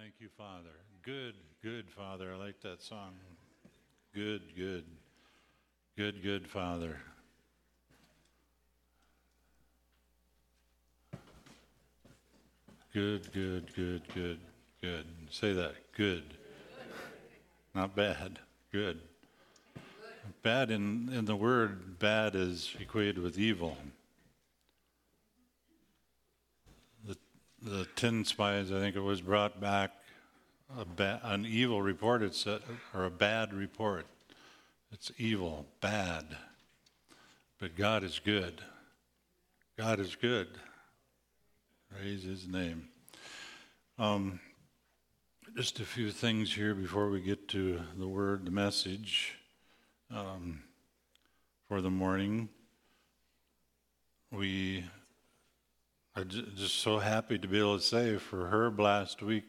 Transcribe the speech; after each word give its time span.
Thank 0.00 0.14
you, 0.18 0.28
Father. 0.38 0.70
Good, 1.02 1.34
good, 1.62 1.90
Father. 1.90 2.32
I 2.32 2.36
like 2.36 2.58
that 2.62 2.80
song. 2.80 3.12
Good, 4.14 4.40
good. 4.56 4.84
Good, 5.94 6.22
good, 6.22 6.48
Father. 6.48 6.96
Good, 12.94 13.30
good, 13.34 13.74
good, 13.76 14.02
good, 14.14 14.38
good. 14.80 15.04
Say 15.28 15.52
that. 15.52 15.74
Good. 15.94 16.24
Not 17.74 17.94
bad. 17.94 18.38
Good. 18.72 19.00
Bad 20.42 20.70
in, 20.70 21.10
in 21.12 21.26
the 21.26 21.36
word 21.36 21.98
bad 21.98 22.34
is 22.34 22.74
equated 22.80 23.18
with 23.18 23.38
evil. 23.38 23.76
The, 27.62 27.86
ten 27.94 28.24
spies, 28.24 28.72
I 28.72 28.78
think 28.78 28.96
it 28.96 29.00
was, 29.00 29.20
brought 29.20 29.60
back 29.60 29.90
a 30.78 30.84
ba- 30.84 31.20
an 31.22 31.44
evil 31.44 31.82
report, 31.82 32.22
it's 32.22 32.46
or 32.46 33.04
a 33.04 33.10
bad 33.10 33.52
report. 33.52 34.06
It's 34.92 35.12
evil, 35.18 35.66
bad. 35.80 36.24
But 37.58 37.76
God 37.76 38.02
is 38.02 38.18
good. 38.18 38.62
God 39.76 40.00
is 40.00 40.14
good. 40.14 40.48
Praise 41.90 42.22
his 42.22 42.48
name. 42.48 42.88
Um, 43.98 44.40
just 45.54 45.80
a 45.80 45.84
few 45.84 46.10
things 46.10 46.54
here 46.54 46.74
before 46.74 47.10
we 47.10 47.20
get 47.20 47.46
to 47.48 47.80
the 47.98 48.08
word, 48.08 48.46
the 48.46 48.50
message 48.50 49.34
um, 50.10 50.62
for 51.68 51.82
the 51.82 51.90
morning. 51.90 52.48
We 54.30 54.84
j- 56.18 56.44
just 56.56 56.76
so 56.76 56.98
happy 56.98 57.38
to 57.38 57.46
be 57.48 57.58
able 57.58 57.78
to 57.78 57.84
say 57.84 58.16
for 58.16 58.48
Herb 58.48 58.80
last 58.80 59.22
week, 59.22 59.44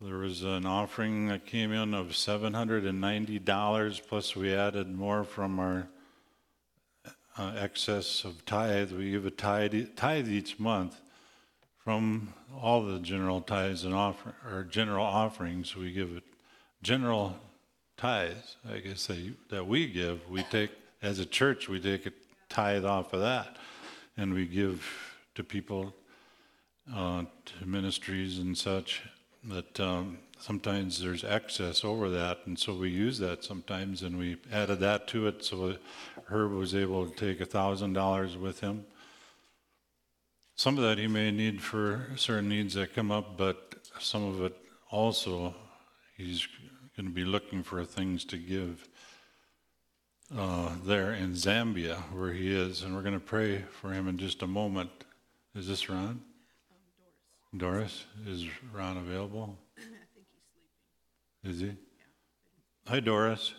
there 0.00 0.18
was 0.18 0.44
an 0.44 0.64
offering 0.64 1.26
that 1.28 1.44
came 1.44 1.72
in 1.72 1.92
of 1.92 2.08
$790, 2.08 4.06
plus 4.08 4.36
we 4.36 4.54
added 4.54 4.94
more 4.94 5.24
from 5.24 5.58
our 5.58 5.88
uh, 7.36 7.52
excess 7.58 8.22
of 8.24 8.44
tithe. 8.44 8.92
We 8.92 9.10
give 9.10 9.26
a 9.26 9.32
tithe, 9.32 9.74
tithe 9.96 10.28
each 10.28 10.60
month 10.60 11.00
from 11.82 12.34
all 12.56 12.84
the 12.84 13.00
general 13.00 13.40
tithes 13.40 13.84
and 13.84 13.94
offer, 13.94 14.34
or 14.48 14.62
general 14.62 15.04
offerings. 15.04 15.74
We 15.74 15.92
give 15.92 16.16
it 16.16 16.22
general 16.82 17.36
tithes, 17.96 18.56
I 18.70 18.78
guess, 18.78 19.06
they, 19.06 19.32
that 19.50 19.66
we 19.66 19.88
give. 19.88 20.20
We 20.30 20.44
take, 20.44 20.70
as 21.02 21.18
a 21.18 21.26
church, 21.26 21.68
we 21.68 21.80
take 21.80 22.06
a 22.06 22.12
tithe 22.48 22.84
off 22.84 23.12
of 23.12 23.20
that, 23.20 23.56
and 24.16 24.32
we 24.32 24.46
give 24.46 25.07
to 25.38 25.44
people, 25.44 25.94
uh, 26.92 27.22
to 27.44 27.64
ministries 27.64 28.38
and 28.38 28.58
such 28.58 29.02
that 29.44 29.78
um, 29.78 30.18
sometimes 30.40 31.00
there's 31.00 31.22
excess 31.22 31.84
over 31.84 32.10
that, 32.10 32.38
and 32.46 32.58
so 32.58 32.74
we 32.74 32.90
use 32.90 33.20
that 33.20 33.44
sometimes, 33.44 34.02
and 34.02 34.18
we 34.18 34.36
added 34.52 34.80
that 34.80 35.06
to 35.06 35.28
it, 35.28 35.44
so 35.44 35.76
Herb 36.24 36.50
was 36.50 36.74
able 36.74 37.08
to 37.08 37.14
take 37.14 37.40
a 37.40 37.46
thousand 37.46 37.92
dollars 37.92 38.36
with 38.36 38.58
him. 38.58 38.84
Some 40.56 40.76
of 40.76 40.82
that 40.82 40.98
he 40.98 41.06
may 41.06 41.30
need 41.30 41.62
for 41.62 42.08
certain 42.16 42.48
needs 42.48 42.74
that 42.74 42.92
come 42.92 43.12
up, 43.12 43.38
but 43.38 43.76
some 44.00 44.24
of 44.24 44.42
it 44.42 44.56
also 44.90 45.54
he's 46.16 46.48
going 46.96 47.06
to 47.06 47.14
be 47.14 47.24
looking 47.24 47.62
for 47.62 47.84
things 47.84 48.24
to 48.24 48.36
give 48.38 48.88
uh, 50.36 50.70
there 50.84 51.12
in 51.12 51.34
Zambia 51.34 51.98
where 52.12 52.32
he 52.32 52.52
is, 52.52 52.82
and 52.82 52.92
we're 52.92 53.02
going 53.02 53.14
to 53.14 53.20
pray 53.20 53.64
for 53.70 53.92
him 53.92 54.08
in 54.08 54.18
just 54.18 54.42
a 54.42 54.48
moment. 54.48 54.90
Is 55.54 55.66
this 55.66 55.88
Ron? 55.88 55.98
Um, 56.00 56.20
Doris, 57.58 58.04
Doris, 58.24 58.40
is 58.42 58.46
Ron 58.72 58.98
available? 58.98 59.58
I 59.78 59.80
think 59.80 60.26
he's 61.42 61.50
sleeping. 61.50 61.54
Is 61.54 61.60
he? 61.60 61.66
Yeah. 61.66 62.92
Hi, 62.92 63.00
Doris. 63.00 63.54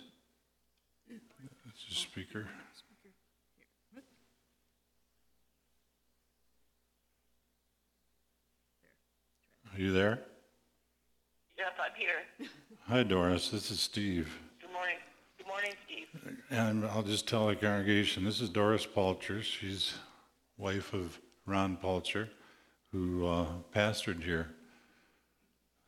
It's 1.65 1.97
a 1.97 2.01
speaker. 2.01 2.45
Are 9.73 9.79
you 9.81 9.93
there? 9.93 10.19
Yep, 11.57 11.67
I'm 11.79 11.91
here. 11.97 12.49
Hi, 12.87 13.03
Doris. 13.03 13.49
This 13.49 13.71
is 13.71 13.79
Steve. 13.79 14.37
Good 14.59 14.73
morning. 14.73 14.97
Good 15.37 15.47
morning, 15.47 15.71
Steve. 15.85 16.37
And 16.49 16.85
I'll 16.85 17.03
just 17.03 17.27
tell 17.29 17.47
the 17.47 17.55
congregation 17.55 18.25
this 18.25 18.41
is 18.41 18.49
Doris 18.49 18.85
Palcher. 18.85 19.41
She's 19.41 19.93
wife 20.57 20.93
of 20.93 21.17
Ron 21.49 21.77
Palcher, 21.77 22.29
who 22.91 23.25
uh, 23.25 23.47
pastored 23.73 24.23
here 24.23 24.51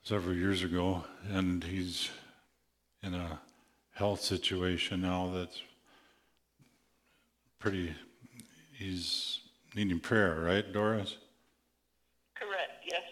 several 0.02 0.36
years 0.36 0.64
ago, 0.64 1.04
and 1.30 1.64
he's 1.64 2.10
in 3.04 3.14
a 3.14 3.40
health 3.94 4.22
situation 4.22 5.02
now 5.02 5.32
that's 5.34 5.62
pretty. 7.60 7.94
He's 8.74 9.42
needing 9.76 10.00
prayer, 10.00 10.42
right, 10.42 10.74
Doris? 10.74 11.18
Correct, 12.34 12.84
yes. 12.90 13.04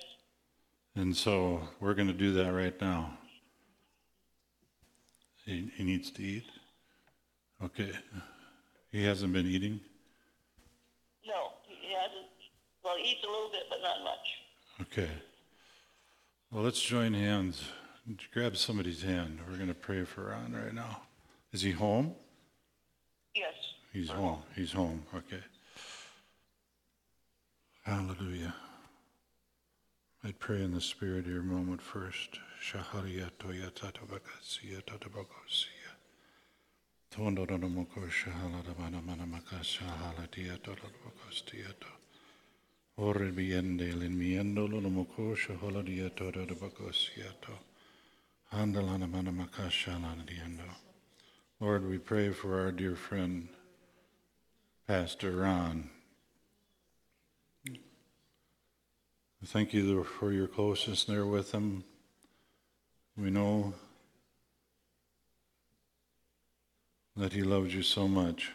And 0.96 1.16
so 1.16 1.62
we're 1.80 1.94
going 1.94 2.08
to 2.08 2.14
do 2.14 2.34
that 2.34 2.52
right 2.52 2.80
now. 2.81 3.18
He, 5.46 5.72
he 5.76 5.84
needs 5.84 6.10
to 6.12 6.24
eat. 6.24 6.46
Okay. 7.64 7.92
He 8.92 9.04
hasn't 9.04 9.34
been 9.34 9.46
eating. 9.46 9.80
No, 11.28 11.52
he 11.68 11.94
hasn't. 11.94 12.26
Well, 12.89 12.97
he 12.97 13.11
eats 13.11 13.23
a 13.23 13.27
little 13.27 13.51
bit, 13.51 13.66
but 13.69 13.83
not 13.83 14.03
much. 14.03 14.41
Okay. 14.81 15.11
Well, 16.50 16.63
let's 16.63 16.81
join 16.81 17.13
hands. 17.13 17.61
Grab 18.33 18.57
somebody's 18.57 19.03
hand. 19.03 19.38
We're 19.47 19.57
going 19.57 19.67
to 19.67 19.75
pray 19.75 20.05
for 20.05 20.31
Ron 20.31 20.53
right 20.53 20.73
now. 20.73 21.03
Is 21.53 21.61
he 21.61 21.69
home? 21.69 22.16
Yes. 23.35 23.53
He's 23.94 24.09
home. 24.09 24.39
He's 24.55 24.72
home. 24.72 25.03
Okay. 25.13 25.44
Hallelujah. 27.83 28.55
I'd 30.23 30.39
pray 30.39 30.63
in 30.63 30.73
the 30.73 30.81
spirit 30.81 31.25
here 31.25 31.41
a 31.41 31.44
moment 31.44 31.83
first. 31.83 32.39
Shahariyato 32.59 33.53
yatatabakasiya 43.00 43.00
tatabakosiya. 43.00 43.00
Tondoromoko 43.00 43.00
shahaladamanamanamaka 43.00 43.00
shahaladiyato 43.00 43.00
tatabakostiyata. 43.00 43.02
Ore 43.02 43.32
biende 43.32 43.92
linmiendo 43.94 44.68
lulumoko 44.68 45.36
shahaladiyato 45.36 46.32
tatabakosiyato. 46.32 47.54
Handalanamanamaka 48.52 49.70
shahaladiendo. 49.72 50.76
Lord, 51.62 51.90
we 51.90 51.98
pray 51.98 52.32
for 52.32 52.60
our 52.60 52.72
dear 52.72 52.96
friend, 52.96 53.50
Pastor 54.88 55.32
Ron. 55.32 55.90
Thank 59.46 59.74
you 59.74 60.04
for 60.04 60.34
your 60.34 60.48
closeness 60.48 61.06
there 61.06 61.26
with 61.26 61.52
him. 61.52 61.86
We 63.18 63.30
know 63.30 63.74
that 67.16 67.34
he 67.34 67.44
loves 67.44 67.74
you 67.74 67.84
so 67.84 68.08
much. 68.08 68.52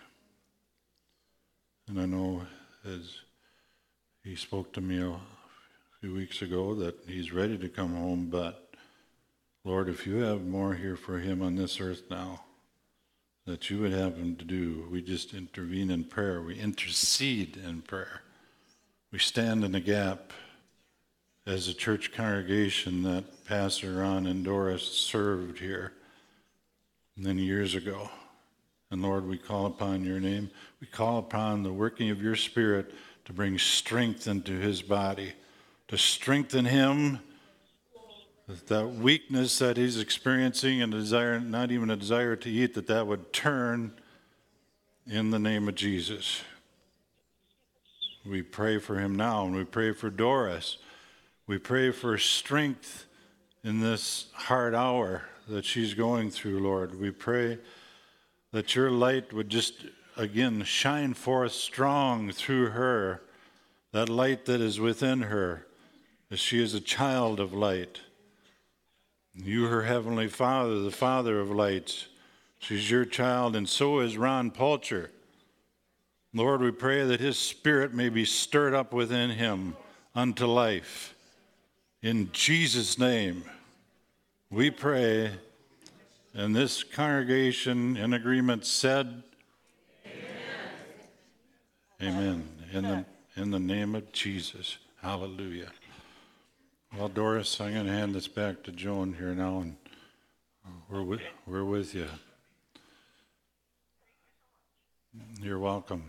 And 1.88 2.00
I 2.00 2.06
know 2.06 2.47
as 2.84 3.21
he 4.24 4.34
spoke 4.34 4.72
to 4.72 4.80
me 4.80 5.02
a 5.02 5.20
few 6.00 6.14
weeks 6.14 6.40
ago 6.40 6.74
that 6.74 6.96
he's 7.06 7.30
ready 7.30 7.58
to 7.58 7.68
come 7.68 7.94
home, 7.94 8.28
but 8.30 8.74
Lord, 9.64 9.90
if 9.90 10.06
you 10.06 10.16
have 10.16 10.46
more 10.46 10.74
here 10.74 10.96
for 10.96 11.18
him 11.18 11.42
on 11.42 11.56
this 11.56 11.78
earth 11.78 12.04
now, 12.10 12.40
that 13.46 13.68
you 13.68 13.78
would 13.80 13.92
have 13.92 14.16
him 14.16 14.36
to 14.36 14.44
do, 14.44 14.88
we 14.90 15.02
just 15.02 15.34
intervene 15.34 15.90
in 15.90 16.04
prayer. 16.04 16.40
We 16.40 16.58
intercede 16.58 17.58
in 17.58 17.82
prayer. 17.82 18.22
We 19.12 19.18
stand 19.18 19.62
in 19.62 19.72
the 19.72 19.80
gap 19.80 20.32
as 21.46 21.68
a 21.68 21.74
church 21.74 22.10
congregation 22.10 23.02
that 23.02 23.44
Pastor 23.44 23.96
Ron 23.96 24.26
and 24.26 24.43
Doris 24.43 24.82
served 24.82 25.58
here 25.58 25.93
many 27.14 27.43
years 27.43 27.75
ago. 27.75 28.08
And 28.90 29.02
Lord, 29.02 29.28
we 29.28 29.37
call 29.37 29.66
upon 29.66 30.02
your 30.02 30.20
name. 30.20 30.50
We 30.81 30.87
call 30.87 31.19
upon 31.19 31.62
the 31.62 31.72
working 31.72 32.08
of 32.08 32.22
your 32.22 32.37
Spirit 32.37 32.94
to 33.25 33.32
bring 33.32 33.59
strength 33.59 34.26
into 34.26 34.53
his 34.53 34.82
body, 34.82 35.32
to 35.88 35.99
strengthen 35.99 36.65
him. 36.65 37.21
That, 38.67 38.87
weakness 38.87 39.59
that 39.61 39.79
he's 39.79 39.99
experiencing 39.99 40.82
and 40.82 40.93
a 40.93 40.99
desire, 40.99 41.41
not 41.41 41.71
even 41.71 41.88
a 41.88 41.97
desire 41.97 42.37
to 42.37 42.50
eat, 42.50 42.75
that 42.75 42.87
that 42.88 43.06
would 43.06 43.32
turn 43.32 43.94
in 45.06 45.31
the 45.31 45.38
name 45.38 45.67
of 45.67 45.75
Jesus. 45.75 46.43
We 48.26 48.43
pray 48.43 48.79
for 48.79 48.99
him 48.99 49.15
now, 49.15 49.47
and 49.47 49.55
we 49.55 49.65
pray 49.65 49.93
for 49.93 50.11
Doris. 50.11 50.76
We 51.47 51.59
pray 51.59 51.91
for 51.91 52.19
strength 52.19 53.06
in 53.62 53.81
this 53.81 54.26
hard 54.32 54.75
hour 54.75 55.23
that 55.49 55.65
she's 55.65 55.94
going 55.94 56.31
through, 56.31 56.61
Lord. 56.61 57.00
We 57.00 57.11
pray 57.11 57.59
that 58.53 58.75
your 58.75 58.91
light 58.91 59.32
would 59.32 59.49
just 59.49 59.87
again 60.16 60.62
shine 60.64 61.14
forth 61.14 61.52
strong 61.52 62.31
through 62.31 62.70
her, 62.70 63.22
that 63.93 64.08
light 64.08 64.44
that 64.46 64.61
is 64.61 64.81
within 64.81 65.22
her, 65.22 65.66
as 66.31 66.40
she 66.40 66.62
is 66.62 66.75
a 66.75 66.81
child 66.81 67.40
of 67.40 67.52
light. 67.52 68.00
You, 69.34 69.66
her 69.66 69.82
heavenly 69.82 70.28
Father, 70.28 70.81
the 70.81 70.90
Father 70.90 71.40
of 71.40 71.50
lights. 71.50 72.06
She's 72.58 72.90
your 72.90 73.05
child, 73.05 73.56
and 73.56 73.69
so 73.69 74.00
is 74.00 74.16
Ron 74.16 74.50
Pulcher. 74.50 75.11
Lord, 76.32 76.61
we 76.61 76.70
pray 76.70 77.05
that 77.05 77.20
his 77.20 77.38
spirit 77.38 77.94
may 77.94 78.08
be 78.08 78.25
stirred 78.25 78.75
up 78.75 78.93
within 78.93 79.31
him 79.31 79.76
unto 80.14 80.46
life. 80.46 81.14
In 82.02 82.31
Jesus' 82.32 82.99
name, 82.99 83.44
we 84.50 84.70
pray. 84.70 85.32
And 86.32 86.55
this 86.55 86.82
congregation 86.82 87.96
in 87.96 88.12
agreement 88.12 88.66
said, 88.66 89.22
Amen. 92.04 92.46
In 92.74 92.82
the, 92.82 93.04
in 93.34 93.50
the 93.50 93.58
name 93.58 93.94
of 93.94 94.12
Jesus. 94.12 94.76
Hallelujah. 95.00 95.70
Well, 96.94 97.08
Doris, 97.08 97.58
I'm 97.62 97.72
going 97.72 97.86
to 97.86 97.92
hand 97.92 98.14
this 98.14 98.28
back 98.28 98.62
to 98.64 98.72
Joan 98.72 99.14
here 99.14 99.34
now, 99.34 99.60
and 99.60 99.76
uh, 100.66 100.70
we're 100.90 101.02
with, 101.02 101.22
we're 101.46 101.64
with 101.64 101.94
you. 101.94 102.06
You're 105.40 105.58
welcome. 105.58 106.04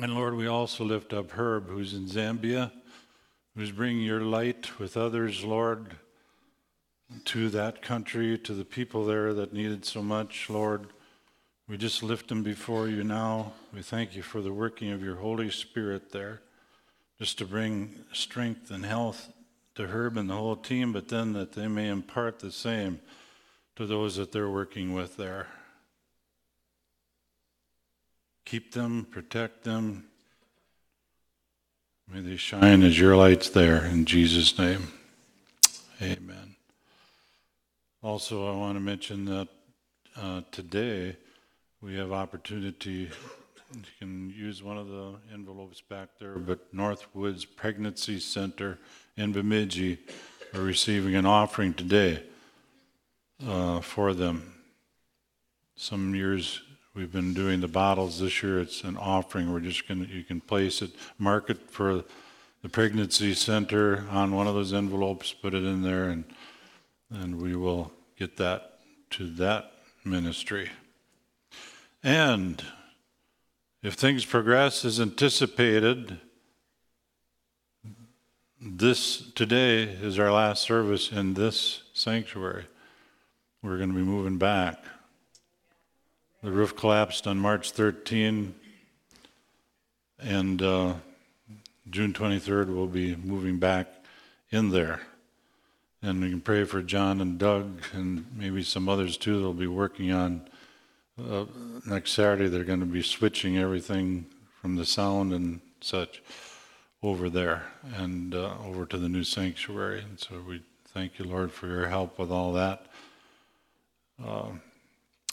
And 0.00 0.14
Lord, 0.14 0.36
we 0.36 0.46
also 0.46 0.84
lift 0.84 1.12
up 1.12 1.32
Herb, 1.32 1.68
who's 1.68 1.92
in 1.92 2.06
Zambia, 2.06 2.70
who's 3.56 3.72
bringing 3.72 4.04
your 4.04 4.20
light 4.20 4.78
with 4.78 4.96
others, 4.96 5.42
Lord, 5.42 5.96
to 7.24 7.48
that 7.48 7.82
country, 7.82 8.38
to 8.38 8.54
the 8.54 8.64
people 8.64 9.04
there 9.04 9.34
that 9.34 9.52
needed 9.52 9.84
so 9.84 10.04
much, 10.04 10.48
Lord. 10.48 10.86
We 11.68 11.76
just 11.76 12.02
lift 12.02 12.28
them 12.28 12.42
before 12.42 12.88
you 12.88 13.04
now. 13.04 13.52
We 13.74 13.82
thank 13.82 14.16
you 14.16 14.22
for 14.22 14.40
the 14.40 14.54
working 14.54 14.90
of 14.90 15.02
your 15.02 15.16
Holy 15.16 15.50
Spirit 15.50 16.12
there, 16.12 16.40
just 17.18 17.36
to 17.38 17.44
bring 17.44 17.94
strength 18.10 18.70
and 18.70 18.86
health 18.86 19.30
to 19.74 19.88
Herb 19.88 20.16
and 20.16 20.30
the 20.30 20.34
whole 20.34 20.56
team, 20.56 20.94
but 20.94 21.08
then 21.08 21.34
that 21.34 21.52
they 21.52 21.68
may 21.68 21.88
impart 21.88 22.38
the 22.38 22.50
same 22.50 23.00
to 23.76 23.84
those 23.84 24.16
that 24.16 24.32
they're 24.32 24.48
working 24.48 24.94
with 24.94 25.18
there. 25.18 25.48
Keep 28.46 28.72
them, 28.72 29.06
protect 29.10 29.64
them. 29.64 30.06
May 32.10 32.22
they 32.22 32.36
shine 32.36 32.82
as 32.82 32.98
your 32.98 33.14
lights 33.14 33.50
there 33.50 33.84
in 33.84 34.06
Jesus' 34.06 34.58
name. 34.58 34.88
Amen. 36.00 36.56
Also, 38.02 38.50
I 38.50 38.56
want 38.56 38.76
to 38.76 38.80
mention 38.80 39.26
that 39.26 39.48
uh, 40.16 40.40
today 40.50 41.16
we 41.80 41.96
have 41.96 42.12
opportunity. 42.12 43.10
You 43.74 43.82
can 43.98 44.30
use 44.30 44.62
one 44.62 44.78
of 44.78 44.88
the 44.88 45.14
envelopes 45.32 45.80
back 45.80 46.08
there, 46.18 46.36
but 46.36 46.74
Northwoods 46.74 47.46
Pregnancy 47.56 48.18
Center 48.18 48.78
in 49.16 49.32
Bemidji 49.32 49.98
are 50.54 50.62
receiving 50.62 51.14
an 51.14 51.26
offering 51.26 51.74
today 51.74 52.22
uh, 53.46 53.80
for 53.80 54.14
them. 54.14 54.54
Some 55.76 56.14
years 56.14 56.62
We've 56.98 57.12
been 57.12 57.32
doing 57.32 57.60
the 57.60 57.68
bottles 57.68 58.18
this 58.18 58.42
year. 58.42 58.58
It's 58.58 58.82
an 58.82 58.96
offering. 58.96 59.52
We're 59.52 59.60
just 59.60 59.86
going 59.86 60.04
to, 60.04 60.12
you 60.12 60.24
can 60.24 60.40
place 60.40 60.82
it, 60.82 60.90
mark 61.16 61.48
it 61.48 61.70
for 61.70 62.02
the 62.60 62.68
pregnancy 62.68 63.34
center 63.34 64.04
on 64.10 64.34
one 64.34 64.48
of 64.48 64.56
those 64.56 64.72
envelopes, 64.72 65.32
put 65.32 65.54
it 65.54 65.62
in 65.62 65.82
there, 65.82 66.08
and, 66.08 66.24
and 67.08 67.40
we 67.40 67.54
will 67.54 67.92
get 68.18 68.36
that 68.38 68.80
to 69.10 69.30
that 69.34 69.74
ministry. 70.04 70.70
And 72.02 72.62
if 73.82 73.94
things 73.94 74.24
progress 74.24 74.84
as 74.84 75.00
anticipated, 75.00 76.18
this 78.60 79.30
today 79.32 79.82
is 79.82 80.18
our 80.18 80.30
last 80.32 80.62
service 80.62 81.10
in 81.10 81.34
this 81.34 81.82
sanctuary. 81.92 82.66
We're 83.62 83.78
going 83.78 83.90
to 83.90 83.96
be 83.96 84.02
moving 84.02 84.38
back. 84.38 84.82
The 86.42 86.52
roof 86.52 86.76
collapsed 86.76 87.26
on 87.26 87.38
March 87.38 87.72
13, 87.72 88.54
and 90.20 90.62
uh, 90.62 90.94
June 91.90 92.12
23rd 92.12 92.68
we'll 92.68 92.86
be 92.86 93.16
moving 93.16 93.58
back 93.58 93.88
in 94.50 94.70
there. 94.70 95.00
And 96.00 96.20
we 96.20 96.30
can 96.30 96.40
pray 96.40 96.62
for 96.62 96.80
John 96.80 97.20
and 97.20 97.38
Doug 97.38 97.82
and 97.92 98.24
maybe 98.36 98.62
some 98.62 98.88
others 98.88 99.16
too. 99.16 99.34
that'll 99.34 99.52
be 99.52 99.66
working 99.66 100.12
on 100.12 100.48
uh, 101.18 101.44
next 101.86 102.12
Saturday. 102.12 102.48
They're 102.48 102.64
going 102.64 102.80
to 102.80 102.86
be 102.86 103.02
switching 103.02 103.58
everything 103.58 104.26
from 104.60 104.76
the 104.76 104.86
sound 104.86 105.32
and 105.32 105.60
such 105.80 106.22
over 107.02 107.30
there 107.30 107.64
and 107.96 108.34
uh, 108.34 108.54
over 108.66 108.84
to 108.86 108.98
the 108.98 109.08
new 109.08 109.24
sanctuary. 109.24 110.00
And 110.00 110.18
so 110.18 110.42
we 110.46 110.62
thank 110.88 111.18
you, 111.18 111.24
Lord, 111.24 111.52
for 111.52 111.66
your 111.66 111.88
help 111.88 112.18
with 112.18 112.30
all 112.30 112.52
that. 112.54 112.86
Uh, 114.24 114.50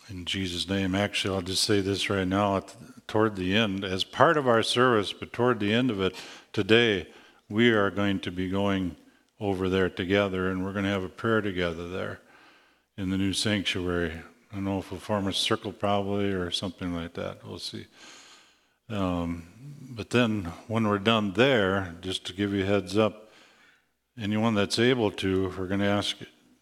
in 0.10 0.26
Jesus' 0.26 0.70
name. 0.70 0.94
Actually, 0.94 1.36
I'll 1.36 1.42
just 1.42 1.64
say 1.64 1.82
this 1.82 2.10
right 2.10 2.28
now 2.28 2.64
toward 3.08 3.36
the 3.36 3.56
end, 3.56 3.84
as 3.84 4.04
part 4.04 4.38
of 4.38 4.48
our 4.48 4.64
service, 4.64 5.14
but 5.14 5.34
toward 5.34 5.60
the 5.60 5.74
end 5.74 5.90
of 5.90 6.00
it 6.00 6.16
today, 6.54 7.08
we 7.50 7.72
are 7.72 7.90
going 7.90 8.20
to 8.20 8.32
be 8.32 8.50
going 8.50 8.96
over 9.40 9.70
there 9.70 9.90
together 9.90 10.50
and 10.50 10.64
we're 10.64 10.74
going 10.74 10.86
to 10.86 10.92
have 10.92 11.04
a 11.04 11.10
prayer 11.10 11.42
together 11.42 11.88
there 11.90 12.20
in 12.98 13.10
the 13.10 13.18
new 13.18 13.34
sanctuary. 13.34 14.14
I 14.56 14.58
don't 14.60 14.64
know 14.64 14.80
if 14.80 14.90
we'll 14.90 15.02
form 15.02 15.28
a 15.28 15.34
circle 15.34 15.74
probably 15.74 16.32
or 16.32 16.50
something 16.50 16.96
like 16.96 17.14
that. 17.16 17.46
We'll 17.46 17.60
see. 17.60 17.88
Um, 18.88 19.44
but 19.90 20.12
then 20.12 20.46
when 20.70 20.88
we're 20.88 20.98
done 20.98 21.34
there, 21.34 21.94
just 22.00 22.26
to 22.28 22.34
give 22.34 22.54
you 22.54 22.64
heads 22.64 22.98
up, 22.98 23.34
anyone 24.18 24.56
that's 24.56 24.80
able 24.80 25.12
to, 25.12 25.54
we're 25.58 25.68
going 25.68 25.82
to 25.82 25.88
ask 25.88 26.16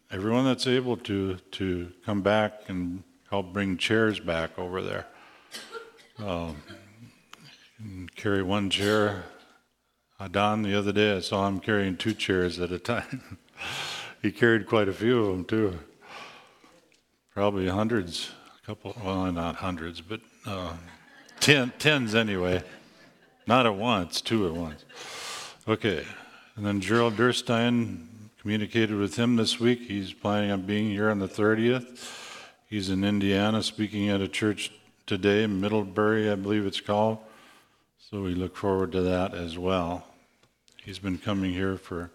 everyone 0.09 0.43
that's 0.43 0.65
able 0.65 0.97
to 0.97 1.35
to 1.51 1.91
come 2.03 2.23
back 2.23 2.61
and 2.67 3.03
help 3.29 3.53
bring 3.53 3.77
chairs 3.77 4.19
back 4.19 4.57
over 4.57 4.81
there. 4.81 5.05
Um, 6.17 6.63
carry 8.15 8.41
one 8.41 8.71
chair. 8.71 9.25
Don, 10.31 10.63
the 10.63 10.75
other 10.75 10.93
day, 10.93 11.15
I 11.15 11.19
saw 11.19 11.47
him 11.47 11.59
carrying 11.59 11.95
two 11.95 12.15
chairs 12.15 12.59
at 12.59 12.71
a 12.71 12.79
time. 12.79 13.37
he 14.23 14.31
carried 14.31 14.65
quite 14.65 14.89
a 14.89 14.93
few 14.93 15.19
of 15.19 15.27
them, 15.27 15.45
too. 15.45 15.79
Probably 17.33 17.67
hundreds, 17.67 18.29
a 18.61 18.65
couple, 18.65 18.95
well, 19.03 19.31
not 19.31 19.55
hundreds, 19.55 20.01
but 20.01 20.21
uh, 20.45 20.73
ten, 21.39 21.73
tens 21.79 22.13
anyway. 22.13 22.61
Not 23.47 23.65
at 23.65 23.75
once, 23.75 24.21
two 24.21 24.45
at 24.45 24.53
once. 24.53 24.85
Okay. 25.67 26.05
And 26.55 26.63
then 26.63 26.79
Gerald 26.79 27.15
Derstine 27.15 28.05
communicated 28.39 28.95
with 28.95 29.15
him 29.15 29.35
this 29.35 29.59
week. 29.59 29.81
He's 29.81 30.13
planning 30.13 30.51
on 30.51 30.61
being 30.61 30.89
here 30.91 31.09
on 31.09 31.17
the 31.17 31.27
30th. 31.27 32.07
He's 32.69 32.91
in 32.91 33.03
Indiana 33.03 33.63
speaking 33.63 34.09
at 34.09 34.21
a 34.21 34.27
church 34.27 34.71
today, 35.07 35.47
Middlebury, 35.47 36.29
I 36.29 36.35
believe 36.35 36.67
it's 36.67 36.81
called. 36.81 37.17
So 37.97 38.21
we 38.21 38.35
look 38.35 38.55
forward 38.55 38.91
to 38.91 39.01
that 39.01 39.33
as 39.33 39.57
well. 39.57 40.05
He's 40.83 40.99
been 40.99 41.17
coming 41.17 41.51
here 41.51 41.77
for 41.77 42.11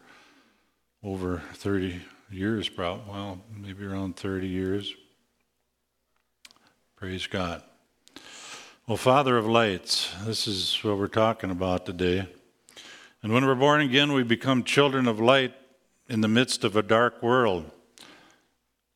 over 1.02 1.42
30 1.54 2.02
years, 2.30 2.68
probably. 2.68 3.12
Well, 3.12 3.40
maybe 3.56 3.84
around 3.84 4.16
30 4.16 4.46
years. 4.46 4.94
Praise 6.98 7.28
God. 7.28 7.62
Well, 8.88 8.96
Father 8.96 9.36
of 9.36 9.46
lights, 9.46 10.12
this 10.24 10.48
is 10.48 10.76
what 10.82 10.98
we're 10.98 11.06
talking 11.06 11.52
about 11.52 11.86
today. 11.86 12.26
And 13.22 13.32
when 13.32 13.46
we're 13.46 13.54
born 13.54 13.82
again, 13.82 14.12
we 14.12 14.24
become 14.24 14.64
children 14.64 15.06
of 15.06 15.20
light 15.20 15.54
in 16.08 16.22
the 16.22 16.26
midst 16.26 16.64
of 16.64 16.74
a 16.74 16.82
dark 16.82 17.22
world. 17.22 17.70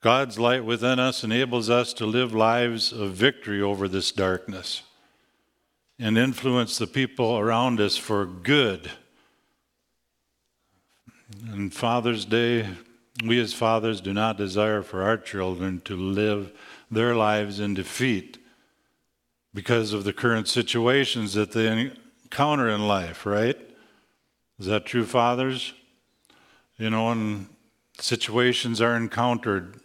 God's 0.01 0.37
light 0.37 0.65
within 0.65 0.99
us 0.99 1.23
enables 1.23 1.71
us 1.71 1.93
to 1.93 2.05
live 2.05 2.35
lives 2.35 2.93
of 2.93 3.13
victory 3.13 3.63
over 3.63 3.87
this 3.87 4.11
darkness 4.11 4.83
and 5.97 6.19
influence 6.19 6.79
the 6.79 6.89
people 6.89 7.39
around 7.39 7.81
us 7.81 7.97
for 7.97 8.27
good. 8.27 8.91
And 11.53 11.73
Father's 11.73 12.25
Day, 12.25 12.67
we 13.25 13.39
as 13.39 13.53
fathers 13.53 14.01
do 14.01 14.13
not 14.13 14.37
desire 14.37 14.83
for 14.83 15.03
our 15.03 15.19
children 15.19 15.81
to 15.85 15.97
live 15.97 16.53
their 16.93 17.17
lives 17.17 17.59
in 17.59 17.75
defeat 17.75 18.39
because 19.53 19.93
of 19.93 20.05
the 20.05 20.13
current 20.13 20.47
situations 20.47 21.35
that 21.35 21.53
they 21.53 21.91
encounter 22.25 22.69
in 22.69 22.87
life, 22.87 23.27
right? 23.27 23.59
Is 24.59 24.67
that 24.67 24.87
true, 24.87 25.05
fathers? 25.05 25.73
You 26.77 26.91
know, 26.91 27.07
when 27.09 27.49
situations 27.99 28.81
are 28.81 28.97
encountered 28.97 29.81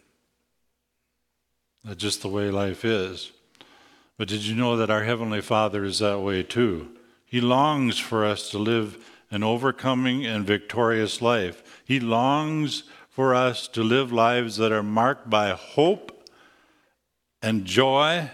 that's 1.87 2.01
just 2.01 2.21
the 2.21 2.27
way 2.27 2.51
life 2.51 2.83
is. 2.83 3.31
But 4.17 4.27
did 4.27 4.45
you 4.45 4.55
know 4.55 4.75
that 4.75 4.89
our 4.89 5.05
Heavenly 5.05 5.39
Father 5.39 5.85
is 5.85 5.99
that 5.99 6.19
way 6.19 6.43
too? 6.43 6.89
He 7.25 7.39
longs 7.39 7.97
for 7.97 8.25
us 8.25 8.49
to 8.51 8.57
live 8.57 8.97
an 9.31 9.41
overcoming 9.41 10.25
and 10.25 10.45
victorious 10.45 11.21
life. 11.21 11.81
He 11.85 12.01
longs 12.01 12.83
for 13.09 13.33
us 13.33 13.69
to 13.69 13.83
live 13.83 14.11
lives 14.11 14.57
that 14.57 14.73
are 14.73 14.83
marked 14.83 15.29
by 15.29 15.51
hope 15.51 16.16
and 17.41 17.65
joy, 17.65 18.29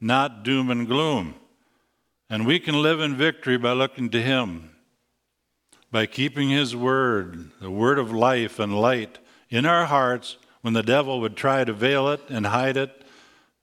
not 0.00 0.42
doom 0.42 0.70
and 0.70 0.86
gloom. 0.86 1.34
And 2.28 2.46
we 2.46 2.58
can 2.58 2.82
live 2.82 3.00
in 3.00 3.16
victory 3.16 3.56
by 3.56 3.72
looking 3.72 4.10
to 4.10 4.22
Him. 4.22 4.70
by 5.92 6.04
keeping 6.04 6.50
His 6.50 6.74
word, 6.74 7.50
the 7.60 7.70
word 7.70 7.98
of 7.98 8.12
life 8.12 8.58
and 8.58 8.78
light, 8.78 9.18
in 9.48 9.64
our 9.64 9.86
hearts 9.86 10.36
when 10.60 10.74
the 10.74 10.82
devil 10.82 11.20
would 11.20 11.36
try 11.36 11.64
to 11.64 11.72
veil 11.72 12.08
it 12.08 12.20
and 12.28 12.46
hide 12.46 12.76
it 12.76 13.02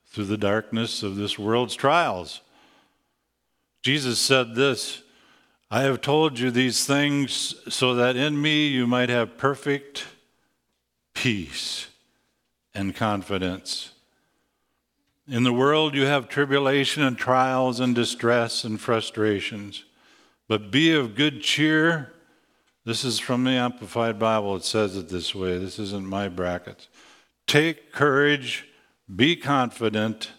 through 0.05 0.25
the 0.25 0.37
darkness 0.37 1.03
of 1.03 1.15
this 1.15 1.37
world's 1.37 1.75
trials. 1.75 2.41
Jesus 3.81 4.19
said 4.19 4.55
this 4.55 5.03
I 5.69 5.81
have 5.81 6.01
told 6.01 6.37
you 6.37 6.51
these 6.51 6.85
things 6.85 7.55
so 7.67 7.95
that 7.95 8.15
in 8.15 8.41
me 8.41 8.67
you 8.67 8.85
might 8.85 9.09
have 9.09 9.37
perfect 9.37 10.05
peace 11.15 11.87
and 12.73 12.95
confidence. 12.95 13.92
In 15.27 15.43
the 15.43 15.53
world, 15.53 15.95
you 15.95 16.05
have 16.05 16.27
tribulation 16.27 17.01
and 17.01 17.17
trials 17.17 17.79
and 17.79 17.95
distress 17.95 18.65
and 18.65 18.79
frustrations. 18.79 19.85
But 20.49 20.69
be 20.69 20.93
of 20.93 21.15
good 21.15 21.41
cheer. 21.41 22.11
This 22.83 23.05
is 23.05 23.19
from 23.19 23.45
the 23.45 23.51
Amplified 23.51 24.19
Bible. 24.19 24.57
It 24.57 24.65
says 24.65 24.97
it 24.97 25.07
this 25.07 25.33
way. 25.33 25.57
This 25.57 25.79
isn't 25.79 26.05
my 26.05 26.27
brackets. 26.27 26.89
Take 27.47 27.93
courage, 27.93 28.67
be 29.13 29.37
confident. 29.37 30.31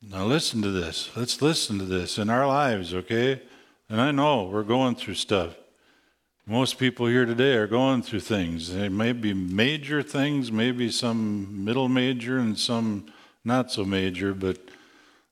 Now, 0.00 0.24
listen 0.24 0.62
to 0.62 0.70
this. 0.70 1.10
Let's 1.14 1.42
listen 1.42 1.78
to 1.78 1.84
this 1.84 2.16
in 2.16 2.30
our 2.30 2.46
lives, 2.46 2.94
okay? 2.94 3.42
And 3.90 4.00
I 4.00 4.12
know 4.12 4.44
we're 4.44 4.62
going 4.62 4.94
through 4.94 5.14
stuff. 5.14 5.56
Most 6.46 6.78
people 6.78 7.06
here 7.06 7.26
today 7.26 7.52
are 7.56 7.66
going 7.66 8.00
through 8.00 8.20
things. 8.20 8.72
They 8.72 8.88
may 8.88 9.12
be 9.12 9.34
major 9.34 10.02
things, 10.02 10.50
maybe 10.50 10.90
some 10.90 11.66
middle 11.66 11.88
major 11.88 12.38
and 12.38 12.58
some 12.58 13.12
not 13.44 13.70
so 13.70 13.84
major, 13.84 14.34
but 14.34 14.58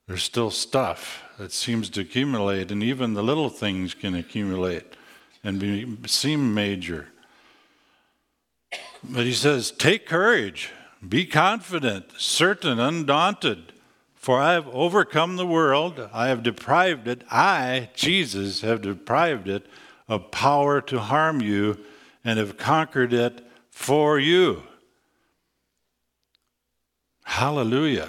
there's 0.07 0.23
still 0.23 0.51
stuff 0.51 1.23
that 1.39 1.53
seems 1.53 1.91
to 1.91 2.01
accumulate, 2.01 2.71
and 2.71 2.83
even 2.83 3.15
the 3.15 3.23
little 3.23 3.51
things 3.51 3.95
can 3.95 4.15
accumulate 4.15 4.97
and 5.45 5.61
be, 5.61 5.97
seem 6.07 6.55
major. 6.55 7.09
But 9.05 9.25
he 9.25 9.33
says, 9.33 9.71
Take 9.71 10.07
courage, 10.07 10.71
be 11.07 11.27
confident, 11.27 12.07
certain, 12.17 12.79
undaunted, 12.79 13.73
for 14.15 14.41
I 14.41 14.55
have 14.55 14.69
overcome 14.69 15.37
the 15.37 15.47
world, 15.47 16.09
I 16.13 16.29
have 16.29 16.43
deprived 16.43 17.07
it, 17.07 17.23
I, 17.31 17.91
Jesus, 17.95 18.63
have 18.63 18.83
deprived 18.83 19.49
it 19.49 19.67
of 20.09 20.31
power 20.31 20.81
to 20.83 20.99
harm 20.99 21.41
you, 21.41 21.85
and 22.25 22.39
have 22.39 22.57
conquered 22.57 23.13
it 23.13 23.47
for 23.71 24.19
you. 24.19 24.65
Hallelujah. 27.29 28.09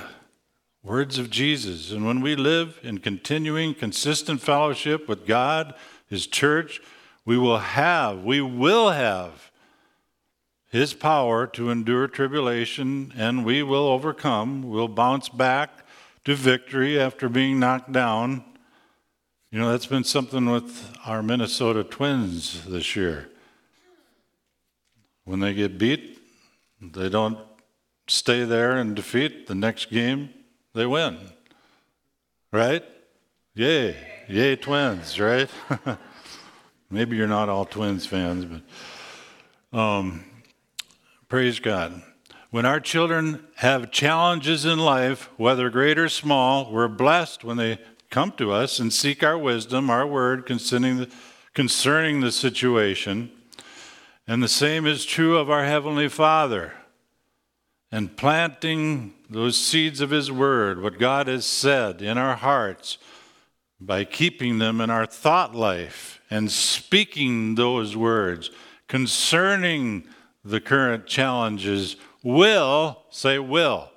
Words 0.81 1.19
of 1.19 1.29
Jesus. 1.29 1.91
And 1.91 2.05
when 2.05 2.21
we 2.21 2.37
live 2.37 2.79
in 2.81 2.99
continuing, 2.99 3.75
consistent 3.75 4.41
fellowship 4.41 5.09
with 5.09 5.27
God, 5.27 5.75
His 6.07 6.25
church, 6.25 6.81
we 7.25 7.37
will 7.37 7.59
have, 7.59 8.23
we 8.23 8.39
will 8.39 8.91
have 8.91 9.51
His 10.71 10.93
power 10.93 11.45
to 11.47 11.69
endure 11.69 12.07
tribulation, 12.07 13.13
and 13.15 13.45
we 13.45 13.61
will 13.61 13.87
overcome. 13.87 14.63
We'll 14.63 14.87
bounce 14.87 15.27
back 15.27 15.85
to 16.23 16.33
victory 16.33 16.97
after 16.97 17.27
being 17.27 17.59
knocked 17.59 17.91
down. 17.91 18.43
You 19.51 19.59
know, 19.59 19.69
that's 19.69 19.85
been 19.85 20.05
something 20.05 20.49
with 20.49 20.97
our 21.05 21.21
Minnesota 21.21 21.83
Twins 21.83 22.65
this 22.65 22.95
year. 22.95 23.29
When 25.25 25.41
they 25.41 25.53
get 25.53 25.77
beat, 25.77 26.19
they 26.81 27.09
don't 27.09 27.37
stay 28.09 28.43
there 28.43 28.77
and 28.77 28.95
defeat, 28.95 29.47
the 29.47 29.55
next 29.55 29.89
game 29.89 30.29
they 30.73 30.85
win. 30.85 31.17
Right? 32.51 32.83
Yay. 33.53 33.95
Yay, 34.27 34.55
twins, 34.55 35.19
right? 35.19 35.49
Maybe 36.89 37.15
you're 37.17 37.27
not 37.27 37.49
all 37.49 37.65
twins 37.65 38.05
fans, 38.05 38.45
but 38.45 39.77
um, 39.77 40.23
praise 41.27 41.59
God. 41.59 42.01
When 42.51 42.65
our 42.65 42.79
children 42.79 43.45
have 43.57 43.91
challenges 43.91 44.65
in 44.65 44.79
life, 44.79 45.29
whether 45.37 45.69
great 45.69 45.99
or 45.99 46.09
small, 46.09 46.71
we're 46.71 46.87
blessed 46.87 47.43
when 47.43 47.57
they 47.57 47.79
come 48.09 48.31
to 48.33 48.51
us 48.51 48.79
and 48.79 48.91
seek 48.91 49.23
our 49.23 49.37
wisdom, 49.37 49.89
our 49.89 50.07
word 50.07 50.47
concerning 50.47 50.97
the, 50.97 51.09
concerning 51.53 52.21
the 52.21 52.31
situation. 52.31 53.31
And 54.27 54.41
the 54.41 54.47
same 54.47 54.87
is 54.87 55.05
true 55.05 55.37
of 55.37 55.49
our 55.49 55.65
Heavenly 55.65 56.07
Father 56.07 56.73
and 57.91 58.15
planting 58.15 59.13
those 59.29 59.57
seeds 59.57 60.01
of 60.01 60.11
His 60.11 60.31
Word, 60.31 60.81
what 60.81 60.99
God 60.99 61.27
has 61.27 61.45
said 61.45 62.01
in 62.01 62.17
our 62.17 62.35
hearts, 62.35 62.97
by 63.79 64.03
keeping 64.03 64.59
them 64.59 64.81
in 64.81 64.89
our 64.89 65.05
thought 65.05 65.55
life 65.55 66.19
and 66.29 66.51
speaking 66.51 67.55
those 67.55 67.95
words 67.95 68.51
concerning 68.87 70.03
the 70.43 70.59
current 70.59 71.05
challenges, 71.05 71.95
will, 72.23 73.03
say, 73.09 73.39
will, 73.39 73.89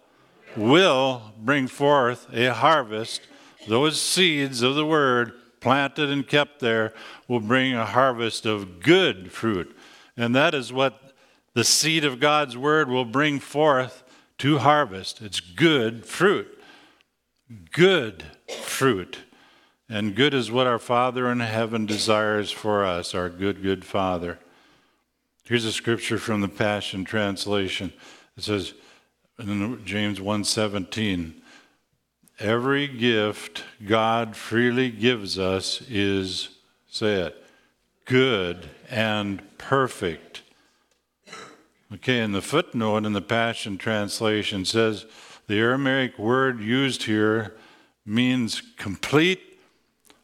will 0.57 1.33
bring 1.39 1.67
forth 1.67 2.27
a 2.33 2.53
harvest. 2.53 3.23
Those 3.69 4.01
seeds 4.01 4.63
of 4.63 4.75
the 4.75 4.87
Word 4.87 5.33
planted 5.61 6.11
and 6.11 6.27
kept 6.27 6.61
there 6.61 6.93
will 7.29 7.41
bring 7.41 7.75
a 7.75 7.87
harvest 7.87 8.45
of 8.47 8.81
good 8.81 9.33
fruit. 9.33 9.77
And 10.17 10.35
that 10.35 10.55
is 10.55 10.73
what 10.73 11.02
the 11.55 11.65
seed 11.65 12.05
of 12.05 12.21
God's 12.21 12.57
word 12.57 12.89
will 12.89 13.05
bring 13.05 13.39
forth 13.39 14.03
to 14.39 14.59
harvest. 14.59 15.21
It's 15.21 15.41
good 15.41 16.07
fruit. 16.07 16.59
Good 17.73 18.25
fruit. 18.49 19.19
And 19.89 20.15
good 20.15 20.33
is 20.33 20.51
what 20.51 20.67
our 20.67 20.79
Father 20.79 21.31
in 21.31 21.41
heaven 21.41 21.85
desires 21.85 22.51
for 22.51 22.85
us, 22.85 23.15
our 23.15 23.29
good, 23.29 23.63
good 23.63 23.85
Father. 23.85 24.39
Here's 25.45 25.65
a 25.65 25.73
scripture 25.73 26.19
from 26.19 26.41
the 26.41 26.49
Passion 26.49 27.05
Translation. 27.05 27.93
It 28.37 28.45
says 28.45 28.73
in 29.39 29.85
James 29.85 30.19
1:17, 30.19 31.43
every 32.39 32.87
gift 32.89 33.65
God 33.85 34.35
freely 34.35 34.91
gives 34.91 35.39
us 35.39 35.83
is, 35.91 36.49
say 36.89 37.23
it, 37.23 37.45
good 38.07 38.71
and 38.89 39.43
perfect 39.59 40.43
Okay, 41.95 42.21
and 42.21 42.35
the 42.35 42.41
footnote 42.41 43.05
in 43.05 43.13
the 43.13 43.21
Passion 43.21 43.77
Translation 43.77 44.65
says 44.65 45.05
the 45.47 45.59
Aramaic 45.59 46.19
word 46.19 46.61
used 46.61 47.03
here 47.03 47.55
means 48.07 48.63
complete, 48.79 49.59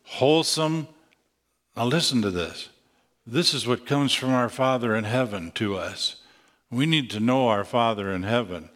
wholesome. 0.05 0.89
Now, 1.77 1.85
listen 1.85 2.23
to 2.23 2.31
this. 2.31 2.71
This 3.27 3.53
is 3.53 3.67
what 3.67 3.85
comes 3.85 4.15
from 4.15 4.31
our 4.31 4.49
Father 4.49 4.97
in 4.97 5.05
heaven 5.05 5.51
to 5.57 5.77
us. 5.77 6.23
We 6.71 6.87
need 6.87 7.11
to 7.11 7.21
know 7.21 7.49
our 7.49 7.65
Father 7.65 8.13
in 8.13 8.23
heaven. 8.23 8.71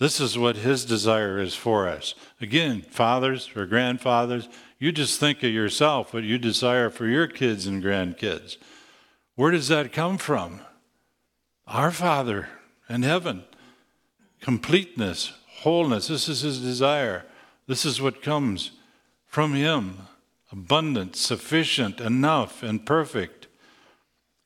This 0.00 0.18
is 0.18 0.36
what 0.36 0.56
His 0.56 0.84
desire 0.84 1.38
is 1.38 1.54
for 1.54 1.86
us. 1.86 2.16
Again, 2.40 2.82
fathers 2.82 3.50
or 3.54 3.66
grandfathers, 3.66 4.48
you 4.80 4.90
just 4.90 5.20
think 5.20 5.44
of 5.44 5.52
yourself, 5.52 6.12
what 6.12 6.24
you 6.24 6.38
desire 6.38 6.90
for 6.90 7.06
your 7.06 7.28
kids 7.28 7.68
and 7.68 7.80
grandkids. 7.80 8.56
Where 9.36 9.52
does 9.52 9.68
that 9.68 9.92
come 9.92 10.18
from? 10.18 10.62
Our 11.66 11.90
Father 11.90 12.48
in 12.88 13.02
heaven. 13.02 13.44
Completeness, 14.40 15.32
wholeness. 15.60 16.08
This 16.08 16.28
is 16.28 16.40
his 16.40 16.60
desire. 16.60 17.24
This 17.66 17.84
is 17.84 18.00
what 18.00 18.22
comes 18.22 18.72
from 19.26 19.54
him 19.54 19.98
abundant, 20.50 21.16
sufficient, 21.16 22.00
enough, 22.00 22.62
and 22.62 22.84
perfect. 22.84 23.46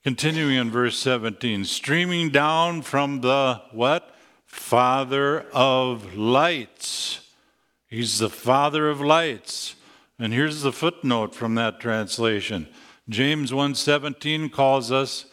Continuing 0.04 0.56
in 0.56 0.70
verse 0.70 0.96
17, 0.98 1.64
streaming 1.64 2.30
down 2.30 2.80
from 2.80 3.22
the 3.22 3.60
what? 3.72 4.14
Father 4.44 5.40
of 5.52 6.14
lights. 6.16 7.28
He's 7.88 8.20
the 8.20 8.30
Father 8.30 8.88
of 8.88 9.00
lights. 9.00 9.74
And 10.18 10.32
here's 10.32 10.62
the 10.62 10.72
footnote 10.72 11.34
from 11.34 11.56
that 11.56 11.80
translation. 11.80 12.68
James 13.08 13.52
1:17 13.52 14.48
calls 14.48 14.92
us 14.92 15.26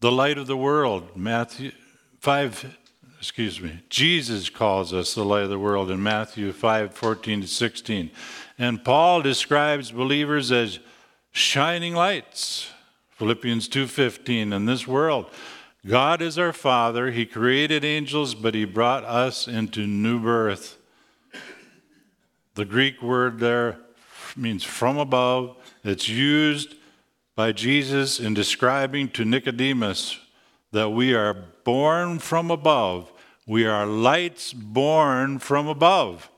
the 0.00 0.12
light 0.12 0.38
of 0.38 0.46
the 0.46 0.56
world. 0.56 1.16
Matthew 1.16 1.72
5, 2.20 2.76
excuse 3.18 3.60
me, 3.60 3.80
Jesus 3.88 4.50
calls 4.50 4.92
us 4.92 5.14
the 5.14 5.24
light 5.24 5.44
of 5.44 5.50
the 5.50 5.58
world 5.58 5.90
in 5.90 6.02
Matthew 6.02 6.52
5 6.52 6.94
14 6.94 7.42
to 7.42 7.48
16. 7.48 8.10
And 8.58 8.84
Paul 8.84 9.22
describes 9.22 9.90
believers 9.90 10.52
as 10.52 10.78
shining 11.32 11.94
lights. 11.94 12.70
Philippians 13.16 13.68
2:15 13.68 14.52
in 14.52 14.66
this 14.66 14.86
world 14.86 15.30
God 15.86 16.20
is 16.20 16.38
our 16.38 16.52
father 16.52 17.12
he 17.12 17.24
created 17.24 17.82
angels 17.82 18.34
but 18.34 18.54
he 18.54 18.66
brought 18.66 19.04
us 19.04 19.48
into 19.48 19.86
new 19.86 20.20
birth 20.20 20.76
the 22.56 22.66
greek 22.66 23.00
word 23.00 23.38
there 23.38 23.78
means 24.36 24.64
from 24.64 24.98
above 24.98 25.56
it's 25.82 26.10
used 26.10 26.74
by 27.36 27.52
Jesus 27.52 28.18
in 28.18 28.32
describing 28.32 29.10
to 29.10 29.24
Nicodemus 29.24 30.18
that 30.72 30.88
we 30.88 31.14
are 31.14 31.36
born 31.64 32.18
from 32.18 32.50
above. 32.50 33.12
We 33.46 33.66
are 33.66 33.86
lights 33.86 34.54
born 34.54 35.38
from 35.38 35.68
above. 35.68 36.30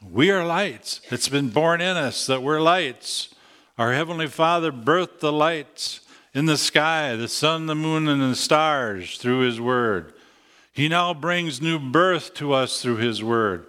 We 0.00 0.30
are 0.30 0.46
lights. 0.46 1.00
It's 1.10 1.28
been 1.28 1.50
born 1.50 1.80
in 1.80 1.96
us 1.96 2.24
that 2.26 2.44
we're 2.44 2.60
lights. 2.60 3.34
Our 3.76 3.92
Heavenly 3.92 4.28
Father 4.28 4.70
birthed 4.70 5.18
the 5.18 5.32
lights 5.32 6.00
in 6.32 6.46
the 6.46 6.56
sky, 6.56 7.16
the 7.16 7.26
sun, 7.26 7.66
the 7.66 7.74
moon, 7.74 8.06
and 8.06 8.22
the 8.22 8.36
stars 8.36 9.18
through 9.18 9.40
His 9.40 9.60
Word. 9.60 10.14
He 10.72 10.88
now 10.88 11.14
brings 11.14 11.60
new 11.60 11.80
birth 11.80 12.32
to 12.34 12.52
us 12.52 12.80
through 12.80 12.96
His 12.96 13.24
Word. 13.24 13.66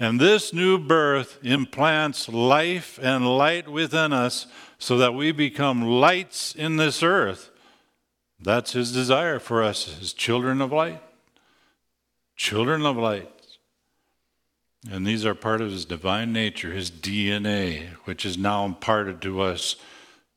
And 0.00 0.20
this 0.20 0.52
new 0.52 0.78
birth 0.78 1.38
implants 1.44 2.28
life 2.28 2.98
and 3.00 3.38
light 3.38 3.68
within 3.68 4.12
us 4.12 4.48
so 4.78 4.96
that 4.98 5.14
we 5.14 5.32
become 5.32 5.82
lights 5.82 6.54
in 6.54 6.76
this 6.76 7.02
earth. 7.02 7.50
That's 8.40 8.72
His 8.72 8.92
desire 8.92 9.38
for 9.38 9.62
us 9.62 9.98
as 10.00 10.12
children 10.12 10.60
of 10.60 10.72
light. 10.72 11.02
Children 12.36 12.86
of 12.86 12.96
light. 12.96 13.30
And 14.88 15.04
these 15.04 15.26
are 15.26 15.34
part 15.34 15.60
of 15.60 15.72
His 15.72 15.84
divine 15.84 16.32
nature, 16.32 16.72
His 16.72 16.90
DNA, 16.90 17.88
which 18.04 18.24
is 18.24 18.38
now 18.38 18.64
imparted 18.64 19.20
to 19.22 19.40
us 19.40 19.76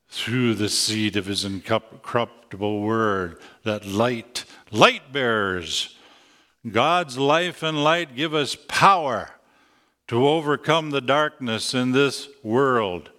through 0.08 0.54
the 0.54 0.68
seed 0.68 1.16
of 1.16 1.26
His 1.26 1.44
incorruptible 1.44 2.82
Word, 2.82 3.40
that 3.62 3.86
light, 3.86 4.44
light 4.72 5.12
bearers. 5.12 5.96
God's 6.68 7.16
life 7.16 7.62
and 7.62 7.82
light 7.82 8.16
give 8.16 8.34
us 8.34 8.56
power 8.68 9.30
to 10.08 10.26
overcome 10.26 10.90
the 10.90 11.00
darkness 11.00 11.72
in 11.72 11.92
this 11.92 12.28
world. 12.42 13.10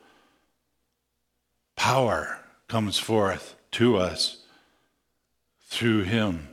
Power 1.76 2.40
comes 2.68 2.98
forth 2.98 3.56
to 3.72 3.98
us 3.98 4.44
through 5.68 6.04
Him. 6.04 6.50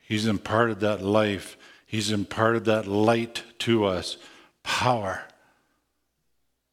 He's 0.00 0.26
imparted 0.26 0.80
that 0.80 1.02
life, 1.02 1.56
He's 1.86 2.10
imparted 2.10 2.64
that 2.66 2.86
light 2.86 3.42
to 3.60 3.84
us. 3.84 4.16
Power, 4.62 5.24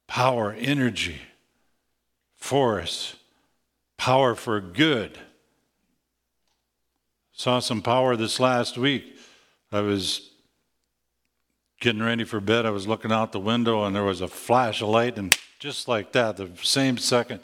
power, 0.08 0.56
energy, 0.58 1.22
force, 2.36 3.16
power 3.98 4.36
for 4.36 4.62
good. 4.62 5.18
Saw 7.34 7.60
some 7.60 7.82
power 7.82 8.16
this 8.16 8.40
last 8.40 8.78
week. 8.78 9.16
I 9.72 9.82
was 9.82 10.30
getting 11.80 12.02
ready 12.02 12.24
for 12.24 12.40
bed. 12.40 12.66
I 12.66 12.72
was 12.72 12.88
looking 12.88 13.12
out 13.12 13.32
the 13.32 13.40
window 13.40 13.86
and 13.86 13.96
there 13.96 14.04
was 14.04 14.22
a 14.22 14.28
flash 14.28 14.82
of 14.82 14.90
light, 14.90 15.18
and 15.18 15.38
just 15.60 15.88
like 15.88 16.12
that, 16.12 16.38
the 16.38 16.50
same 16.62 16.98
second, 16.98 17.40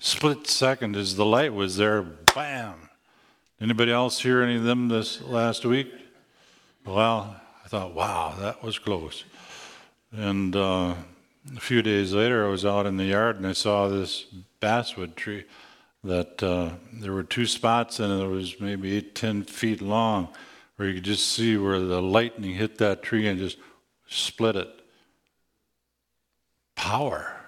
split 0.00 0.48
second 0.48 0.96
as 0.96 1.14
the 1.14 1.24
light 1.24 1.54
was 1.54 1.76
there, 1.76 2.02
bam. 2.02 2.88
Anybody 3.60 3.92
else 3.92 4.20
hear 4.20 4.42
any 4.42 4.56
of 4.56 4.64
them 4.64 4.88
this 4.88 5.20
last 5.22 5.64
week? 5.64 5.92
Well, 6.84 7.36
I 7.64 7.68
thought, 7.68 7.94
wow, 7.94 8.34
that 8.40 8.64
was 8.64 8.78
close. 8.78 9.24
And 10.12 10.56
uh, 10.56 10.94
a 11.56 11.60
few 11.60 11.82
days 11.82 12.14
later, 12.14 12.46
I 12.46 12.50
was 12.50 12.64
out 12.64 12.86
in 12.86 12.96
the 12.96 13.04
yard 13.04 13.36
and 13.36 13.46
I 13.46 13.52
saw 13.52 13.86
this 13.86 14.24
basswood 14.58 15.14
tree 15.14 15.44
that 16.02 16.42
uh, 16.42 16.70
there 16.94 17.12
were 17.12 17.22
two 17.22 17.46
spots 17.46 18.00
and 18.00 18.12
it 18.12 18.16
that 18.16 18.28
was 18.28 18.58
maybe 18.60 18.96
eight, 18.96 19.14
ten 19.14 19.44
feet 19.44 19.82
long, 19.82 20.28
where 20.76 20.88
you 20.88 20.94
could 20.94 21.04
just 21.04 21.28
see 21.28 21.58
where 21.58 21.78
the 21.78 22.00
lightning 22.00 22.54
hit 22.54 22.78
that 22.78 23.02
tree 23.02 23.28
and 23.28 23.38
just 23.38 23.58
split 24.08 24.56
it. 24.56 24.70
Power. 26.74 27.39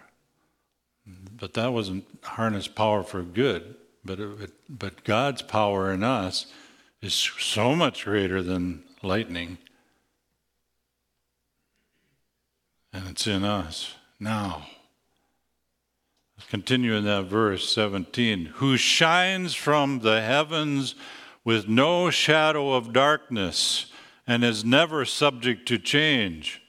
But 1.42 1.54
that 1.54 1.72
wasn't 1.72 2.04
harness 2.22 2.68
power 2.68 3.02
for 3.02 3.20
good. 3.20 3.74
But, 4.04 4.20
it, 4.20 4.52
but 4.68 5.02
God's 5.02 5.42
power 5.42 5.90
in 5.90 6.04
us 6.04 6.46
is 7.00 7.14
so 7.14 7.74
much 7.74 8.04
greater 8.04 8.44
than 8.44 8.84
lightning. 9.02 9.58
And 12.92 13.08
it's 13.08 13.26
in 13.26 13.42
us 13.42 13.96
now. 14.20 14.68
Continue 16.48 16.94
in 16.94 17.06
that 17.06 17.24
verse 17.24 17.68
17. 17.70 18.44
Who 18.44 18.76
shines 18.76 19.56
from 19.56 19.98
the 19.98 20.20
heavens 20.20 20.94
with 21.42 21.66
no 21.66 22.10
shadow 22.10 22.74
of 22.74 22.92
darkness 22.92 23.86
and 24.28 24.44
is 24.44 24.64
never 24.64 25.04
subject 25.04 25.66
to 25.66 25.78
change. 25.80 26.62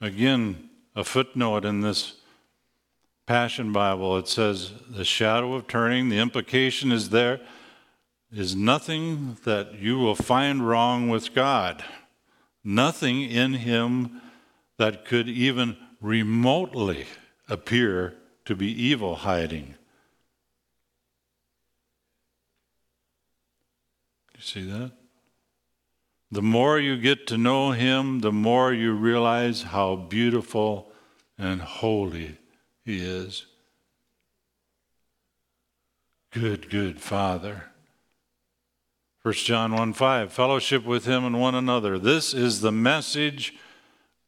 Again, 0.00 0.70
a 0.94 1.04
footnote 1.04 1.66
in 1.66 1.82
this 1.82 2.15
Passion 3.26 3.72
Bible, 3.72 4.16
it 4.18 4.28
says, 4.28 4.72
the 4.88 5.04
shadow 5.04 5.54
of 5.54 5.66
turning, 5.66 6.08
the 6.08 6.18
implication 6.18 6.92
is 6.92 7.10
there 7.10 7.40
is 8.32 8.54
nothing 8.54 9.36
that 9.42 9.74
you 9.74 9.98
will 9.98 10.14
find 10.14 10.68
wrong 10.68 11.08
with 11.08 11.34
God, 11.34 11.84
nothing 12.62 13.22
in 13.22 13.54
Him 13.54 14.20
that 14.78 15.04
could 15.04 15.28
even 15.28 15.76
remotely 16.00 17.06
appear 17.48 18.14
to 18.44 18.54
be 18.54 18.70
evil 18.70 19.16
hiding. 19.16 19.74
You 24.36 24.40
see 24.40 24.70
that? 24.70 24.92
The 26.30 26.42
more 26.42 26.78
you 26.78 26.96
get 26.96 27.26
to 27.28 27.38
know 27.38 27.72
Him, 27.72 28.20
the 28.20 28.32
more 28.32 28.72
you 28.72 28.92
realize 28.92 29.62
how 29.62 29.96
beautiful 29.96 30.92
and 31.36 31.60
holy 31.60 32.38
He 32.86 33.00
is. 33.04 33.46
Good, 36.30 36.70
good 36.70 37.00
Father. 37.00 37.64
1 39.22 39.34
John 39.34 39.72
1 39.74 39.92
5, 39.92 40.32
fellowship 40.32 40.84
with 40.84 41.04
Him 41.04 41.24
and 41.24 41.40
one 41.40 41.56
another. 41.56 41.98
This 41.98 42.32
is 42.32 42.60
the 42.60 42.70
message 42.70 43.54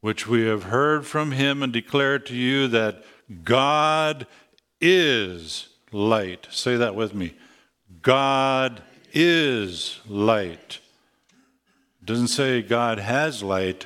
which 0.01 0.27
we 0.27 0.45
have 0.45 0.63
heard 0.63 1.05
from 1.05 1.31
Him 1.31 1.63
and 1.63 1.71
declared 1.71 2.25
to 2.25 2.35
you 2.35 2.67
that 2.67 3.05
God 3.45 4.27
is 4.81 5.69
light. 5.93 6.47
Say 6.51 6.75
that 6.75 6.95
with 6.95 7.13
me. 7.13 7.35
God 8.01 8.81
is 9.13 10.01
light. 10.05 10.79
It 12.01 12.05
doesn't 12.05 12.27
say 12.27 12.61
God 12.61 12.99
has 12.99 13.41
light, 13.41 13.85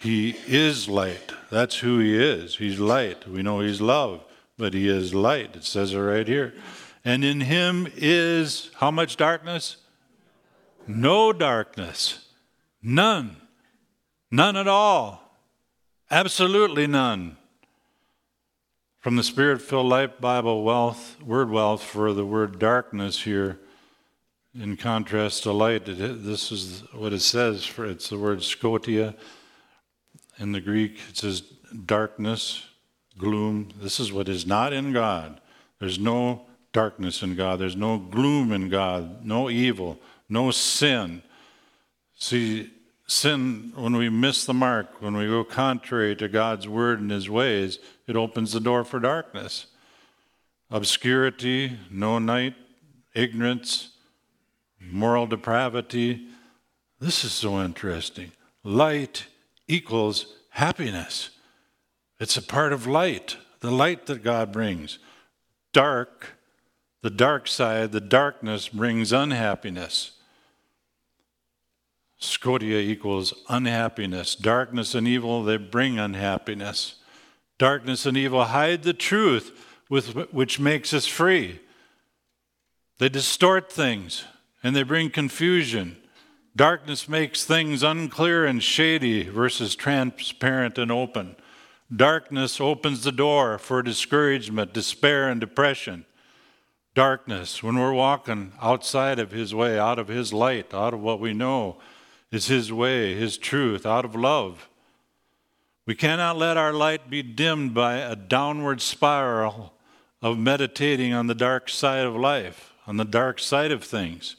He 0.00 0.30
is 0.46 0.88
light. 0.88 1.32
That's 1.50 1.78
who 1.78 1.98
He 1.98 2.16
is. 2.16 2.56
He's 2.56 2.78
light. 2.78 3.28
We 3.28 3.42
know 3.42 3.60
He's 3.60 3.80
love, 3.80 4.24
but 4.56 4.72
He 4.72 4.88
is 4.88 5.14
light. 5.14 5.56
It 5.56 5.64
says 5.64 5.92
it 5.92 5.98
right 5.98 6.26
here. 6.26 6.54
And 7.04 7.22
in 7.22 7.42
Him 7.42 7.86
is 7.96 8.70
how 8.76 8.90
much 8.90 9.16
darkness? 9.16 9.76
No 10.86 11.32
darkness. 11.32 12.26
None. 12.82 13.36
None 14.30 14.56
at 14.56 14.68
all. 14.68 15.38
Absolutely 16.10 16.86
none. 16.86 17.36
From 19.00 19.16
the 19.16 19.22
Spirit 19.22 19.60
filled 19.60 19.86
Life 19.86 20.20
Bible 20.20 20.64
wealth, 20.64 21.20
word 21.22 21.50
wealth 21.50 21.82
for 21.82 22.12
the 22.12 22.24
word 22.24 22.58
darkness 22.58 23.22
here, 23.22 23.58
in 24.54 24.76
contrast 24.76 25.44
to 25.44 25.52
light, 25.52 25.88
it, 25.88 26.24
this 26.24 26.50
is 26.50 26.82
what 26.92 27.12
it 27.12 27.20
says 27.20 27.64
for 27.64 27.86
it's 27.86 28.08
the 28.08 28.18
word 28.18 28.42
scotia. 28.42 29.14
In 30.40 30.52
the 30.52 30.60
Greek, 30.60 30.98
it 31.10 31.18
says 31.18 31.42
darkness, 31.84 32.64
gloom. 33.18 33.68
This 33.78 34.00
is 34.00 34.10
what 34.10 34.26
is 34.26 34.46
not 34.46 34.72
in 34.72 34.92
God. 34.92 35.38
There's 35.78 35.98
no 35.98 36.46
darkness 36.72 37.22
in 37.22 37.34
God, 37.34 37.58
there's 37.58 37.76
no 37.76 37.98
gloom 37.98 38.52
in 38.52 38.68
God, 38.68 39.24
no 39.24 39.50
evil, 39.50 39.98
no 40.28 40.50
sin. 40.50 41.22
See, 42.16 42.70
sin, 43.06 43.72
when 43.74 43.96
we 43.96 44.08
miss 44.08 44.44
the 44.44 44.54
mark, 44.54 45.02
when 45.02 45.16
we 45.16 45.26
go 45.26 45.42
contrary 45.42 46.14
to 46.16 46.28
God's 46.28 46.68
word 46.68 47.00
and 47.00 47.10
his 47.10 47.28
ways, 47.28 47.78
it 48.06 48.16
opens 48.16 48.52
the 48.52 48.60
door 48.60 48.84
for 48.84 49.00
darkness. 49.00 49.66
Obscurity, 50.70 51.76
no 51.90 52.18
night, 52.18 52.54
ignorance, 53.14 53.90
moral 54.80 55.26
depravity. 55.26 56.28
This 57.00 57.24
is 57.24 57.32
so 57.32 57.60
interesting. 57.60 58.30
Light 58.62 59.26
equals 59.70 60.34
happiness. 60.50 61.30
It's 62.18 62.36
a 62.36 62.42
part 62.42 62.72
of 62.72 62.86
light, 62.86 63.36
the 63.60 63.70
light 63.70 64.06
that 64.06 64.22
God 64.22 64.52
brings. 64.52 64.98
Dark, 65.72 66.36
the 67.02 67.10
dark 67.10 67.46
side, 67.46 67.92
the 67.92 68.00
darkness 68.00 68.68
brings 68.68 69.12
unhappiness. 69.12 70.12
Scotia 72.18 72.78
equals 72.78 73.32
unhappiness. 73.48 74.34
Darkness 74.34 74.94
and 74.94 75.08
evil, 75.08 75.42
they 75.42 75.56
bring 75.56 75.98
unhappiness. 75.98 76.96
Darkness 77.58 78.04
and 78.04 78.16
evil 78.16 78.44
hide 78.44 78.82
the 78.82 78.92
truth 78.92 79.66
with, 79.88 80.14
which 80.32 80.60
makes 80.60 80.92
us 80.92 81.06
free. 81.06 81.60
They 82.98 83.08
distort 83.08 83.72
things 83.72 84.24
and 84.62 84.76
they 84.76 84.82
bring 84.82 85.08
confusion. 85.08 85.96
Darkness 86.56 87.08
makes 87.08 87.44
things 87.44 87.82
unclear 87.82 88.44
and 88.44 88.62
shady 88.62 89.28
versus 89.28 89.76
transparent 89.76 90.78
and 90.78 90.90
open. 90.90 91.36
Darkness 91.94 92.60
opens 92.60 93.02
the 93.02 93.12
door 93.12 93.58
for 93.58 93.82
discouragement, 93.82 94.72
despair, 94.72 95.28
and 95.28 95.40
depression. 95.40 96.04
Darkness, 96.94 97.62
when 97.62 97.78
we're 97.78 97.92
walking 97.92 98.52
outside 98.60 99.18
of 99.18 99.30
His 99.30 99.54
way, 99.54 99.78
out 99.78 99.98
of 99.98 100.08
His 100.08 100.32
light, 100.32 100.74
out 100.74 100.92
of 100.92 101.00
what 101.00 101.20
we 101.20 101.32
know, 101.32 101.78
is 102.32 102.46
His 102.46 102.72
way, 102.72 103.14
His 103.14 103.38
truth, 103.38 103.86
out 103.86 104.04
of 104.04 104.14
love. 104.14 104.68
We 105.86 105.94
cannot 105.94 106.36
let 106.36 106.56
our 106.56 106.72
light 106.72 107.08
be 107.08 107.22
dimmed 107.22 107.74
by 107.74 107.96
a 107.96 108.14
downward 108.16 108.80
spiral 108.80 109.74
of 110.20 110.38
meditating 110.38 111.12
on 111.12 111.26
the 111.26 111.34
dark 111.34 111.68
side 111.68 112.04
of 112.04 112.14
life, 112.14 112.74
on 112.86 112.96
the 112.96 113.04
dark 113.04 113.38
side 113.38 113.72
of 113.72 113.82
things. 113.82 114.36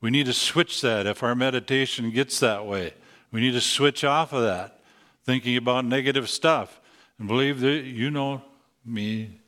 We 0.00 0.10
need 0.10 0.26
to 0.26 0.32
switch 0.32 0.80
that 0.80 1.06
if 1.06 1.22
our 1.22 1.34
meditation 1.34 2.10
gets 2.10 2.40
that 2.40 2.66
way. 2.66 2.94
We 3.32 3.40
need 3.40 3.52
to 3.52 3.60
switch 3.60 4.02
off 4.02 4.32
of 4.32 4.42
that, 4.42 4.80
thinking 5.24 5.56
about 5.56 5.84
negative 5.84 6.28
stuff. 6.28 6.80
And 7.18 7.28
believe 7.28 7.60
that 7.60 7.82
you 7.84 8.10
know 8.10 8.42
me. 8.84 9.40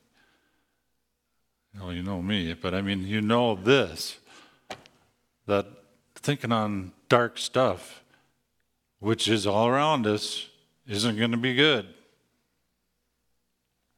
Well, 1.78 1.92
you 1.92 2.02
know 2.02 2.20
me, 2.20 2.52
but 2.52 2.74
I 2.74 2.82
mean, 2.82 3.06
you 3.06 3.22
know 3.22 3.54
this 3.54 4.18
that 5.46 5.66
thinking 6.14 6.52
on 6.52 6.92
dark 7.08 7.36
stuff, 7.36 8.02
which 9.00 9.26
is 9.26 9.46
all 9.46 9.66
around 9.66 10.06
us, 10.06 10.48
isn't 10.86 11.16
going 11.16 11.32
to 11.32 11.36
be 11.36 11.54
good. 11.54 11.86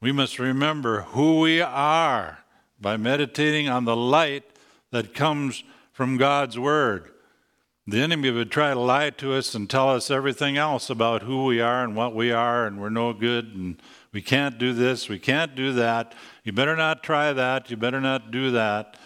We 0.01 0.12
must 0.12 0.38
remember 0.38 1.03
who 1.03 1.40
we 1.40 1.61
are 1.61 2.38
by 2.81 2.97
meditating 2.97 3.69
on 3.69 3.85
the 3.85 3.97
light 3.97 4.45
that 4.90 5.14
comes 5.14 5.64
from 5.95 6.17
God's 6.17 6.59
Word. 6.59 7.09
The 7.87 8.01
enemy 8.01 8.31
would 8.31 8.51
try 8.51 8.75
to 8.75 8.81
lie 8.81 9.11
to 9.11 9.35
us 9.35 9.55
and 9.55 9.71
tell 9.71 9.91
us 9.91 10.11
everything 10.11 10.57
else 10.57 10.91
about 10.91 11.23
who 11.23 11.45
we 11.45 11.61
are 11.61 11.85
and 11.85 11.95
what 11.95 12.15
we 12.15 12.33
are, 12.33 12.67
and 12.67 12.81
we're 12.81 12.91
no 12.91 13.13
good, 13.13 13.55
and 13.55 13.81
we 14.13 14.21
can't 14.21 14.59
do 14.59 14.73
this, 14.73 15.09
we 15.09 15.21
can't 15.21 15.55
do 15.55 15.73
that. 15.75 16.15
You 16.43 16.53
better 16.53 16.75
not 16.75 17.05
try 17.05 17.33
that, 17.33 17.71
you 17.71 17.77
better 17.77 18.01
not 18.01 18.33
do 18.33 18.51
that. 18.51 18.97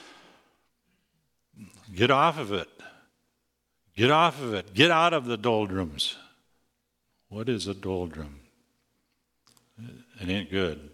Get 1.95 2.11
off 2.11 2.39
of 2.39 2.53
it. 2.53 2.69
Get 3.95 4.11
off 4.11 4.41
of 4.41 4.55
it. 4.55 4.73
Get 4.73 4.91
out 4.91 5.13
of 5.13 5.27
the 5.27 5.37
doldrums. 5.37 6.17
What 7.29 7.51
is 7.51 7.67
a 7.67 7.75
doldrum? 7.75 8.41
It 10.21 10.29
ain't 10.29 10.51
good. 10.51 10.91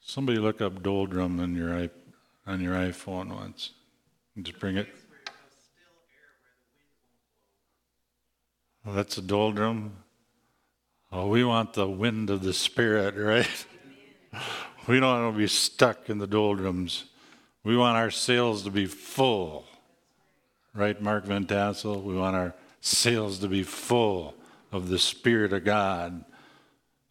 Somebody 0.00 0.38
look 0.38 0.60
up 0.60 0.82
doldrum 0.82 1.38
on 1.38 1.54
your 1.54 1.72
on 2.48 2.62
your 2.62 2.74
iPhone 2.74 3.28
once. 3.28 3.72
Just 4.40 4.58
bring 4.58 4.78
it. 4.78 4.88
Well, 8.84 8.94
that's 8.94 9.18
a 9.18 9.22
doldrum. 9.22 9.92
Oh, 11.12 11.28
we 11.28 11.44
want 11.44 11.74
the 11.74 11.88
wind 11.88 12.30
of 12.30 12.42
the 12.42 12.54
Spirit, 12.54 13.16
right? 13.16 13.66
we 14.88 14.98
don't 14.98 15.24
want 15.24 15.34
to 15.34 15.38
be 15.38 15.46
stuck 15.46 16.08
in 16.08 16.16
the 16.18 16.26
doldrums. 16.26 17.04
We 17.64 17.76
want 17.76 17.98
our 17.98 18.10
sails 18.10 18.62
to 18.62 18.70
be 18.70 18.86
full. 18.86 19.66
Right, 20.74 21.00
Mark 21.02 21.26
Van 21.26 21.44
Tassel? 21.44 22.00
We 22.00 22.14
want 22.14 22.34
our 22.34 22.54
sails 22.80 23.40
to 23.40 23.48
be 23.48 23.62
full 23.62 24.34
of 24.72 24.88
the 24.88 24.98
Spirit 24.98 25.52
of 25.52 25.64
God 25.64 26.24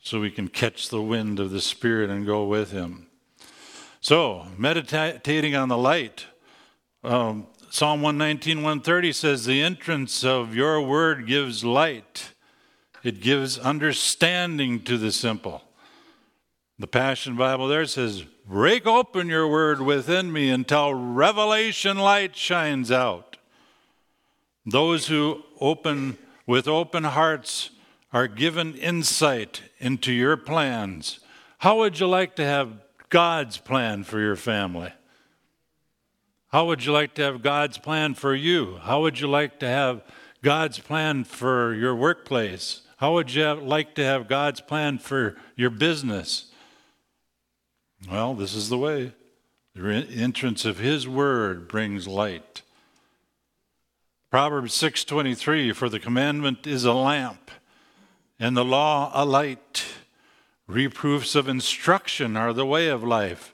so 0.02 0.20
we 0.20 0.32
can 0.32 0.48
catch 0.48 0.90
the 0.90 1.02
wind 1.02 1.40
of 1.40 1.52
the 1.52 1.62
Spirit 1.62 2.10
and 2.10 2.26
go 2.26 2.46
with 2.46 2.72
Him. 2.72 3.07
So, 4.08 4.48
meditating 4.58 5.54
on 5.54 5.68
the 5.68 5.78
light. 5.78 6.28
Um, 7.04 7.46
Psalm 7.70 8.02
119, 8.02 8.60
130 8.64 9.12
says, 9.12 9.44
The 9.44 9.62
entrance 9.62 10.24
of 10.24 10.56
your 10.56 10.82
word 10.82 11.28
gives 11.28 11.66
light, 11.66 12.32
it 13.04 13.20
gives 13.20 13.60
understanding 13.60 14.82
to 14.84 14.98
the 14.98 15.12
simple. 15.12 15.62
The 16.80 16.88
Passion 16.88 17.36
Bible 17.36 17.68
there 17.68 17.86
says, 17.86 18.24
Break 18.48 18.88
open 18.88 19.28
your 19.28 19.46
word 19.46 19.82
within 19.82 20.32
me 20.32 20.52
until 20.52 20.94
revelation 20.94 21.98
light 21.98 22.34
shines 22.34 22.94
out. 22.94 23.36
Those 24.66 25.08
who 25.08 25.44
open 25.60 26.18
with 26.46 26.66
open 26.66 27.04
hearts 27.04 27.72
are 28.14 28.30
given 28.30 28.74
insight 28.76 29.64
into 29.80 30.14
your 30.14 30.38
plans. 30.38 31.20
How 31.58 31.80
would 31.80 32.00
you 32.00 32.08
like 32.08 32.38
to 32.38 32.46
have 32.46 32.87
God's 33.10 33.58
plan 33.58 34.04
for 34.04 34.20
your 34.20 34.36
family? 34.36 34.92
How 36.50 36.66
would 36.66 36.86
you 36.86 36.92
like 36.92 37.14
to 37.16 37.24
have 37.24 37.42
God's 37.42 37.78
plan 37.78 38.14
for 38.14 38.34
you? 38.34 38.78
How 38.82 39.02
would 39.02 39.20
you 39.20 39.28
like 39.28 39.60
to 39.60 39.68
have 39.68 40.02
God's 40.42 40.80
plan 40.80 41.24
for 41.24 41.74
your 41.74 41.96
workplace? 41.96 42.82
How 42.98 43.14
would 43.14 43.34
you 43.34 43.44
have, 43.44 43.62
like 43.62 43.96
to 43.96 44.04
have 44.04 44.28
God's 44.28 44.62
plan 44.62 44.98
for 44.98 45.36
your 45.56 45.70
business? 45.70 46.52
Well, 48.10 48.34
this 48.34 48.54
is 48.54 48.70
the 48.70 48.78
way. 48.78 49.14
The 49.76 50.08
entrance 50.10 50.66
of 50.66 50.80
his 50.80 51.08
word 51.08 51.68
brings 51.68 52.08
light. 52.08 52.64
Proverbs 54.32 54.74
6:23 54.74 55.72
for 55.72 55.90
the 55.90 56.00
commandment 56.00 56.66
is 56.66 56.84
a 56.84 56.94
lamp 56.94 57.52
and 58.40 58.58
the 58.58 58.66
law 58.66 59.12
a 59.14 59.24
light. 59.26 59.86
Reproofs 60.68 61.34
of 61.34 61.48
instruction 61.48 62.36
are 62.36 62.52
the 62.52 62.66
way 62.66 62.88
of 62.90 63.04
life. 63.04 63.54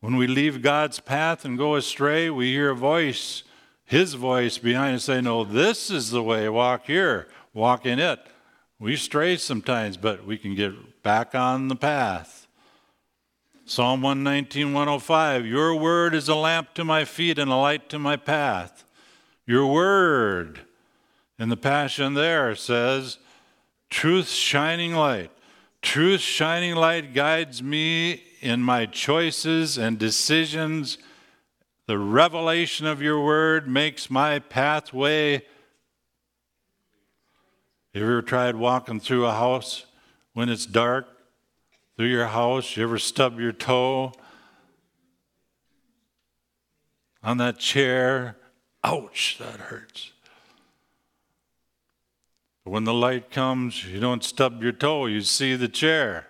When 0.00 0.16
we 0.16 0.26
leave 0.26 0.62
God's 0.62 0.98
path 0.98 1.44
and 1.44 1.58
go 1.58 1.74
astray, 1.74 2.30
we 2.30 2.52
hear 2.52 2.70
a 2.70 2.74
voice, 2.74 3.42
his 3.84 4.14
voice 4.14 4.56
behind 4.56 4.96
us 4.96 5.04
say, 5.04 5.20
No, 5.20 5.44
this 5.44 5.90
is 5.90 6.10
the 6.10 6.22
way, 6.22 6.48
walk 6.48 6.86
here, 6.86 7.28
walk 7.52 7.84
in 7.84 7.98
it. 7.98 8.18
We 8.78 8.96
stray 8.96 9.36
sometimes, 9.36 9.98
but 9.98 10.24
we 10.24 10.38
can 10.38 10.54
get 10.54 11.02
back 11.02 11.34
on 11.34 11.68
the 11.68 11.76
path. 11.76 12.46
Psalm 13.66 14.00
119, 14.00 14.72
105 14.72 15.44
Your 15.44 15.74
word 15.74 16.14
is 16.14 16.28
a 16.30 16.34
lamp 16.34 16.72
to 16.74 16.84
my 16.84 17.04
feet 17.04 17.38
and 17.38 17.50
a 17.50 17.56
light 17.56 17.90
to 17.90 17.98
my 17.98 18.16
path. 18.16 18.84
Your 19.46 19.66
word. 19.66 20.60
And 21.38 21.52
the 21.52 21.56
Passion 21.58 22.14
there 22.14 22.54
says, 22.54 23.18
Truth's 23.90 24.32
shining 24.32 24.94
light. 24.94 25.30
Truth's 25.82 26.24
shining 26.24 26.74
light 26.74 27.14
guides 27.14 27.62
me 27.62 28.22
in 28.40 28.62
my 28.62 28.86
choices 28.86 29.78
and 29.78 29.98
decisions. 29.98 30.98
The 31.86 31.98
revelation 31.98 32.86
of 32.86 33.02
your 33.02 33.24
word 33.24 33.66
makes 33.66 34.10
my 34.10 34.38
pathway. 34.38 35.32
Have 35.32 35.42
you 37.94 38.02
ever 38.02 38.22
tried 38.22 38.56
walking 38.56 39.00
through 39.00 39.26
a 39.26 39.32
house 39.32 39.86
when 40.32 40.48
it's 40.48 40.66
dark? 40.66 41.08
Through 41.96 42.06
your 42.06 42.28
house? 42.28 42.76
You 42.76 42.84
ever 42.84 42.98
stub 42.98 43.40
your 43.40 43.52
toe 43.52 44.12
on 47.22 47.38
that 47.38 47.58
chair? 47.58 48.36
Ouch, 48.84 49.38
that 49.38 49.60
hurts. 49.60 50.12
But 52.64 52.70
when 52.70 52.84
the 52.84 52.94
light 52.94 53.30
comes, 53.30 53.84
you 53.84 54.00
don't 54.00 54.24
stub 54.24 54.62
your 54.62 54.72
toe, 54.72 55.06
you 55.06 55.22
see 55.22 55.56
the 55.56 55.68
chair. 55.68 56.26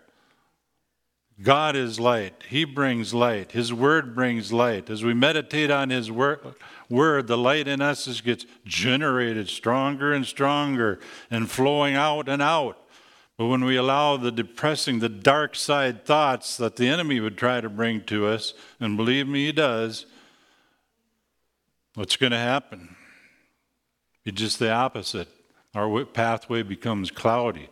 God 1.43 1.75
is 1.75 1.99
light. 1.99 2.45
He 2.49 2.65
brings 2.65 3.15
light. 3.15 3.53
His 3.53 3.73
word 3.73 4.15
brings 4.15 4.53
light. 4.53 4.91
As 4.91 5.03
we 5.03 5.15
meditate 5.15 5.71
on 5.71 5.89
His 5.89 6.11
word, 6.11 6.55
word, 6.91 7.29
the 7.29 7.39
light 7.39 7.67
in 7.67 7.81
us 7.81 8.05
just 8.05 8.25
gets 8.25 8.45
generated 8.65 9.49
stronger 9.49 10.13
and 10.13 10.27
stronger 10.27 11.01
and 11.31 11.51
flowing 11.51 11.95
out 11.95 12.29
and 12.29 12.43
out. 12.43 12.77
But 13.39 13.47
when 13.47 13.65
we 13.65 13.77
allow 13.77 14.19
the 14.19 14.31
depressing, 14.31 14.99
the 14.99 15.09
dark 15.09 15.57
side 15.57 16.05
thoughts 16.05 16.59
that 16.59 16.77
the 16.77 16.89
enemy 16.89 17.21
would 17.21 17.39
try 17.39 17.63
to 17.63 17.71
bring 17.71 18.03
to 18.05 18.27
us, 18.27 18.53
and 18.79 18.99
believe 18.99 19.27
me, 19.27 19.47
he 19.47 19.53
does, 19.53 20.05
what's 21.95 22.17
going 22.17 22.33
to 22.33 22.39
happen? 22.39 22.97
Be 24.25 24.33
just 24.33 24.59
the 24.59 24.71
opposite. 24.71 25.29
Our 25.75 26.05
pathway 26.05 26.63
becomes 26.63 27.11
cloudy. 27.11 27.69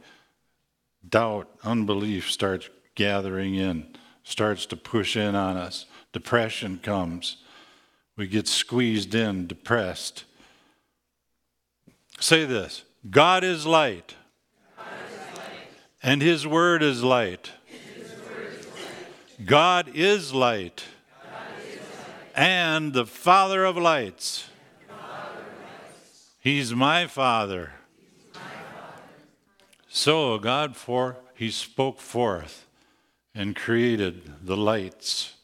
Doubt, 1.08 1.48
unbelief 1.64 2.30
starts 2.30 2.68
gathering 2.94 3.54
in, 3.54 3.86
starts 4.22 4.66
to 4.66 4.76
push 4.76 5.16
in 5.16 5.34
on 5.34 5.56
us. 5.56 5.86
Depression 6.12 6.80
comes. 6.82 7.38
We 8.16 8.26
get 8.26 8.46
squeezed 8.46 9.14
in, 9.14 9.46
depressed. 9.46 10.24
Say 12.20 12.44
this 12.44 12.84
God 13.08 13.44
is 13.44 13.66
light, 13.66 14.14
God 14.76 14.86
is 15.10 15.38
light. 15.38 15.44
and 16.02 16.22
His 16.22 16.46
Word 16.46 16.82
is 16.82 17.02
light. 17.02 17.52
God 19.44 19.88
is 19.94 20.32
light, 20.32 20.84
and 22.34 22.92
the 22.92 23.06
Father 23.06 23.64
of 23.64 23.76
lights. 23.76 24.48
He's 26.40 26.74
my 26.74 27.06
Father. 27.06 27.72
So 29.88 30.38
God 30.38 30.76
for 30.76 31.16
He 31.34 31.50
spoke 31.50 32.00
forth 32.00 32.66
and 33.34 33.54
created 33.54 34.32
the 34.44 34.56
lights 34.56 35.34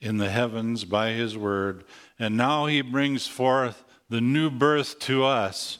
in 0.00 0.16
the 0.16 0.30
heavens 0.30 0.84
by 0.84 1.10
his 1.10 1.36
word. 1.36 1.84
And 2.18 2.36
now 2.36 2.66
he 2.66 2.80
brings 2.82 3.26
forth 3.26 3.84
the 4.08 4.20
new 4.20 4.50
birth 4.50 4.98
to 5.00 5.24
us 5.24 5.78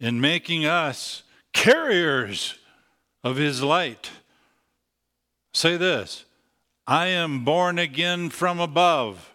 in 0.00 0.20
making 0.20 0.64
us 0.64 1.22
carriers 1.52 2.58
of 3.22 3.36
his 3.36 3.62
light. 3.62 4.10
Say 5.54 5.76
this 5.76 6.24
I 6.86 7.06
am 7.06 7.44
born 7.44 7.78
again 7.78 8.30
from 8.30 8.58
above. 8.58 9.28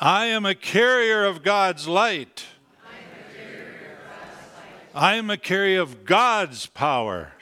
I 0.00 0.26
am 0.26 0.44
a 0.44 0.54
carrier 0.54 1.24
of 1.24 1.42
God's 1.42 1.88
light. 1.88 2.44
I 4.96 5.16
am 5.16 5.28
a 5.28 5.36
carrier 5.36 5.80
of 5.80 6.04
God's 6.04 6.66
power. 6.66 7.32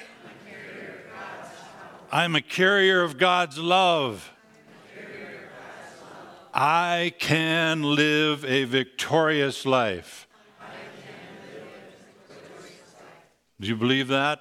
I'm 2.10 2.34
a 2.34 2.40
carrier 2.40 3.02
of 3.02 3.18
God's 3.18 3.58
love. 3.58 4.30
I 6.54 7.12
can 7.18 7.82
live 7.82 8.42
a 8.46 8.64
victorious 8.64 9.66
life. 9.66 10.26
Do 13.60 13.68
you 13.68 13.76
believe 13.76 14.08
that? 14.08 14.38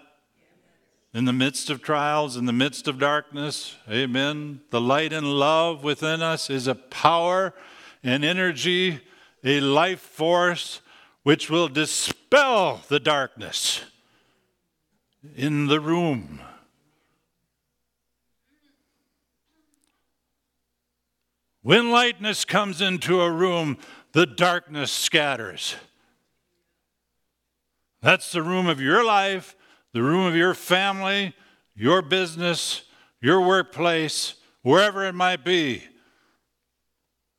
In 1.13 1.25
the 1.25 1.33
midst 1.33 1.69
of 1.69 1.81
trials, 1.81 2.37
in 2.37 2.45
the 2.45 2.53
midst 2.53 2.87
of 2.87 2.97
darkness, 2.97 3.75
amen. 3.89 4.61
The 4.69 4.79
light 4.79 5.11
and 5.11 5.27
love 5.27 5.83
within 5.83 6.21
us 6.21 6.49
is 6.49 6.65
a 6.65 6.75
power, 6.75 7.53
an 8.03 8.23
energy, 8.23 9.01
a 9.43 9.59
life 9.59 9.99
force 9.99 10.79
which 11.23 11.49
will 11.49 11.67
dispel 11.67 12.81
the 12.87 12.99
darkness 12.99 13.81
in 15.35 15.67
the 15.67 15.79
room. 15.79 16.41
When 21.63 21.91
lightness 21.91 22.43
comes 22.43 22.81
into 22.81 23.21
a 23.21 23.31
room, 23.31 23.77
the 24.13 24.25
darkness 24.25 24.91
scatters. 24.91 25.75
That's 28.01 28.31
the 28.31 28.41
room 28.41 28.67
of 28.67 28.81
your 28.81 29.05
life, 29.05 29.55
the 29.93 30.01
room 30.01 30.25
of 30.25 30.35
your 30.35 30.55
family, 30.55 31.35
your 31.75 32.01
business, 32.01 32.83
your 33.21 33.41
workplace, 33.41 34.33
wherever 34.63 35.05
it 35.05 35.13
might 35.13 35.45
be. 35.45 35.83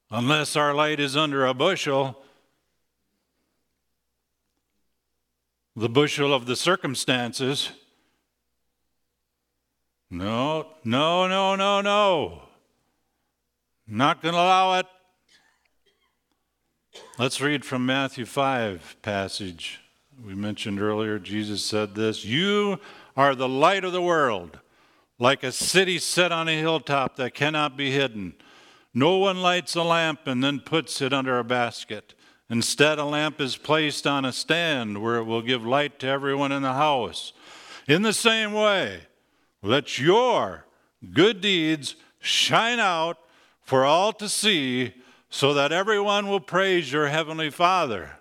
Unless 0.09 0.55
our 0.55 0.73
light 0.73 1.01
is 1.01 1.17
under 1.17 1.45
a 1.45 1.55
bushel, 1.55 2.22
the 5.75 5.89
bushel 5.89 6.35
of 6.35 6.47
the 6.47 6.57
circumstances. 6.57 7.71
No, 10.11 10.67
no, 10.85 11.27
no, 11.27 11.57
no, 11.57 11.81
no. 11.81 12.43
Not 13.87 14.23
going 14.23 14.35
to 14.35 14.41
allow 14.41 14.79
it. 14.79 14.87
Let's 17.19 17.41
read 17.41 17.65
from 17.65 17.87
Matthew 17.87 18.27
5 18.27 18.97
passage. 19.01 19.81
We 20.23 20.35
mentioned 20.35 20.81
earlier, 20.81 21.19
Jesus 21.19 21.65
said 21.65 21.95
this 21.95 22.25
You 22.25 22.79
are 23.17 23.35
the 23.35 23.49
light 23.49 23.85
of 23.85 23.93
the 23.93 24.03
world, 24.03 24.59
like 25.19 25.43
a 25.43 25.53
city 25.53 25.99
set 25.99 26.33
on 26.33 26.49
a 26.49 26.59
hilltop 26.59 27.17
that 27.17 27.35
cannot 27.35 27.77
be 27.77 27.91
hidden. 27.91 28.35
No 28.93 29.17
one 29.17 29.41
lights 29.41 29.75
a 29.75 29.83
lamp 29.83 30.21
and 30.27 30.45
then 30.45 30.61
puts 30.61 31.01
it 31.01 31.15
under 31.15 31.39
a 31.39 31.45
basket. 31.45 32.15
Instead, 32.53 32.99
a 32.99 33.05
lamp 33.07 33.41
is 33.41 33.57
placed 33.57 34.07
on 34.07 34.27
a 34.27 34.33
stand 34.33 35.03
where 35.03 35.17
it 35.17 35.25
will 35.25 35.41
give 35.41 35.65
light 35.65 35.99
to 35.99 36.07
everyone 36.07 36.53
in 36.53 36.61
the 36.61 36.75
house. 36.75 37.33
In 37.89 38.03
the 38.03 38.13
same 38.13 38.53
way, 38.53 39.01
let 39.63 39.99
your 39.99 40.67
good 41.15 41.41
deeds 41.41 41.97
shine 42.21 42.79
out 42.79 43.17
for 43.63 43.87
all 43.87 44.13
to 44.13 44.29
see, 44.29 44.93
so 45.31 45.55
that 45.55 45.73
everyone 45.73 46.29
will 46.29 46.41
praise 46.41 46.93
your 46.93 47.09
heavenly 47.09 47.49
Father. 47.49 48.19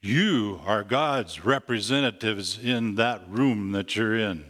You 0.00 0.60
are 0.64 0.84
God's 0.84 1.44
representatives 1.44 2.60
in 2.62 2.94
that 2.94 3.28
room 3.28 3.72
that 3.72 3.96
you're 3.96 4.16
in. 4.16 4.44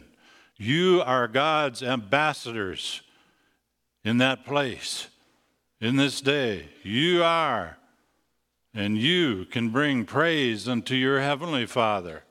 You 0.55 1.01
are 1.03 1.27
God's 1.27 1.81
ambassadors 1.81 3.01
in 4.03 4.19
that 4.19 4.45
place, 4.45 5.07
in 5.81 5.95
this 5.95 6.21
day. 6.21 6.69
You 6.83 7.23
are. 7.23 7.78
And 8.79 8.97
you 8.97 9.43
can 9.43 9.71
bring 9.71 10.05
praise 10.05 10.65
unto 10.65 10.95
your 10.95 11.19
heavenly 11.19 11.65
Father. 11.65 12.23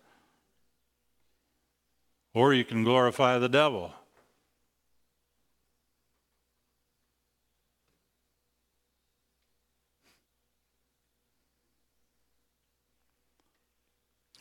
Or 2.32 2.54
you 2.54 2.64
can 2.64 2.84
glorify 2.84 3.38
the 3.38 3.50
devil. 3.50 3.92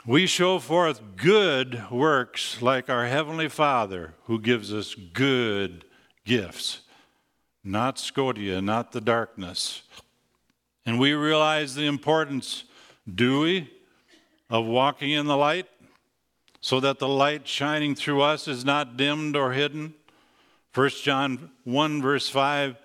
We 0.06 0.28
show 0.28 0.60
forth 0.60 1.18
good 1.18 1.92
works 1.92 2.62
like 2.62 2.90
our 2.90 3.08
Heavenly 3.08 3.50
Father 3.50 4.14
who 4.28 4.40
gives 4.40 4.74
us 4.74 4.96
good 4.96 5.84
gifts, 6.24 6.84
not 7.66 8.00
Scotia, 8.00 8.62
not 8.62 8.94
the 8.94 9.02
darkness. 9.02 9.82
And 10.88 10.98
we 10.98 11.14
realize 11.14 11.76
the 11.76 11.86
importance, 11.86 12.64
do 13.14 13.42
we, 13.42 13.70
of 14.50 14.66
walking 14.66 15.12
in 15.12 15.28
the 15.28 15.36
light 15.36 15.68
so 16.62 16.80
that 16.80 16.98
the 16.98 17.10
light 17.10 17.46
shining 17.46 17.94
through 17.94 18.22
us 18.22 18.48
is 18.48 18.64
not 18.64 18.96
dimmed 18.96 19.36
or 19.36 19.52
hidden? 19.52 19.94
1 20.74 20.90
John 21.04 21.52
1, 21.66 22.02
verse 22.02 22.30
5 22.30 22.78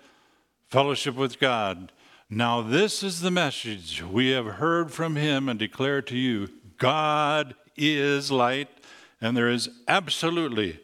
fellowship 0.67 1.15
with 1.15 1.39
God. 1.39 1.93
Now, 2.29 2.61
this 2.61 3.03
is 3.03 3.21
the 3.21 3.31
message 3.31 4.03
we 4.03 4.31
have 4.31 4.55
heard 4.55 4.91
from 4.91 5.15
him 5.15 5.47
and 5.47 5.57
declare 5.57 6.01
to 6.01 6.17
you 6.17 6.49
God 6.79 7.55
is 7.77 8.31
light, 8.31 8.69
and 9.21 9.37
there 9.37 9.49
is 9.49 9.69
absolutely 9.87 10.79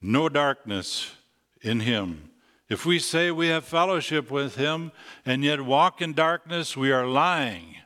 no 0.00 0.28
darkness 0.28 1.16
in 1.62 1.80
him. 1.80 2.30
If 2.74 2.84
we 2.84 2.98
say 2.98 3.30
we 3.30 3.46
have 3.46 3.64
fellowship 3.64 4.32
with 4.32 4.56
him 4.56 4.90
and 5.24 5.44
yet 5.44 5.60
walk 5.60 6.02
in 6.02 6.12
darkness, 6.12 6.76
we 6.76 6.90
are 6.90 7.06
lying 7.06 7.76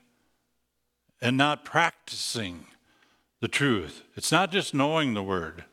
and 1.21 1.37
not 1.37 1.63
practicing 1.63 2.65
the 3.43 3.49
truth. 3.49 4.03
It's 4.17 4.33
not 4.33 4.51
just 4.51 4.73
knowing 4.73 5.13
the 5.13 5.23
word. 5.23 5.67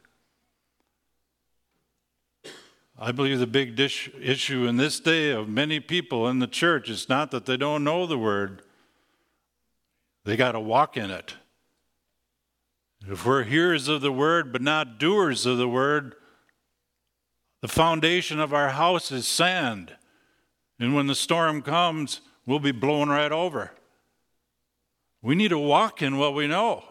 I 2.99 3.13
believe 3.13 3.39
the 3.39 3.47
big 3.47 3.77
dish, 3.77 4.11
issue 4.19 4.65
in 4.65 4.75
this 4.75 4.99
day 4.99 5.31
of 5.31 5.47
many 5.47 5.79
people 5.79 6.27
in 6.27 6.39
the 6.39 6.45
church 6.45 6.89
is 6.89 7.07
not 7.07 7.31
that 7.31 7.45
they 7.45 7.55
don't 7.55 7.85
know 7.85 8.05
the 8.05 8.17
word, 8.17 8.63
they 10.25 10.35
got 10.35 10.51
to 10.51 10.59
walk 10.59 10.97
in 10.97 11.09
it. 11.09 11.35
If 13.07 13.25
we're 13.25 13.43
hearers 13.43 13.87
of 13.87 14.01
the 14.01 14.11
word 14.11 14.51
but 14.51 14.61
not 14.61 14.99
doers 14.99 15.45
of 15.45 15.57
the 15.57 15.69
word, 15.69 16.15
the 17.65 17.71
foundation 17.71 18.39
of 18.39 18.53
our 18.53 18.69
house 18.69 19.11
is 19.11 19.27
sand. 19.27 19.91
And 20.79 20.93
when 20.93 21.07
the 21.07 21.15
storm 21.15 21.63
comes, 21.63 22.21
we'll 22.45 22.59
be 22.59 22.71
blown 22.71 23.09
right 23.09 23.31
over. 23.31 23.71
We 25.23 25.33
need 25.33 25.47
to 25.47 25.57
walk 25.57 26.03
in 26.03 26.19
what 26.19 26.35
we 26.35 26.45
know, 26.45 26.83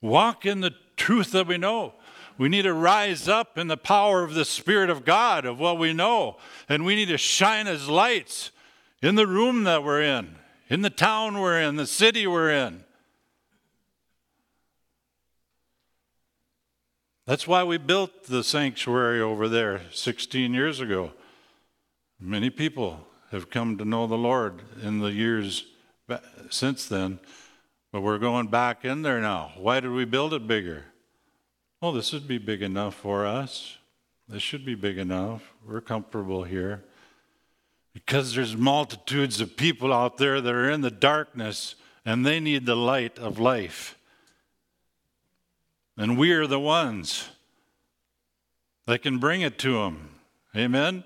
walk 0.00 0.44
in 0.44 0.58
the 0.58 0.74
truth 0.96 1.30
that 1.30 1.46
we 1.46 1.56
know. 1.56 1.94
We 2.36 2.48
need 2.48 2.62
to 2.62 2.74
rise 2.74 3.28
up 3.28 3.56
in 3.56 3.68
the 3.68 3.76
power 3.76 4.24
of 4.24 4.34
the 4.34 4.44
Spirit 4.44 4.90
of 4.90 5.04
God, 5.04 5.44
of 5.44 5.60
what 5.60 5.78
we 5.78 5.92
know. 5.92 6.36
And 6.68 6.84
we 6.84 6.96
need 6.96 7.06
to 7.06 7.16
shine 7.16 7.68
as 7.68 7.88
lights 7.88 8.50
in 9.02 9.14
the 9.14 9.28
room 9.28 9.62
that 9.62 9.84
we're 9.84 10.02
in, 10.02 10.34
in 10.68 10.82
the 10.82 10.90
town 10.90 11.38
we're 11.38 11.60
in, 11.60 11.76
the 11.76 11.86
city 11.86 12.26
we're 12.26 12.50
in. 12.50 12.82
That's 17.24 17.46
why 17.46 17.62
we 17.62 17.78
built 17.78 18.24
the 18.24 18.42
sanctuary 18.42 19.20
over 19.20 19.48
there 19.48 19.82
16 19.92 20.52
years 20.52 20.80
ago. 20.80 21.12
Many 22.18 22.50
people 22.50 23.06
have 23.30 23.48
come 23.48 23.78
to 23.78 23.84
know 23.84 24.08
the 24.08 24.18
Lord 24.18 24.62
in 24.82 24.98
the 24.98 25.12
years 25.12 25.66
since 26.50 26.86
then, 26.86 27.20
but 27.92 28.00
we're 28.00 28.18
going 28.18 28.48
back 28.48 28.84
in 28.84 29.02
there 29.02 29.20
now. 29.20 29.52
Why 29.56 29.78
did 29.78 29.92
we 29.92 30.04
build 30.04 30.34
it 30.34 30.48
bigger? 30.48 30.86
Well, 31.80 31.92
this 31.92 32.12
would 32.12 32.26
be 32.26 32.38
big 32.38 32.60
enough 32.60 32.96
for 32.96 33.24
us. 33.24 33.78
This 34.28 34.42
should 34.42 34.64
be 34.64 34.74
big 34.74 34.98
enough. 34.98 35.52
We're 35.64 35.80
comfortable 35.80 36.42
here. 36.42 36.82
Because 37.92 38.34
there's 38.34 38.56
multitudes 38.56 39.40
of 39.40 39.56
people 39.56 39.92
out 39.92 40.16
there 40.16 40.40
that 40.40 40.54
are 40.54 40.70
in 40.70 40.80
the 40.80 40.90
darkness 40.90 41.76
and 42.04 42.26
they 42.26 42.40
need 42.40 42.66
the 42.66 42.74
light 42.74 43.18
of 43.18 43.38
life. 43.38 43.96
And 45.96 46.16
we 46.18 46.32
are 46.32 46.46
the 46.46 46.60
ones 46.60 47.28
that 48.86 49.02
can 49.02 49.18
bring 49.18 49.42
it 49.42 49.58
to 49.58 49.74
them. 49.74 50.10
Amen? 50.56 51.04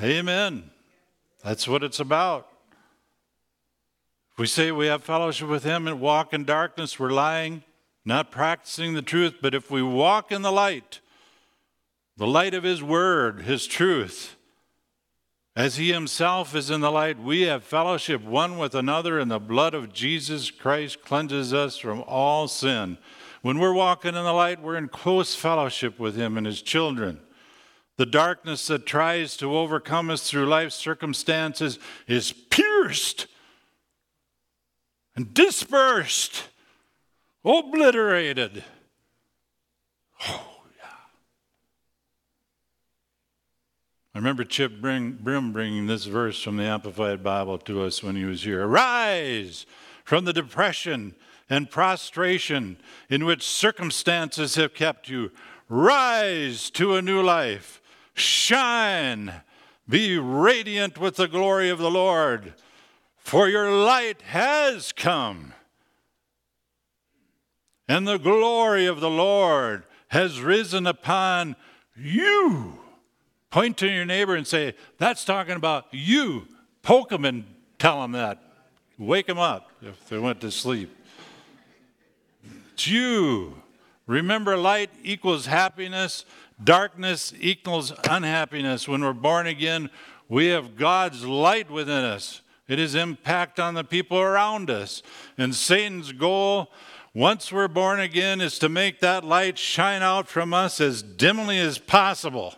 Amen. 0.00 0.70
That's 1.44 1.66
what 1.66 1.82
it's 1.82 2.00
about. 2.00 2.48
If 4.32 4.38
we 4.38 4.46
say 4.46 4.72
we 4.72 4.86
have 4.86 5.02
fellowship 5.02 5.48
with 5.48 5.64
Him 5.64 5.86
and 5.86 6.00
walk 6.00 6.32
in 6.32 6.44
darkness, 6.44 6.98
we're 6.98 7.10
lying, 7.10 7.64
not 8.04 8.30
practicing 8.30 8.94
the 8.94 9.02
truth. 9.02 9.36
But 9.42 9.54
if 9.54 9.70
we 9.70 9.82
walk 9.82 10.32
in 10.32 10.42
the 10.42 10.52
light, 10.52 11.00
the 12.16 12.26
light 12.26 12.54
of 12.54 12.62
His 12.62 12.82
Word, 12.82 13.42
His 13.42 13.66
truth, 13.66 14.36
as 15.54 15.76
He 15.76 15.92
Himself 15.92 16.54
is 16.54 16.70
in 16.70 16.80
the 16.80 16.90
light, 16.90 17.18
we 17.18 17.42
have 17.42 17.62
fellowship 17.62 18.22
one 18.22 18.56
with 18.56 18.74
another, 18.74 19.18
and 19.18 19.30
the 19.30 19.38
blood 19.38 19.74
of 19.74 19.92
Jesus 19.92 20.50
Christ 20.50 21.04
cleanses 21.04 21.52
us 21.52 21.76
from 21.76 22.02
all 22.06 22.48
sin. 22.48 22.96
When 23.42 23.58
we're 23.58 23.74
walking 23.74 24.14
in 24.14 24.24
the 24.24 24.32
light, 24.32 24.62
we're 24.62 24.76
in 24.76 24.88
close 24.88 25.34
fellowship 25.34 25.98
with 25.98 26.16
Him 26.16 26.38
and 26.38 26.46
His 26.46 26.62
children. 26.62 27.20
The 27.96 28.06
darkness 28.06 28.68
that 28.68 28.86
tries 28.86 29.36
to 29.36 29.56
overcome 29.56 30.10
us 30.10 30.30
through 30.30 30.46
life's 30.46 30.76
circumstances 30.76 31.78
is 32.06 32.32
pierced 32.32 33.26
and 35.14 35.34
dispersed, 35.34 36.44
obliterated. 37.44 38.64
Oh, 40.28 40.62
yeah. 40.78 40.86
I 44.14 44.18
remember 44.18 44.44
Chip 44.44 44.80
Brim 44.80 45.52
bringing 45.52 45.86
this 45.86 46.06
verse 46.06 46.40
from 46.40 46.56
the 46.56 46.64
Amplified 46.64 47.22
Bible 47.22 47.58
to 47.58 47.82
us 47.82 48.02
when 48.02 48.16
he 48.16 48.24
was 48.24 48.44
here. 48.44 48.64
Arise 48.64 49.66
from 50.04 50.24
the 50.24 50.32
depression 50.32 51.14
and 51.48 51.70
prostration 51.70 52.76
in 53.08 53.24
which 53.24 53.42
circumstances 53.46 54.54
have 54.54 54.74
kept 54.74 55.08
you. 55.08 55.30
Rise 55.68 56.70
to 56.70 56.96
a 56.96 57.02
new 57.02 57.22
life. 57.22 57.80
Shine. 58.14 59.32
Be 59.88 60.18
radiant 60.18 60.98
with 60.98 61.16
the 61.16 61.28
glory 61.28 61.68
of 61.68 61.78
the 61.78 61.90
Lord, 61.90 62.54
for 63.16 63.48
your 63.48 63.70
light 63.70 64.22
has 64.22 64.92
come. 64.92 65.54
And 67.88 68.06
the 68.06 68.18
glory 68.18 68.86
of 68.86 69.00
the 69.00 69.10
Lord 69.10 69.84
has 70.08 70.40
risen 70.40 70.86
upon 70.86 71.56
you. 71.96 72.78
Point 73.50 73.76
to 73.78 73.88
your 73.88 74.04
neighbor 74.04 74.34
and 74.34 74.46
say, 74.46 74.74
That's 74.98 75.24
talking 75.24 75.56
about 75.56 75.86
you. 75.90 76.46
Poke 76.82 77.10
them 77.10 77.24
and 77.24 77.44
tell 77.78 78.00
them 78.00 78.12
that. 78.12 78.40
Wake 78.98 79.26
them 79.26 79.38
up 79.38 79.70
if 79.82 80.08
they 80.08 80.18
went 80.18 80.40
to 80.40 80.50
sleep. 80.50 80.96
You. 82.86 83.62
Remember, 84.06 84.56
light 84.56 84.90
equals 85.02 85.46
happiness, 85.46 86.24
darkness 86.62 87.32
equals 87.40 87.92
unhappiness. 88.08 88.88
When 88.88 89.02
we're 89.02 89.12
born 89.12 89.46
again, 89.46 89.90
we 90.28 90.46
have 90.46 90.76
God's 90.76 91.24
light 91.24 91.70
within 91.70 92.04
us. 92.04 92.42
It 92.68 92.78
is 92.78 92.94
impact 92.94 93.60
on 93.60 93.74
the 93.74 93.84
people 93.84 94.18
around 94.18 94.70
us. 94.70 95.02
And 95.36 95.54
Satan's 95.54 96.12
goal, 96.12 96.70
once 97.14 97.52
we're 97.52 97.68
born 97.68 98.00
again, 98.00 98.40
is 98.40 98.58
to 98.60 98.68
make 98.68 99.00
that 99.00 99.24
light 99.24 99.58
shine 99.58 100.02
out 100.02 100.28
from 100.28 100.54
us 100.54 100.80
as 100.80 101.02
dimly 101.02 101.58
as 101.58 101.78
possible. 101.78 102.54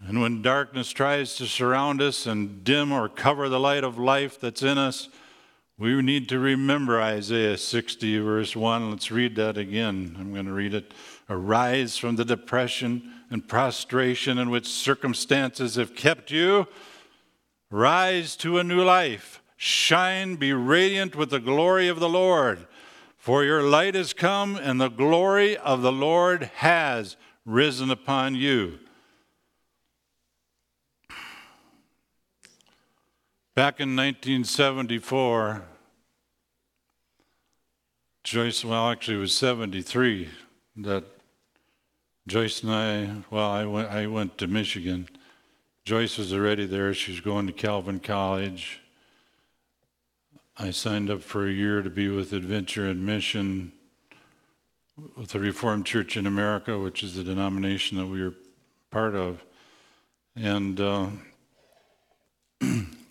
And 0.00 0.20
when 0.20 0.42
darkness 0.42 0.90
tries 0.90 1.36
to 1.36 1.46
surround 1.46 2.02
us 2.02 2.26
and 2.26 2.64
dim 2.64 2.90
or 2.90 3.08
cover 3.08 3.48
the 3.48 3.60
light 3.60 3.84
of 3.84 3.98
life 3.98 4.40
that's 4.40 4.62
in 4.62 4.78
us, 4.78 5.08
we 5.78 6.00
need 6.02 6.28
to 6.28 6.38
remember 6.38 7.00
Isaiah 7.00 7.56
60, 7.56 8.18
verse 8.18 8.54
1. 8.54 8.90
Let's 8.90 9.10
read 9.10 9.36
that 9.36 9.56
again. 9.56 10.16
I'm 10.18 10.32
going 10.32 10.46
to 10.46 10.52
read 10.52 10.74
it. 10.74 10.92
Arise 11.28 11.96
from 11.96 12.16
the 12.16 12.24
depression 12.24 13.10
and 13.30 13.48
prostration 13.48 14.38
in 14.38 14.50
which 14.50 14.66
circumstances 14.68 15.76
have 15.76 15.96
kept 15.96 16.30
you. 16.30 16.66
Rise 17.70 18.36
to 18.36 18.58
a 18.58 18.64
new 18.64 18.82
life. 18.84 19.42
Shine, 19.56 20.36
be 20.36 20.52
radiant 20.52 21.16
with 21.16 21.30
the 21.30 21.40
glory 21.40 21.88
of 21.88 22.00
the 22.00 22.08
Lord. 22.08 22.66
For 23.16 23.44
your 23.44 23.62
light 23.62 23.94
has 23.94 24.12
come, 24.12 24.56
and 24.56 24.80
the 24.80 24.88
glory 24.88 25.56
of 25.56 25.80
the 25.80 25.92
Lord 25.92 26.50
has 26.56 27.16
risen 27.46 27.90
upon 27.90 28.34
you. 28.34 28.78
Back 33.54 33.80
in 33.80 33.94
1974, 33.94 35.62
Joyce, 38.24 38.64
well, 38.64 38.88
actually, 38.88 39.18
it 39.18 39.20
was 39.20 39.34
73 39.34 40.30
that 40.76 41.04
Joyce 42.26 42.62
and 42.62 42.72
I, 42.72 43.10
well, 43.30 43.50
I 43.50 43.66
went, 43.66 43.90
I 43.90 44.06
went 44.06 44.38
to 44.38 44.46
Michigan. 44.46 45.06
Joyce 45.84 46.16
was 46.16 46.32
already 46.32 46.64
there. 46.64 46.94
She 46.94 47.10
was 47.10 47.20
going 47.20 47.46
to 47.46 47.52
Calvin 47.52 48.00
College. 48.00 48.80
I 50.56 50.70
signed 50.70 51.10
up 51.10 51.20
for 51.20 51.46
a 51.46 51.52
year 51.52 51.82
to 51.82 51.90
be 51.90 52.08
with 52.08 52.32
Adventure 52.32 52.86
and 52.86 53.04
Mission 53.04 53.72
with 55.14 55.28
the 55.28 55.40
Reformed 55.40 55.84
Church 55.84 56.16
in 56.16 56.26
America, 56.26 56.78
which 56.78 57.02
is 57.02 57.16
the 57.16 57.24
denomination 57.24 57.98
that 57.98 58.06
we 58.06 58.22
were 58.22 58.34
part 58.90 59.14
of. 59.14 59.44
And 60.34 60.80
uh, 60.80 61.08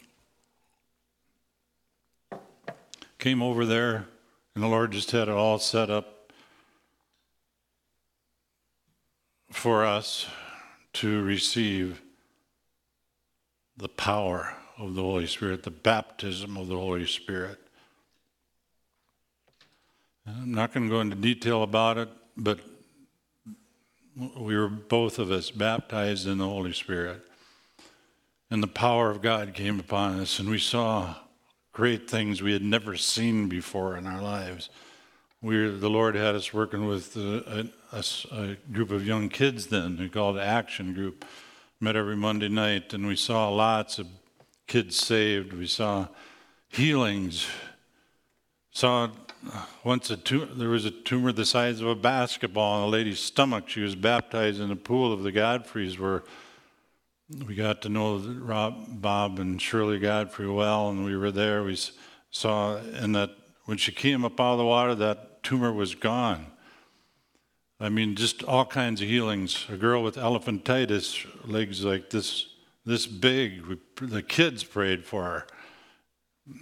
came 3.21 3.43
over 3.43 3.67
there, 3.67 4.07
and 4.55 4.63
the 4.63 4.67
Lord 4.67 4.91
just 4.91 5.11
had 5.11 5.29
it 5.29 5.35
all 5.35 5.59
set 5.59 5.91
up 5.91 6.33
for 9.51 9.85
us 9.85 10.25
to 10.93 11.21
receive 11.21 12.01
the 13.77 13.87
power 13.87 14.55
of 14.75 14.95
the 14.95 15.03
Holy 15.03 15.27
Spirit, 15.27 15.61
the 15.61 15.69
baptism 15.69 16.57
of 16.57 16.67
the 16.67 16.75
Holy 16.75 17.05
Spirit. 17.05 17.59
I'm 20.25 20.51
not 20.51 20.73
going 20.73 20.89
to 20.89 20.89
go 20.89 20.99
into 20.99 21.15
detail 21.15 21.61
about 21.61 21.99
it, 21.99 22.09
but 22.35 22.59
we 24.35 24.57
were 24.57 24.67
both 24.67 25.19
of 25.19 25.29
us 25.29 25.51
baptized 25.51 26.27
in 26.27 26.39
the 26.39 26.47
Holy 26.47 26.73
Spirit. 26.73 27.21
And 28.49 28.63
the 28.63 28.67
power 28.67 29.11
of 29.11 29.21
God 29.21 29.53
came 29.53 29.79
upon 29.79 30.19
us, 30.19 30.39
and 30.39 30.49
we 30.49 30.57
saw 30.57 31.17
great 31.73 32.09
things 32.09 32.41
we 32.41 32.53
had 32.53 32.63
never 32.63 32.95
seen 32.95 33.47
before 33.47 33.97
in 33.97 34.05
our 34.05 34.21
lives. 34.21 34.69
We, 35.41 35.69
the 35.69 35.89
Lord 35.89 36.15
had 36.15 36.35
us 36.35 36.53
working 36.53 36.85
with 36.85 37.17
uh, 37.17 37.41
a, 37.47 37.65
a, 37.91 38.03
a 38.31 38.55
group 38.71 38.91
of 38.91 39.05
young 39.05 39.29
kids 39.29 39.67
then, 39.67 39.97
we 39.97 40.09
called 40.09 40.37
Action 40.37 40.93
Group. 40.93 41.25
Met 41.79 41.95
every 41.95 42.15
Monday 42.15 42.47
night, 42.47 42.93
and 42.93 43.07
we 43.07 43.15
saw 43.15 43.49
lots 43.49 43.97
of 43.97 44.05
kids 44.67 44.95
saved. 44.95 45.51
We 45.51 45.65
saw 45.65 46.09
healings. 46.69 47.47
Saw 48.71 49.09
uh, 49.51 49.65
once 49.83 50.11
a 50.11 50.17
tumor, 50.17 50.45
there 50.45 50.69
was 50.69 50.85
a 50.85 50.91
tumor 50.91 51.31
the 51.31 51.43
size 51.43 51.81
of 51.81 51.87
a 51.87 51.95
basketball 51.95 52.77
in 52.77 52.83
a 52.83 52.87
lady's 52.87 53.19
stomach. 53.19 53.67
She 53.67 53.81
was 53.81 53.95
baptized 53.95 54.61
in 54.61 54.69
the 54.69 54.75
pool 54.75 55.11
of 55.11 55.23
the 55.23 55.31
Godfreys 55.31 55.97
where 55.97 56.21
we 57.47 57.55
got 57.55 57.81
to 57.83 57.89
know 57.89 58.17
Rob, 58.17 59.01
Bob 59.01 59.39
and 59.39 59.61
Shirley 59.61 59.99
Godfrey 59.99 60.49
well, 60.49 60.89
and 60.89 61.05
we 61.05 61.15
were 61.15 61.31
there. 61.31 61.63
We 61.63 61.77
saw, 62.29 62.77
and 62.77 63.15
that 63.15 63.31
when 63.65 63.77
she 63.77 63.91
came 63.91 64.25
up 64.25 64.39
out 64.39 64.53
of 64.53 64.57
the 64.57 64.65
water, 64.65 64.95
that 64.95 65.43
tumor 65.43 65.71
was 65.71 65.95
gone. 65.95 66.47
I 67.79 67.89
mean, 67.89 68.15
just 68.15 68.43
all 68.43 68.65
kinds 68.65 69.01
of 69.01 69.07
healings. 69.07 69.65
A 69.69 69.77
girl 69.77 70.03
with 70.03 70.15
elephantitis, 70.15 71.25
legs 71.47 71.83
like 71.83 72.09
this, 72.09 72.47
this 72.85 73.07
big. 73.07 73.65
We, 73.65 73.77
the 74.01 74.21
kids 74.21 74.63
prayed 74.63 75.05
for 75.05 75.23
her. 75.23 75.47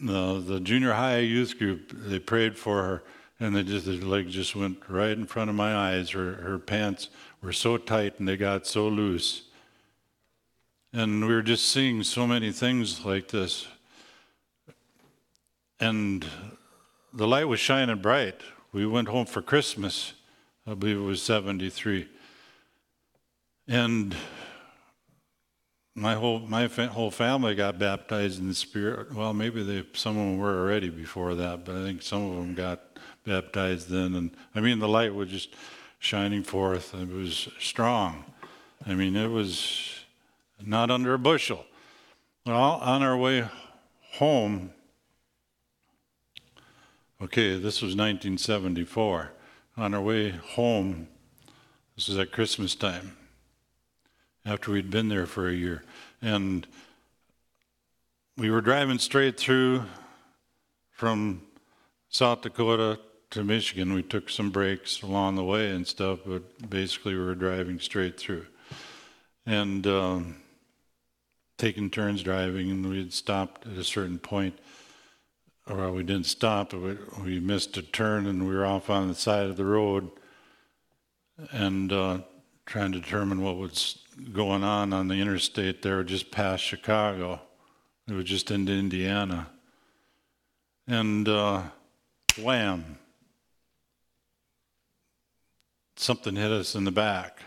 The, 0.03 0.39
the 0.39 0.59
junior 0.59 0.93
high 0.93 1.19
youth 1.19 1.57
group, 1.57 1.91
they 1.93 2.19
prayed 2.19 2.57
for 2.57 2.83
her, 2.83 3.03
and 3.39 3.55
they 3.55 3.63
just, 3.63 3.85
the 3.85 3.97
leg 3.97 4.29
just 4.29 4.55
went 4.55 4.77
right 4.87 5.11
in 5.11 5.25
front 5.25 5.49
of 5.49 5.55
my 5.55 5.75
eyes. 5.75 6.11
Her, 6.11 6.33
her 6.35 6.59
pants 6.59 7.09
were 7.41 7.53
so 7.53 7.77
tight 7.77 8.19
and 8.19 8.27
they 8.27 8.37
got 8.37 8.67
so 8.67 8.87
loose. 8.87 9.48
And 10.91 11.27
we 11.27 11.33
were 11.33 11.43
just 11.43 11.69
seeing 11.69 12.03
so 12.03 12.25
many 12.25 12.51
things 12.51 13.05
like 13.05 13.27
this. 13.27 13.67
And 15.79 16.25
the 17.13 17.27
light 17.27 17.47
was 17.47 17.59
shining 17.59 18.01
bright. 18.01 18.41
We 18.71 18.85
went 18.85 19.07
home 19.07 19.25
for 19.25 19.41
Christmas, 19.41 20.13
I 20.65 20.73
believe 20.73 20.97
it 20.97 21.01
was 21.01 21.21
73. 21.21 22.07
And 23.67 24.15
my 25.95 26.15
whole 26.15 26.39
my 26.39 26.67
fa- 26.67 26.87
whole 26.87 27.11
family 27.11 27.55
got 27.55 27.77
baptized 27.77 28.39
in 28.39 28.47
the 28.47 28.55
Spirit. 28.55 29.13
Well, 29.13 29.33
maybe 29.33 29.63
they 29.63 29.85
some 29.93 30.17
of 30.17 30.23
them 30.23 30.37
were 30.37 30.59
already 30.59 30.89
before 30.89 31.35
that, 31.35 31.65
but 31.65 31.75
I 31.75 31.83
think 31.83 32.01
some 32.01 32.23
of 32.23 32.35
them 32.37 32.55
got 32.55 32.81
baptized 33.25 33.89
then. 33.89 34.15
And 34.15 34.31
I 34.55 34.59
mean, 34.59 34.79
the 34.79 34.87
light 34.87 35.13
was 35.13 35.29
just 35.29 35.53
shining 35.99 36.43
forth. 36.43 36.95
It 36.95 37.09
was 37.09 37.49
strong. 37.59 38.23
I 38.87 38.95
mean, 38.95 39.15
it 39.15 39.27
was 39.27 39.98
not 40.65 40.91
under 40.91 41.13
a 41.13 41.19
bushel. 41.19 41.65
Well, 42.45 42.79
on 42.81 43.03
our 43.03 43.17
way 43.17 43.47
home, 44.13 44.71
okay, 47.21 47.53
this 47.53 47.81
was 47.81 47.95
1974. 47.95 49.31
On 49.77 49.93
our 49.93 50.01
way 50.01 50.31
home, 50.31 51.07
this 51.95 52.07
was 52.07 52.17
at 52.17 52.31
Christmas 52.31 52.75
time, 52.75 53.17
after 54.45 54.71
we'd 54.71 54.89
been 54.89 55.09
there 55.09 55.25
for 55.25 55.47
a 55.47 55.53
year. 55.53 55.83
And 56.21 56.65
we 58.37 58.49
were 58.49 58.61
driving 58.61 58.99
straight 58.99 59.37
through 59.37 59.83
from 60.91 61.41
South 62.09 62.41
Dakota 62.41 62.99
to 63.31 63.43
Michigan. 63.43 63.93
We 63.93 64.01
took 64.01 64.29
some 64.29 64.49
breaks 64.49 65.01
along 65.01 65.35
the 65.35 65.43
way 65.43 65.71
and 65.71 65.85
stuff, 65.85 66.19
but 66.25 66.69
basically 66.69 67.13
we 67.13 67.23
were 67.23 67.35
driving 67.35 67.79
straight 67.79 68.19
through. 68.19 68.45
And 69.45 69.85
um, 69.85 70.37
taking 71.59 71.89
turns 71.89 72.23
driving, 72.23 72.71
and 72.71 72.89
we 72.89 72.97
had 72.97 73.13
stopped 73.13 73.67
at 73.67 73.77
a 73.77 73.83
certain 73.83 74.17
point. 74.17 74.57
Or 75.67 75.91
we 75.91 76.01
didn't 76.01 76.25
stop, 76.25 76.73
we, 76.73 76.97
we 77.23 77.39
missed 77.39 77.77
a 77.77 77.83
turn, 77.83 78.25
and 78.25 78.47
we 78.47 78.55
were 78.55 78.65
off 78.65 78.89
on 78.89 79.07
the 79.07 79.13
side 79.13 79.45
of 79.45 79.57
the 79.57 79.65
road, 79.65 80.09
and 81.51 81.93
uh, 81.93 82.19
trying 82.65 82.93
to 82.93 82.99
determine 82.99 83.41
what 83.41 83.57
was 83.57 83.99
going 84.33 84.63
on 84.63 84.93
on 84.93 85.09
the 85.09 85.15
interstate 85.15 85.83
there, 85.83 86.03
just 86.03 86.31
past 86.31 86.63
Chicago. 86.63 87.39
It 88.07 88.13
was 88.13 88.25
just 88.25 88.49
into 88.49 88.71
Indiana, 88.71 89.49
and 90.87 91.27
uh, 91.27 91.63
wham! 92.41 92.97
Something 95.97 96.37
hit 96.37 96.51
us 96.51 96.73
in 96.73 96.85
the 96.85 96.91
back, 96.91 97.43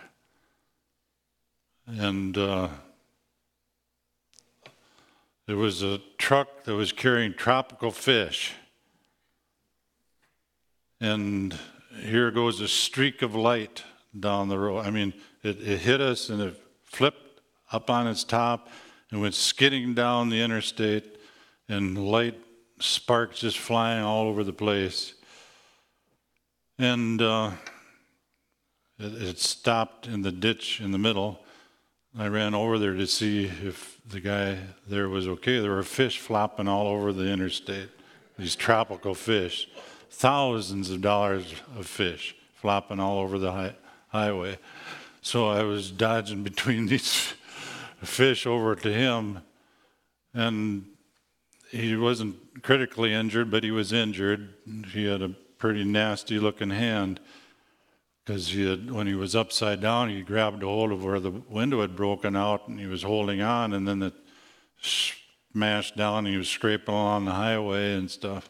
and. 1.87 2.37
Uh, 2.37 2.69
there 5.47 5.57
was 5.57 5.83
a 5.83 6.01
truck 6.19 6.65
that 6.65 6.75
was 6.75 6.93
carrying 6.93 7.35
tropical 7.35 7.91
fish. 7.91 8.53
And 11.01 11.59
here 12.01 12.31
goes 12.31 12.61
a 12.61 12.69
streak 12.69 13.23
of 13.23 13.35
light 13.35 13.83
down 14.19 14.49
the 14.49 14.59
road. 14.59 14.87
I 14.87 14.91
mean, 14.91 15.15
it, 15.43 15.61
it 15.61 15.81
hit 15.81 16.01
us 16.01 16.29
and 16.29 16.41
it 16.41 16.63
flipped 16.85 17.41
up 17.73 17.91
on 17.91 18.07
its 18.07 18.23
top 18.23 18.69
and 19.11 19.21
went 19.21 19.35
skidding 19.35 19.95
down 19.95 20.31
the 20.31 20.41
interstate, 20.41 21.19
and 21.69 21.99
light 22.11 22.39
sparks 22.81 23.41
just 23.41 23.59
flying 23.59 24.03
all 24.03 24.27
over 24.27 24.43
the 24.43 24.53
place. 24.53 25.15
And 26.79 27.21
uh, 27.21 27.51
it, 28.99 29.23
it 29.23 29.39
stopped 29.39 30.07
in 30.07 30.23
the 30.23 30.33
ditch 30.33 30.81
in 30.81 30.93
the 30.93 30.99
middle. 30.99 31.45
I 32.19 32.27
ran 32.29 32.55
over 32.55 32.79
there 32.79 32.93
to 32.93 33.07
see 33.07 33.47
if 33.47 33.99
the 34.07 34.21
guy 34.21 34.59
there 34.87 35.09
was 35.09 35.27
okay. 35.27 35.61
There 35.61 35.71
were 35.71 35.83
fish 35.83 36.19
flopping 36.19 36.69
all 36.69 36.87
over 36.87 37.11
the 37.11 37.27
interstate, 37.27 37.89
these 38.39 38.55
tropical 38.55 39.15
fish, 39.15 39.67
thousands 40.11 40.91
of 40.91 41.01
dollars 41.01 41.55
of 41.75 41.87
fish 41.87 42.37
flopping 42.55 43.01
all 43.01 43.19
over 43.19 43.39
the 43.39 43.53
hi- 43.53 43.77
highway. 44.09 44.59
So 45.23 45.49
I 45.49 45.63
was 45.63 45.91
dodging 45.91 46.43
between 46.43 46.87
these 46.87 47.33
fish 48.03 48.47
over 48.47 48.75
to 48.75 48.93
him, 48.93 49.41
and 50.35 50.85
he 51.71 51.97
wasn't 51.97 52.63
critically 52.63 53.15
injured, 53.15 53.51
but 53.51 53.65
he 53.65 53.71
was 53.71 53.91
injured. 53.91 54.53
He 54.93 55.07
had 55.07 55.23
a 55.23 55.31
pretty 55.57 55.85
nasty 55.85 56.39
looking 56.39 56.71
hand 56.71 57.21
because 58.25 58.49
he 58.49 58.69
had, 58.69 58.91
when 58.91 59.07
he 59.07 59.15
was 59.15 59.35
upside 59.35 59.81
down, 59.81 60.09
he 60.09 60.23
grabbed 60.23 60.63
a 60.63 60.67
hold 60.67 60.93
of 60.93 61.05
where 61.05 61.19
the 61.19 61.31
window 61.31 61.81
had 61.81 61.97
broken 61.97 62.37
out 62.37 62.69
and 62.69 62.79
he 62.79 62.87
was 62.87 63.03
holding 63.03 63.41
on, 63.41 63.73
and 63.73 63.87
then 63.87 64.03
it 64.03 64.15
smashed 64.81 65.97
down. 65.97 66.19
And 66.19 66.29
he 66.29 66.37
was 66.37 66.49
scraping 66.49 66.95
along 66.95 67.25
the 67.25 67.33
highway 67.33 67.95
and 67.95 68.11
stuff. 68.11 68.49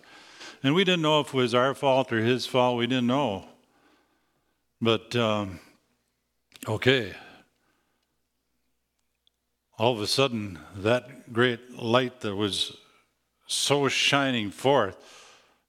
And 0.62 0.75
we 0.75 0.85
didn't 0.85 1.03
know 1.03 1.20
if 1.20 1.29
it 1.29 1.35
was 1.35 1.55
our 1.55 1.75
fault 1.75 2.12
or 2.12 2.20
his 2.20 2.47
fault. 2.47 2.79
We 2.79 2.87
didn't 2.87 3.07
know. 3.07 3.47
But, 4.81 5.16
um, 5.16 5.61
okay. 6.68 7.14
All 9.79 9.93
of 9.93 10.01
a 10.01 10.07
sudden, 10.07 10.59
that 10.77 11.33
great 11.33 11.73
light 11.73 12.20
that 12.20 12.37
was 12.37 12.77
so 13.47 13.89
shining 13.89 14.51
forth, 14.51 14.97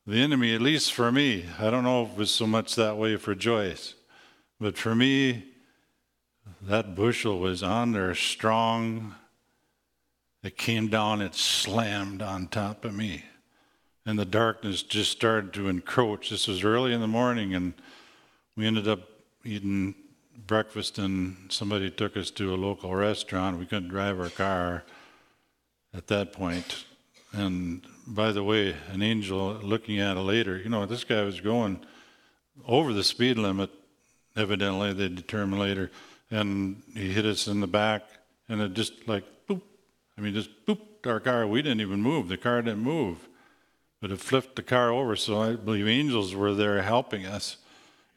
the 0.05 0.17
enemy, 0.17 0.53
at 0.53 0.61
least 0.61 0.91
for 0.91 1.11
me, 1.11 1.45
I 1.59 1.69
don't 1.69 1.83
know 1.83 2.03
if 2.03 2.11
it 2.11 2.17
was 2.17 2.31
so 2.31 2.45
much 2.45 2.75
that 2.75 2.97
way 2.97 3.15
for 3.15 3.33
Joyce, 3.33 3.93
but 4.59 4.77
for 4.77 4.93
me, 4.95 5.45
that 6.61 6.93
bushel 6.93 7.39
was 7.39 7.63
on 7.63 7.93
there 7.93 8.13
strong. 8.13 9.15
It 10.43 10.57
came 10.57 10.89
down, 10.89 11.21
it 11.21 11.35
slammed 11.35 12.21
on 12.21 12.47
top 12.47 12.83
of 12.83 12.93
me. 12.93 13.23
And 14.05 14.19
the 14.19 14.25
darkness 14.25 14.83
just 14.83 15.11
started 15.11 15.53
to 15.53 15.69
encroach. 15.69 16.29
This 16.29 16.49
was 16.49 16.65
early 16.65 16.91
in 16.91 16.99
the 16.99 17.07
morning, 17.07 17.55
and 17.55 17.73
we 18.57 18.67
ended 18.67 18.89
up 18.89 18.99
eating 19.45 19.95
breakfast, 20.45 20.97
and 20.97 21.49
somebody 21.49 21.89
took 21.89 22.17
us 22.17 22.29
to 22.31 22.53
a 22.53 22.57
local 22.57 22.93
restaurant. 22.93 23.57
We 23.57 23.65
couldn't 23.65 23.87
drive 23.87 24.19
our 24.19 24.29
car 24.29 24.83
at 25.93 26.07
that 26.07 26.33
point. 26.33 26.83
And 27.31 27.87
by 28.05 28.31
the 28.31 28.43
way, 28.43 28.75
an 28.91 29.01
angel 29.01 29.53
looking 29.61 29.99
at 29.99 30.17
it 30.17 30.21
later, 30.21 30.57
you 30.57 30.69
know, 30.69 30.85
this 30.85 31.03
guy 31.03 31.23
was 31.23 31.41
going 31.41 31.85
over 32.65 32.93
the 32.93 33.03
speed 33.03 33.37
limit, 33.37 33.69
evidently, 34.35 34.93
they 34.93 35.09
determined 35.09 35.61
later, 35.61 35.91
and 36.29 36.81
he 36.93 37.11
hit 37.11 37.25
us 37.25 37.47
in 37.47 37.59
the 37.59 37.67
back, 37.67 38.03
and 38.49 38.61
it 38.61 38.73
just 38.73 39.07
like 39.07 39.23
boop. 39.47 39.61
I 40.17 40.21
mean, 40.21 40.33
just 40.33 40.65
boop, 40.65 40.79
our 41.05 41.19
car. 41.19 41.45
We 41.45 41.61
didn't 41.61 41.81
even 41.81 42.01
move. 42.01 42.29
The 42.29 42.37
car 42.37 42.61
didn't 42.61 42.83
move, 42.83 43.27
but 44.01 44.11
it 44.11 44.19
flipped 44.19 44.55
the 44.55 44.63
car 44.63 44.91
over. 44.91 45.15
So 45.15 45.41
I 45.41 45.55
believe 45.55 45.87
angels 45.87 46.35
were 46.35 46.53
there 46.53 46.81
helping 46.81 47.25
us 47.25 47.57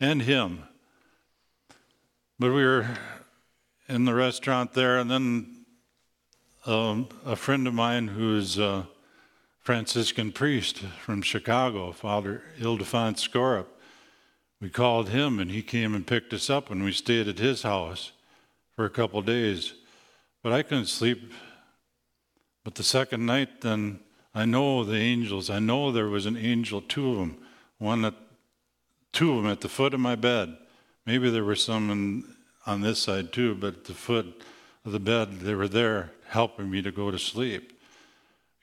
and 0.01 0.22
him. 0.22 0.64
But 2.39 2.53
we 2.53 2.64
were 2.64 2.97
in 3.89 4.05
the 4.05 4.14
restaurant 4.14 4.74
there, 4.74 4.99
and 4.99 5.11
then 5.11 5.64
um, 6.66 7.09
a 7.24 7.37
friend 7.37 7.66
of 7.66 7.74
mine 7.74 8.09
who's 8.09 8.59
a 8.59 8.87
Franciscan 9.66 10.30
priest 10.30 10.78
from 10.78 11.22
Chicago, 11.22 11.90
Father 11.90 12.40
Ildefonso 12.60 13.28
Skorup, 13.28 13.66
we 14.60 14.70
called 14.70 15.08
him, 15.08 15.40
and 15.40 15.50
he 15.50 15.60
came 15.60 15.92
and 15.92 16.06
picked 16.06 16.32
us 16.32 16.48
up, 16.48 16.70
and 16.70 16.84
we 16.84 16.92
stayed 16.92 17.26
at 17.26 17.40
his 17.40 17.64
house 17.64 18.12
for 18.76 18.84
a 18.84 18.90
couple 18.90 19.20
days. 19.22 19.74
But 20.40 20.52
I 20.52 20.62
couldn't 20.62 20.86
sleep. 20.86 21.32
But 22.62 22.76
the 22.76 22.84
second 22.84 23.26
night, 23.26 23.62
then 23.62 23.98
I 24.32 24.44
know 24.44 24.84
the 24.84 24.98
angels. 24.98 25.50
I 25.50 25.58
know 25.58 25.90
there 25.90 26.06
was 26.06 26.26
an 26.26 26.36
angel, 26.36 26.80
two 26.80 27.10
of 27.10 27.18
them, 27.18 27.38
one 27.78 28.04
at 28.04 28.14
two 29.10 29.36
of 29.36 29.42
them 29.42 29.50
at 29.50 29.62
the 29.62 29.68
foot 29.68 29.94
of 29.94 30.00
my 30.00 30.14
bed 30.14 30.56
Maybe 31.06 31.30
there 31.30 31.44
were 31.44 31.56
some 31.56 31.90
in, 31.90 32.24
on 32.66 32.82
this 32.82 32.98
side 32.98 33.32
too, 33.32 33.54
but 33.54 33.74
at 33.74 33.84
the 33.84 33.94
foot 33.94 34.42
of 34.84 34.92
the 34.92 35.00
bed, 35.00 35.40
they 35.40 35.54
were 35.54 35.68
there 35.68 36.12
helping 36.28 36.70
me 36.70 36.82
to 36.82 36.90
go 36.90 37.12
to 37.12 37.18
sleep. 37.18 37.76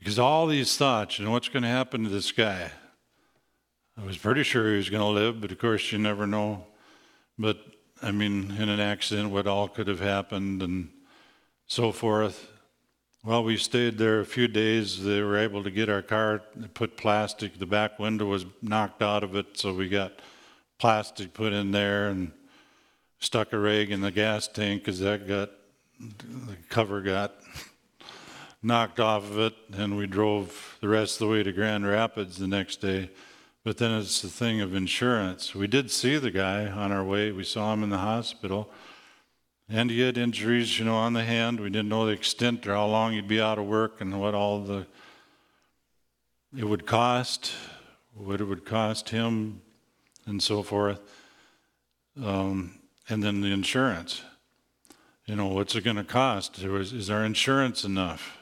Because 0.04 0.20
all 0.20 0.48
these 0.48 0.76
thoughts, 0.76 1.18
you 1.18 1.24
know, 1.24 1.32
what's 1.32 1.48
going 1.48 1.64
to 1.64 1.70
happen 1.70 2.04
to 2.04 2.10
this 2.10 2.34
guy? 2.34 2.72
I 3.98 4.04
was 4.06 4.18
pretty 4.18 4.44
sure 4.44 4.70
he 4.70 4.76
was 4.76 4.90
going 4.90 5.00
to 5.00 5.08
live, 5.08 5.40
but 5.40 5.50
of 5.50 5.60
course, 5.60 5.94
you 5.94 5.98
never 5.98 6.28
know. 6.28 6.66
But 7.40 7.60
I 8.02 8.12
mean, 8.12 8.52
in 8.60 8.68
an 8.68 8.82
accident, 8.82 9.30
what 9.30 9.48
all 9.48 9.70
could 9.70 9.88
have 9.88 10.02
happened 10.02 10.62
and 10.62 10.90
so 11.68 11.94
forth. 11.94 12.52
Well, 13.24 13.46
we 13.46 13.56
stayed 13.56 13.98
there 13.98 14.20
a 14.20 14.26
few 14.26 14.50
days. 14.50 15.02
They 15.02 15.22
were 15.22 15.38
able 15.38 15.64
to 15.64 15.72
get 15.72 15.88
our 15.88 16.02
car, 16.02 16.42
put 16.74 16.98
plastic, 16.98 17.58
the 17.58 17.66
back 17.66 17.98
window 17.98 18.26
was 18.26 18.46
knocked 18.62 19.02
out 19.02 19.24
of 19.24 19.38
it, 19.38 19.58
so 19.58 19.74
we 19.74 19.88
got 19.88 20.20
plastic 20.80 21.34
put 21.34 21.54
in 21.54 21.72
there 21.72 22.10
and 22.10 22.34
stuck 23.20 23.54
a 23.54 23.58
rag 23.58 23.90
in 23.90 24.02
the 24.02 24.12
gas 24.12 24.50
tank 24.50 24.82
because 24.82 25.00
that 25.00 25.30
got 25.30 25.52
the 25.98 26.58
cover 26.68 27.00
got 27.00 27.36
knocked 28.64 29.00
off 29.00 29.24
of 29.30 29.38
it 29.38 29.54
and 29.74 29.98
we 29.98 30.08
drove 30.08 30.78
the 30.82 30.88
rest 30.88 31.16
of 31.16 31.28
the 31.28 31.32
way 31.32 31.44
to 31.44 31.52
grand 31.52 31.86
rapids 31.86 32.38
the 32.38 32.48
next 32.48 32.78
day 32.78 33.10
but 33.64 33.78
then 33.78 33.92
it's 33.92 34.22
the 34.22 34.30
thing 34.30 34.62
of 34.62 34.74
insurance 34.74 35.54
we 35.54 35.68
did 35.68 35.92
see 35.92 36.18
the 36.18 36.32
guy 36.32 36.68
on 36.68 36.92
our 36.92 37.04
way 37.04 37.32
we 37.32 37.44
saw 37.44 37.74
him 37.74 37.84
in 37.84 37.90
the 37.90 37.98
hospital 37.98 38.70
and 39.70 39.92
he 39.92 40.02
had 40.02 40.18
injuries 40.18 40.80
you 40.80 40.86
know 40.86 40.96
on 40.96 41.14
the 41.14 41.24
hand 41.24 41.60
we 41.60 41.70
didn't 41.70 41.90
know 41.90 42.06
the 42.06 42.12
extent 42.12 42.66
or 42.66 42.74
how 42.74 42.86
long 42.86 43.14
he'd 43.14 43.28
be 43.28 43.42
out 43.42 43.60
of 43.60 43.66
work 43.66 44.02
and 44.02 44.20
what 44.20 44.34
all 44.34 44.60
the 44.62 44.86
it 46.58 46.66
would 46.66 46.86
cost 46.86 47.52
what 48.16 48.40
it 48.40 48.46
would 48.46 48.66
cost 48.66 49.10
him 49.10 49.62
and 50.26 50.42
so 50.42 50.64
forth. 50.64 51.00
Um, 52.22 52.80
and 53.10 53.24
then 53.24 53.42
the 53.42 53.52
insurance. 53.52 54.22
You 55.26 55.36
know, 55.36 55.48
what's 55.48 55.76
it 55.76 55.84
going 55.84 55.98
to 55.98 56.04
cost? 56.04 56.64
Was, 56.64 56.94
is 56.94 57.10
our 57.10 57.24
insurance 57.24 57.84
enough? 57.84 58.38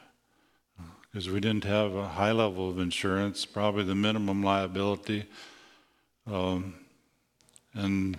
Because 1.12 1.28
we 1.28 1.40
didn't 1.40 1.64
have 1.64 1.94
a 1.94 2.08
high 2.08 2.32
level 2.32 2.70
of 2.70 2.78
insurance, 2.78 3.44
probably 3.44 3.84
the 3.84 3.94
minimum 3.94 4.42
liability. 4.42 5.26
Um, 6.26 6.74
and 7.74 8.16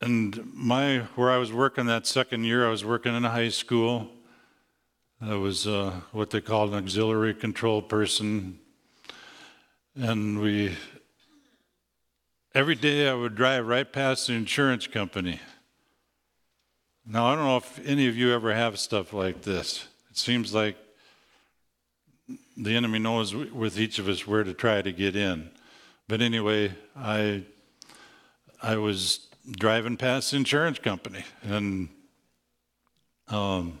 and 0.00 0.52
my 0.54 1.00
where 1.16 1.32
I 1.32 1.38
was 1.38 1.52
working 1.52 1.86
that 1.86 2.06
second 2.06 2.44
year, 2.44 2.64
I 2.64 2.70
was 2.70 2.84
working 2.84 3.16
in 3.16 3.24
a 3.24 3.30
high 3.30 3.48
school. 3.48 4.08
I 5.20 5.34
was 5.34 5.66
uh, 5.66 6.00
what 6.12 6.30
they 6.30 6.40
called 6.40 6.74
an 6.74 6.76
auxiliary 6.76 7.34
control 7.34 7.82
person, 7.82 8.60
and 9.96 10.40
we 10.40 10.76
every 12.54 12.76
day 12.76 13.08
I 13.08 13.14
would 13.14 13.34
drive 13.34 13.66
right 13.66 13.90
past 13.90 14.28
the 14.28 14.34
insurance 14.34 14.86
company. 14.86 15.40
Now, 17.04 17.26
I 17.26 17.34
don't 17.34 17.44
know 17.44 17.56
if 17.56 17.84
any 17.84 18.06
of 18.06 18.16
you 18.16 18.32
ever 18.32 18.54
have 18.54 18.78
stuff 18.78 19.12
like 19.12 19.42
this. 19.42 19.88
It 20.08 20.16
seems 20.16 20.54
like 20.54 20.76
the 22.56 22.74
enemy 22.76 22.98
knows 22.98 23.34
with 23.34 23.78
each 23.78 23.98
of 23.98 24.08
us 24.08 24.26
where 24.26 24.44
to 24.44 24.54
try 24.54 24.82
to 24.82 24.92
get 24.92 25.16
in. 25.16 25.50
But 26.08 26.20
anyway, 26.20 26.74
I 26.96 27.44
I 28.62 28.76
was 28.76 29.28
driving 29.50 29.96
past 29.96 30.30
the 30.30 30.36
insurance 30.36 30.78
company, 30.78 31.24
and 31.42 31.88
um, 33.28 33.80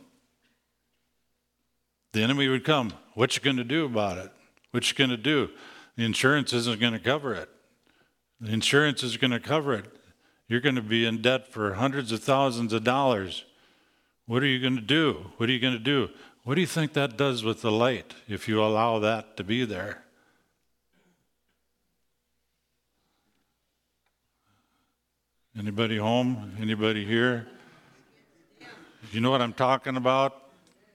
the 2.12 2.22
enemy 2.22 2.48
would 2.48 2.64
come. 2.64 2.92
What 3.14 3.36
you 3.36 3.42
going 3.42 3.58
to 3.58 3.64
do 3.64 3.84
about 3.84 4.18
it? 4.18 4.32
What 4.70 4.88
you 4.90 4.96
going 4.96 5.10
to 5.10 5.16
do? 5.16 5.50
The 5.96 6.04
insurance 6.04 6.52
isn't 6.52 6.80
going 6.80 6.94
to 6.94 6.98
cover 6.98 7.34
it. 7.34 7.48
The 8.40 8.52
insurance 8.52 9.02
is 9.02 9.16
going 9.16 9.30
to 9.30 9.40
cover 9.40 9.74
it. 9.74 9.84
You're 10.48 10.60
going 10.60 10.74
to 10.74 10.82
be 10.82 11.06
in 11.06 11.22
debt 11.22 11.46
for 11.46 11.74
hundreds 11.74 12.10
of 12.12 12.22
thousands 12.22 12.72
of 12.72 12.82
dollars. 12.82 13.44
What 14.26 14.42
are 14.42 14.46
you 14.46 14.60
going 14.60 14.76
to 14.76 14.82
do? 14.82 15.30
What 15.36 15.48
are 15.48 15.52
you 15.52 15.60
going 15.60 15.74
to 15.74 15.78
do? 15.78 16.08
What 16.44 16.56
do 16.56 16.60
you 16.60 16.66
think 16.66 16.94
that 16.94 17.16
does 17.16 17.44
with 17.44 17.62
the 17.62 17.70
light 17.70 18.14
if 18.26 18.48
you 18.48 18.62
allow 18.62 18.98
that 18.98 19.36
to 19.36 19.44
be 19.44 19.64
there? 19.64 20.02
Anybody 25.56 25.98
home? 25.98 26.56
Anybody 26.60 27.04
here? 27.04 27.46
You 29.12 29.20
know 29.20 29.30
what 29.30 29.40
I'm 29.40 29.52
talking 29.52 29.96
about? 29.96 30.42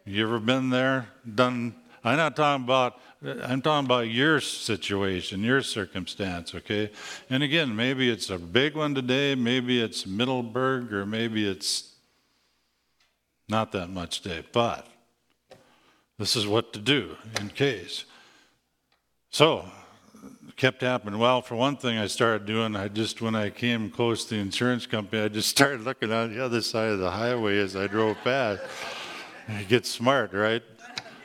You 0.03 0.27
ever 0.27 0.39
been 0.39 0.69
there? 0.69 1.07
Done? 1.35 1.75
I'm 2.03 2.17
not 2.17 2.35
talking 2.35 2.65
about. 2.65 2.99
I'm 3.23 3.61
talking 3.61 3.85
about 3.85 4.09
your 4.09 4.41
situation, 4.41 5.43
your 5.43 5.61
circumstance, 5.61 6.53
okay? 6.53 6.91
And 7.29 7.41
again, 7.41 7.75
maybe 7.75 8.11
it's 8.11 8.29
a 8.29 8.37
big 8.37 8.75
one 8.75 8.93
today, 8.93 9.33
maybe 9.33 9.81
it's 9.81 10.05
Middleburg, 10.05 10.93
or 10.93 11.03
maybe 11.03 11.49
it's 11.49 11.95
not 13.49 13.71
that 13.71 13.89
much 13.89 14.21
today, 14.21 14.45
but 14.51 14.87
this 16.17 16.35
is 16.35 16.47
what 16.47 16.73
to 16.73 16.79
do 16.79 17.15
in 17.39 17.49
case. 17.49 18.05
So, 19.29 19.65
kept 20.55 20.81
happening. 20.81 21.19
Well, 21.19 21.43
for 21.43 21.55
one 21.55 21.77
thing, 21.77 21.99
I 21.99 22.07
started 22.07 22.47
doing, 22.47 22.75
I 22.75 22.87
just, 22.87 23.21
when 23.21 23.35
I 23.35 23.51
came 23.51 23.91
close 23.91 24.25
to 24.25 24.35
the 24.35 24.41
insurance 24.41 24.87
company, 24.87 25.21
I 25.21 25.27
just 25.27 25.49
started 25.55 25.81
looking 25.81 26.11
on 26.11 26.33
the 26.33 26.43
other 26.43 26.61
side 26.61 26.89
of 26.89 26.99
the 26.99 27.11
highway 27.11 27.59
as 27.59 27.75
I 27.75 27.87
drove 27.87 28.17
past. 28.23 28.63
You 29.47 29.65
get 29.65 29.85
smart, 29.85 30.33
right? 30.33 30.63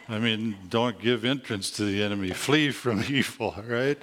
I 0.09 0.19
mean, 0.19 0.57
don't 0.69 1.01
give 1.01 1.25
entrance 1.25 1.71
to 1.73 1.85
the 1.85 2.03
enemy, 2.03 2.31
flee 2.31 2.71
from 2.71 3.03
evil, 3.09 3.55
right? 3.67 3.99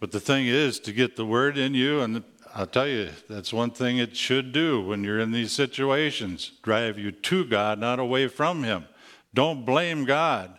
But 0.00 0.10
the 0.10 0.20
thing 0.20 0.46
is 0.46 0.80
to 0.80 0.92
get 0.92 1.14
the 1.14 1.24
word 1.24 1.56
in 1.56 1.74
you, 1.74 2.00
and 2.00 2.24
I'll 2.52 2.66
tell 2.66 2.88
you, 2.88 3.10
that's 3.28 3.52
one 3.52 3.70
thing 3.70 3.98
it 3.98 4.16
should 4.16 4.52
do 4.52 4.82
when 4.82 5.04
you're 5.04 5.20
in 5.20 5.30
these 5.30 5.52
situations 5.52 6.50
drive 6.62 6.98
you 6.98 7.12
to 7.12 7.44
God, 7.44 7.78
not 7.78 8.00
away 8.00 8.26
from 8.26 8.64
Him. 8.64 8.86
Don't 9.32 9.64
blame 9.64 10.04
God. 10.04 10.58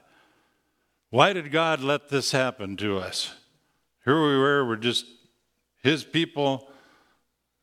Why 1.10 1.34
did 1.34 1.52
God 1.52 1.82
let 1.82 2.10
this 2.10 2.32
happen 2.32 2.78
to 2.78 2.98
us? 2.98 3.34
Here 4.06 4.16
we 4.16 4.38
were, 4.38 4.66
we're 4.66 4.78
just 4.78 5.06
His 5.84 6.04
people, 6.04 6.70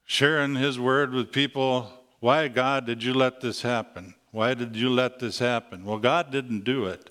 sharing 0.04 0.54
His 0.54 0.78
word 0.78 1.12
with 1.12 1.32
people. 1.32 1.90
Why, 2.20 2.48
God, 2.48 2.86
did 2.86 3.02
you 3.02 3.14
let 3.14 3.40
this 3.40 3.62
happen? 3.62 4.14
Why 4.32 4.54
did 4.54 4.76
you 4.76 4.90
let 4.90 5.18
this 5.18 5.38
happen? 5.38 5.84
Well, 5.84 5.98
God 5.98 6.30
didn't 6.30 6.64
do 6.64 6.86
it. 6.86 7.10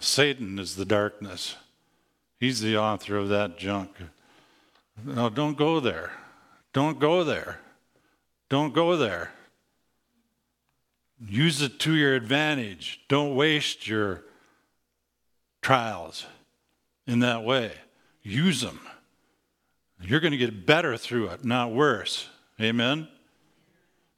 Satan 0.00 0.58
is 0.58 0.76
the 0.76 0.84
darkness. 0.84 1.56
He's 2.40 2.60
the 2.60 2.76
author 2.76 3.16
of 3.16 3.28
that 3.28 3.58
junk. 3.58 3.90
No, 5.04 5.30
don't 5.30 5.56
go 5.56 5.78
there. 5.78 6.12
Don't 6.72 6.98
go 6.98 7.22
there. 7.22 7.60
Don't 8.48 8.74
go 8.74 8.96
there. 8.96 9.30
Use 11.26 11.62
it 11.62 11.78
to 11.80 11.94
your 11.94 12.14
advantage. 12.14 13.00
Don't 13.08 13.34
waste 13.34 13.86
your 13.86 14.24
trials 15.60 16.26
in 17.06 17.20
that 17.20 17.44
way. 17.44 17.72
Use 18.22 18.60
them. 18.60 18.80
You're 20.00 20.20
going 20.20 20.32
to 20.32 20.38
get 20.38 20.66
better 20.66 20.96
through 20.96 21.28
it, 21.28 21.44
not 21.44 21.72
worse. 21.72 22.28
Amen? 22.60 23.08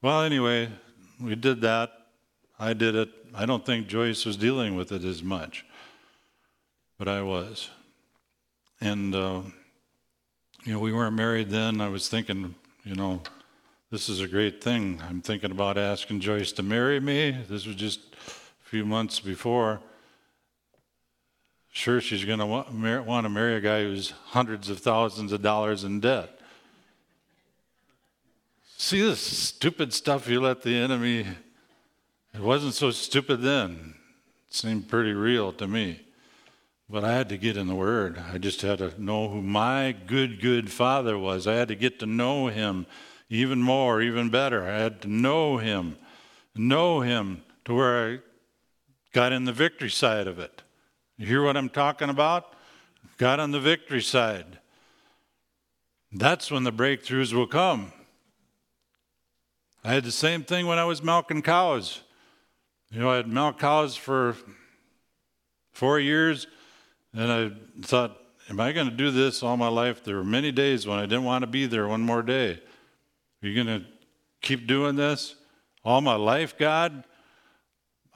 Well, 0.01 0.23
anyway, 0.23 0.71
we 1.21 1.35
did 1.35 1.61
that. 1.61 1.91
I 2.59 2.73
did 2.73 2.95
it. 2.95 3.11
I 3.35 3.47
don't 3.47 3.67
think 3.67 3.87
Joyce 3.87 4.25
was 4.25 4.37
dealing 4.37 4.77
with 4.77 4.93
it 4.93 5.05
as 5.05 5.23
much, 5.23 5.65
but 6.99 7.09
I 7.09 7.23
was. 7.23 7.69
And, 8.81 9.15
uh, 9.15 9.43
you 10.65 10.73
know, 10.73 10.79
we 10.79 10.93
weren't 10.93 11.17
married 11.17 11.51
then. 11.51 11.81
I 11.81 11.89
was 11.89 12.09
thinking, 12.09 12.55
you 12.85 12.95
know, 12.95 13.21
this 13.95 14.09
is 14.09 14.21
a 14.21 14.27
great 14.27 14.61
thing. 14.61 15.01
I'm 15.09 15.21
thinking 15.21 15.53
about 15.53 15.79
asking 15.79 16.19
Joyce 16.19 16.51
to 16.55 16.65
marry 16.65 16.99
me. 16.99 17.31
This 17.49 17.65
was 17.65 17.77
just 17.77 18.01
a 18.01 18.69
few 18.69 18.85
months 18.85 19.21
before. 19.21 19.79
Sure, 21.71 22.01
she's 22.01 22.25
going 22.25 22.41
to 22.41 22.47
want, 22.47 22.71
to 22.73 23.29
marry 23.29 23.55
a 23.55 23.61
guy 23.61 23.85
who's 23.85 24.11
hundreds 24.11 24.69
of 24.69 24.81
thousands 24.81 25.31
of 25.31 25.43
dollars 25.43 25.85
in 25.85 26.01
debt. 26.01 26.41
See 28.77 29.01
this 29.01 29.21
stupid 29.21 29.93
stuff 29.93 30.29
you 30.29 30.41
let 30.41 30.63
the 30.63 30.75
enemy, 30.75 31.29
it 32.35 32.41
wasn't 32.41 32.75
so 32.75 32.91
stupid 32.91 33.43
then. 33.43 33.95
It 34.49 34.55
seemed 34.55 34.89
pretty 34.89 35.13
real 35.13 35.53
to 35.53 35.69
me. 35.69 36.01
But 36.91 37.05
I 37.05 37.13
had 37.13 37.29
to 37.29 37.39
get 37.39 37.57
in 37.57 37.69
the 37.69 37.77
Word. 37.77 38.21
I 38.33 38.39
just 38.39 38.61
had 38.63 38.79
to 38.79 39.01
know 39.01 39.29
who 39.29 39.41
my 39.41 39.93
good, 39.93 40.41
good 40.41 40.73
Father 40.73 41.17
was. 41.17 41.47
I 41.47 41.55
had 41.55 41.69
to 41.69 41.77
get 41.77 42.01
to 42.01 42.07
know 42.07 42.49
Him 42.49 42.87
even 43.35 43.61
more, 43.61 44.01
even 44.01 44.31
better. 44.31 44.65
I 44.65 44.79
had 44.79 45.03
to 45.03 45.09
know 45.09 45.59
Him, 45.59 45.99
know 46.55 47.01
Him 47.01 47.43
to 47.65 47.75
where 47.75 48.13
I 48.13 48.19
got 49.13 49.33
in 49.33 49.45
the 49.45 49.53
victory 49.53 49.91
side 49.91 50.27
of 50.27 50.39
it. 50.39 50.63
You 51.17 51.27
hear 51.27 51.43
what 51.43 51.57
I'm 51.57 51.69
talking 51.69 52.09
about? 52.09 52.55
Got 53.19 53.41
on 53.41 53.51
the 53.51 53.61
victory 53.61 54.03
side. 54.03 54.59
That's 56.13 56.51
when 56.51 56.65
the 56.65 56.73
breakthroughs 56.73 57.33
will 57.33 57.47
come. 57.47 57.93
I 59.83 59.93
had 59.93 60.05
the 60.05 60.13
same 60.13 60.45
thing 60.45 60.67
when 60.67 60.79
I 60.79 60.85
was 60.85 61.03
milking 61.03 61.43
cows. 61.43 62.01
You 62.91 63.01
know, 63.01 63.11
I 63.11 63.17
had 63.17 63.29
milked 63.29 63.61
cows 63.61 63.97
for 63.97 64.37
four 65.73 65.99
years, 65.99 66.47
and 67.13 67.33
I 67.33 67.51
thought, 67.83 68.17
am 68.49 68.61
I 68.61 68.73
going 68.73 68.89
to 68.89 68.97
do 68.97 69.11
this 69.11 69.43
all 69.43 69.57
my 69.57 69.69
life? 69.69 70.05
There 70.05 70.17
were 70.17 70.25
many 70.25 70.53
days 70.53 70.87
when 70.87 70.99
I 70.99 71.03
didn't 71.03 71.25
want 71.25 71.43
to 71.43 71.49
be 71.49 71.67
there 71.67 71.89
one 71.89 72.03
more 72.03 72.23
day. 72.23 72.61
Are 73.45 73.49
you 73.49 73.63
going 73.63 73.79
to 73.79 73.87
keep 74.41 74.67
doing 74.67 74.97
this 74.97 75.35
all 75.85 76.01
my 76.01 76.15
life, 76.15 76.57
God? 76.57 77.05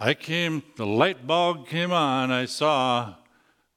I 0.00 0.14
came, 0.14 0.62
the 0.76 0.86
light 0.86 1.26
bulb 1.26 1.68
came 1.68 1.92
on. 1.92 2.30
I 2.30 2.46
saw 2.46 3.16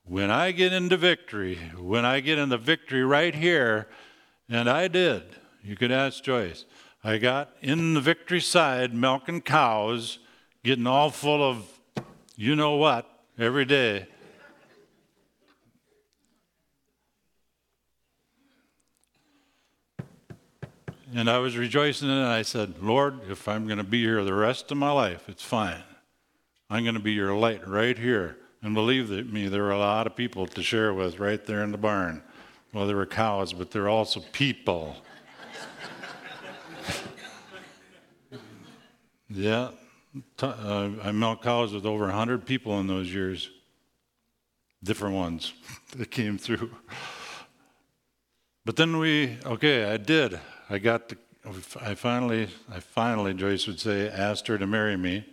when 0.05 0.31
I 0.31 0.53
get 0.53 0.71
into 0.71 0.95
victory, 0.95 1.59
when 1.77 2.05
I 2.05 2.21
get 2.21 2.37
in 2.37 2.47
the 2.47 2.57
victory 2.57 3.03
right 3.03 3.35
here, 3.35 3.89
and 4.47 4.69
I 4.69 4.87
did. 4.87 5.23
You 5.61 5.75
could 5.75 5.91
ask 5.91 6.23
Joyce. 6.23 6.63
I 7.03 7.17
got 7.17 7.49
in 7.59 7.95
the 7.95 8.01
victory 8.01 8.39
side 8.39 8.93
milking 8.93 9.41
cows, 9.41 10.19
getting 10.63 10.87
all 10.87 11.09
full 11.09 11.43
of 11.43 11.65
you 12.37 12.55
know 12.55 12.77
what 12.77 13.09
every 13.37 13.65
day. 13.65 14.07
And 21.13 21.29
I 21.29 21.39
was 21.39 21.57
rejoicing 21.57 22.09
and 22.09 22.25
I 22.25 22.41
said, 22.41 22.75
Lord, 22.81 23.29
if 23.29 23.47
I'm 23.47 23.65
going 23.65 23.79
to 23.79 23.83
be 23.83 24.01
here 24.01 24.23
the 24.23 24.33
rest 24.33 24.71
of 24.71 24.77
my 24.77 24.91
life, 24.91 25.27
it's 25.27 25.43
fine. 25.43 25.83
I'm 26.69 26.83
going 26.83 26.95
to 26.95 27.01
be 27.01 27.11
your 27.11 27.35
light 27.35 27.67
right 27.67 27.97
here. 27.97 28.37
And 28.61 28.73
believe 28.73 29.09
me, 29.09 29.49
there 29.49 29.63
were 29.63 29.71
a 29.71 29.79
lot 29.79 30.07
of 30.07 30.15
people 30.15 30.47
to 30.47 30.63
share 30.63 30.93
with 30.93 31.19
right 31.19 31.43
there 31.45 31.63
in 31.63 31.71
the 31.71 31.77
barn. 31.77 32.23
Well, 32.73 32.87
there 32.87 32.95
were 32.95 33.05
cows, 33.05 33.51
but 33.51 33.71
there 33.71 33.81
were 33.83 33.89
also 33.89 34.21
people. 34.31 34.95
Yeah, 39.33 39.69
uh, 40.41 40.89
I 41.01 41.13
milked 41.13 41.43
cows 41.45 41.73
with 41.73 41.85
over 41.85 42.03
100 42.03 42.45
people 42.45 42.81
in 42.81 42.87
those 42.87 43.13
years, 43.13 43.49
different 44.83 45.15
ones 45.15 45.53
that 45.95 46.11
came 46.11 46.37
through. 46.37 46.69
But 48.65 48.75
then 48.75 48.97
we, 48.97 49.37
okay, 49.45 49.85
I 49.85 49.95
did. 49.95 50.37
I 50.71 50.77
got 50.77 51.09
to, 51.09 51.17
I 51.81 51.95
finally, 51.95 52.47
I 52.71 52.79
finally, 52.79 53.33
Joyce 53.33 53.67
would 53.67 53.81
say, 53.81 54.07
asked 54.07 54.47
her 54.47 54.57
to 54.57 54.65
marry 54.65 54.95
me 54.95 55.25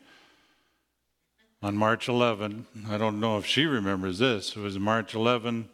on 1.63 1.77
March 1.77 2.09
11. 2.09 2.67
I 2.91 2.99
don't 2.99 3.21
know 3.21 3.39
if 3.39 3.47
she 3.47 3.65
remembers 3.65 4.19
this. 4.19 4.57
It 4.57 4.61
was 4.61 4.81
March 4.81 5.15
11. 5.15 5.69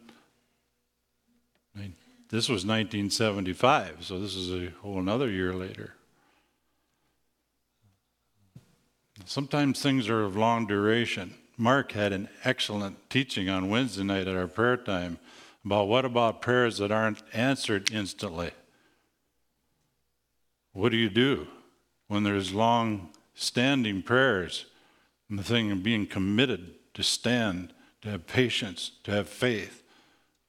This 2.29 2.47
was 2.47 2.63
1975, 2.65 3.97
so 4.01 4.19
this 4.19 4.35
is 4.35 4.51
a 4.51 4.71
whole 4.81 4.99
another 4.99 5.29
year 5.31 5.51
later. 5.51 5.95
Sometimes 9.25 9.81
things 9.81 10.09
are 10.09 10.23
of 10.23 10.35
long 10.35 10.67
duration. 10.67 11.33
Mark 11.57 11.93
had 11.93 12.13
an 12.13 12.29
excellent 12.43 13.09
teaching 13.09 13.49
on 13.49 13.69
Wednesday 13.69 14.03
night 14.03 14.27
at 14.27 14.35
our 14.35 14.47
prayer 14.47 14.77
time 14.77 15.17
about 15.63 15.87
what 15.87 16.05
about 16.05 16.41
prayers 16.41 16.77
that 16.77 16.91
aren't 16.91 17.23
answered 17.33 17.91
instantly? 17.91 18.51
What 20.75 20.91
do 20.91 20.97
you 20.97 21.09
do 21.09 21.47
when 22.09 22.23
there's 22.23 22.53
long 22.53 23.11
standing 23.33 24.01
prayers 24.01 24.65
and 25.29 25.39
the 25.39 25.43
thing 25.43 25.71
of 25.71 25.83
being 25.83 26.05
committed 26.05 26.73
to 26.95 27.01
stand, 27.01 27.71
to 28.01 28.09
have 28.09 28.27
patience, 28.27 28.91
to 29.05 29.11
have 29.11 29.29
faith, 29.29 29.83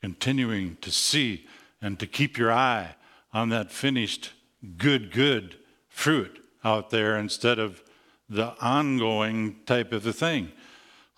continuing 0.00 0.78
to 0.80 0.90
see 0.90 1.46
and 1.80 1.96
to 2.00 2.08
keep 2.08 2.36
your 2.36 2.52
eye 2.52 2.96
on 3.32 3.50
that 3.50 3.70
finished 3.70 4.32
good, 4.76 5.12
good 5.12 5.58
fruit 5.88 6.44
out 6.64 6.90
there 6.90 7.16
instead 7.16 7.60
of 7.60 7.84
the 8.28 8.52
ongoing 8.60 9.60
type 9.64 9.92
of 9.92 10.04
a 10.08 10.12
thing. 10.12 10.50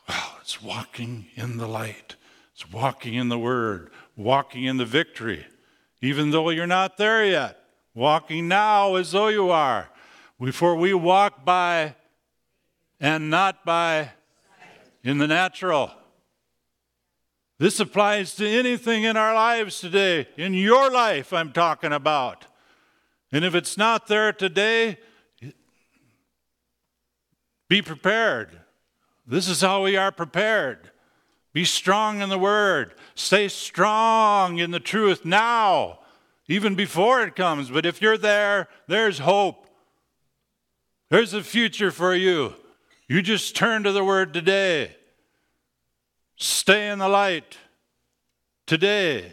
Well, 0.07 0.37
it's 0.43 0.61
walking 0.63 1.29
in 1.35 1.57
the 1.57 1.67
light, 1.67 2.17
it's 2.53 2.71
walking 2.71 3.15
in 3.15 3.31
the 3.31 3.39
Word, 3.39 3.91
walking 4.17 4.65
in 4.65 4.77
the 4.77 4.85
victory, 4.85 5.47
even 6.03 6.31
though 6.31 6.51
you're 6.51 6.67
not 6.67 6.99
there 6.99 7.25
yet. 7.25 7.58
Walking 7.99 8.47
now 8.47 8.95
as 8.95 9.11
though 9.11 9.27
you 9.27 9.51
are. 9.51 9.91
Before 10.41 10.77
we 10.77 10.95
walk 10.95 11.45
by 11.45 11.97
and 13.01 13.29
not 13.29 13.65
by 13.65 14.13
in 15.03 15.19
the 15.19 15.27
natural. 15.27 15.91
This 17.59 17.81
applies 17.81 18.37
to 18.37 18.47
anything 18.49 19.03
in 19.03 19.17
our 19.17 19.35
lives 19.35 19.81
today. 19.81 20.29
In 20.37 20.55
your 20.55 20.93
life, 20.93 21.33
I'm 21.33 21.53
talking 21.53 21.93
about. 21.93 22.47
And 23.33 23.45
if 23.45 23.57
it's 23.57 23.77
not 23.77 24.07
there 24.07 24.33
today, 24.33 24.99
Be 27.69 27.83
prepared. 27.83 28.61
This 29.27 29.47
is 29.49 29.61
how 29.61 29.85
we 29.85 29.97
are 29.97 30.11
prepared. 30.11 30.91
Be 31.53 31.65
strong 31.65 32.23
in 32.23 32.31
the 32.31 32.39
word. 32.39 32.95
Stay 33.15 33.49
strong 33.49 34.59
in 34.59 34.71
the 34.71 34.81
truth 34.81 35.25
now, 35.25 35.99
even 36.49 36.75
before 36.75 37.23
it 37.23 37.37
comes. 37.37 37.71
But 37.71 37.87
if 37.87 38.03
you're 38.03 38.19
there, 38.19 38.69
there's 38.87 39.21
hope. 39.21 39.67
There's 41.11 41.35
a 41.35 41.43
future 41.43 41.91
for 41.91 42.15
you. 42.15 42.55
You 43.07 43.23
just 43.23 43.55
turn 43.55 43.85
to 43.85 43.93
the 43.93 44.05
word 44.05 44.35
today. 44.35 44.97
Stay 46.37 46.89
in 46.89 46.99
the 46.99 47.09
light 47.09 47.57
today. 48.67 49.33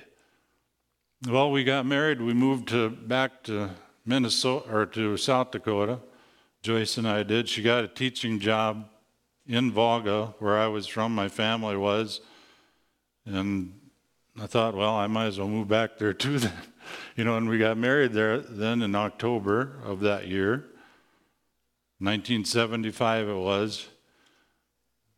Well, 1.27 1.51
we 1.51 1.63
got 1.63 1.85
married. 1.85 2.21
We 2.21 2.33
moved 2.33 2.69
to, 2.69 2.89
back 2.89 3.43
to 3.43 3.71
Minnesota 4.05 4.71
or 4.71 4.85
to 4.87 5.17
South 5.17 5.51
Dakota. 5.51 5.99
Joyce 6.61 6.97
and 6.97 7.07
I 7.07 7.23
did. 7.23 7.49
She 7.49 7.61
got 7.61 7.83
a 7.83 7.87
teaching 7.87 8.39
job 8.39 8.87
in 9.47 9.71
Volga, 9.71 10.33
where 10.39 10.57
I 10.57 10.67
was 10.67 10.87
from, 10.87 11.13
my 11.13 11.29
family 11.29 11.77
was. 11.77 12.21
And 13.25 13.73
I 14.41 14.47
thought, 14.47 14.75
well, 14.75 14.95
I 14.95 15.07
might 15.07 15.27
as 15.27 15.37
well 15.37 15.47
move 15.47 15.67
back 15.67 15.97
there 15.97 16.13
too 16.13 16.39
then. 16.39 16.53
You 17.15 17.23
know, 17.23 17.37
and 17.37 17.49
we 17.49 17.57
got 17.57 17.77
married 17.77 18.13
there 18.13 18.39
then 18.39 18.81
in 18.81 18.95
October 18.95 19.79
of 19.83 19.99
that 20.01 20.27
year. 20.27 20.65
1975 21.99 23.29
it 23.29 23.33
was. 23.33 23.87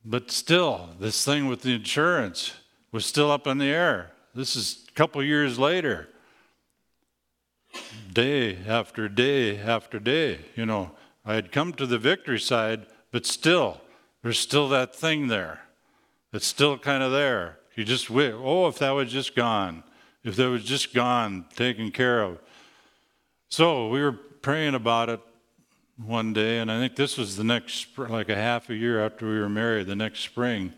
But 0.05 0.31
still, 0.31 0.89
this 0.99 1.25
thing 1.25 1.47
with 1.47 1.63
the 1.63 1.75
insurance 1.75 2.53
was 2.91 3.05
still 3.05 3.31
up 3.31 3.47
in 3.47 3.57
the 3.57 3.65
air. 3.65 4.11
This 4.33 4.55
is 4.55 4.85
a 4.87 4.91
couple 4.93 5.21
years 5.23 5.59
later. 5.59 6.07
Day 8.13 8.57
after 8.67 9.09
day 9.09 9.57
after 9.57 9.99
day. 9.99 10.39
You 10.55 10.65
know, 10.65 10.91
I 11.25 11.33
had 11.33 11.51
come 11.51 11.73
to 11.73 11.85
the 11.85 11.97
victory 11.97 12.39
side, 12.39 12.85
but 13.11 13.25
still, 13.25 13.81
there's 14.23 14.39
still 14.39 14.69
that 14.69 14.95
thing 14.95 15.27
there. 15.27 15.61
It's 16.31 16.47
still 16.47 16.77
kind 16.77 17.03
of 17.03 17.11
there. 17.11 17.59
You 17.75 17.83
just 17.83 18.09
wish, 18.09 18.33
oh, 18.35 18.67
if 18.67 18.79
that 18.79 18.91
was 18.91 19.11
just 19.11 19.35
gone, 19.35 19.83
if 20.27 20.35
they 20.35 20.45
was 20.45 20.65
just 20.65 20.93
gone, 20.93 21.45
taken 21.55 21.89
care 21.89 22.21
of. 22.21 22.37
So 23.47 23.87
we 23.87 24.01
were 24.01 24.11
praying 24.11 24.75
about 24.75 25.07
it 25.07 25.21
one 25.95 26.33
day, 26.33 26.59
and 26.59 26.69
I 26.69 26.79
think 26.79 26.97
this 26.97 27.17
was 27.17 27.37
the 27.37 27.45
next, 27.45 27.97
like 27.97 28.27
a 28.27 28.35
half 28.35 28.69
a 28.69 28.75
year 28.75 29.03
after 29.03 29.25
we 29.25 29.39
were 29.39 29.47
married, 29.47 29.87
the 29.87 29.95
next 29.95 30.19
spring. 30.19 30.73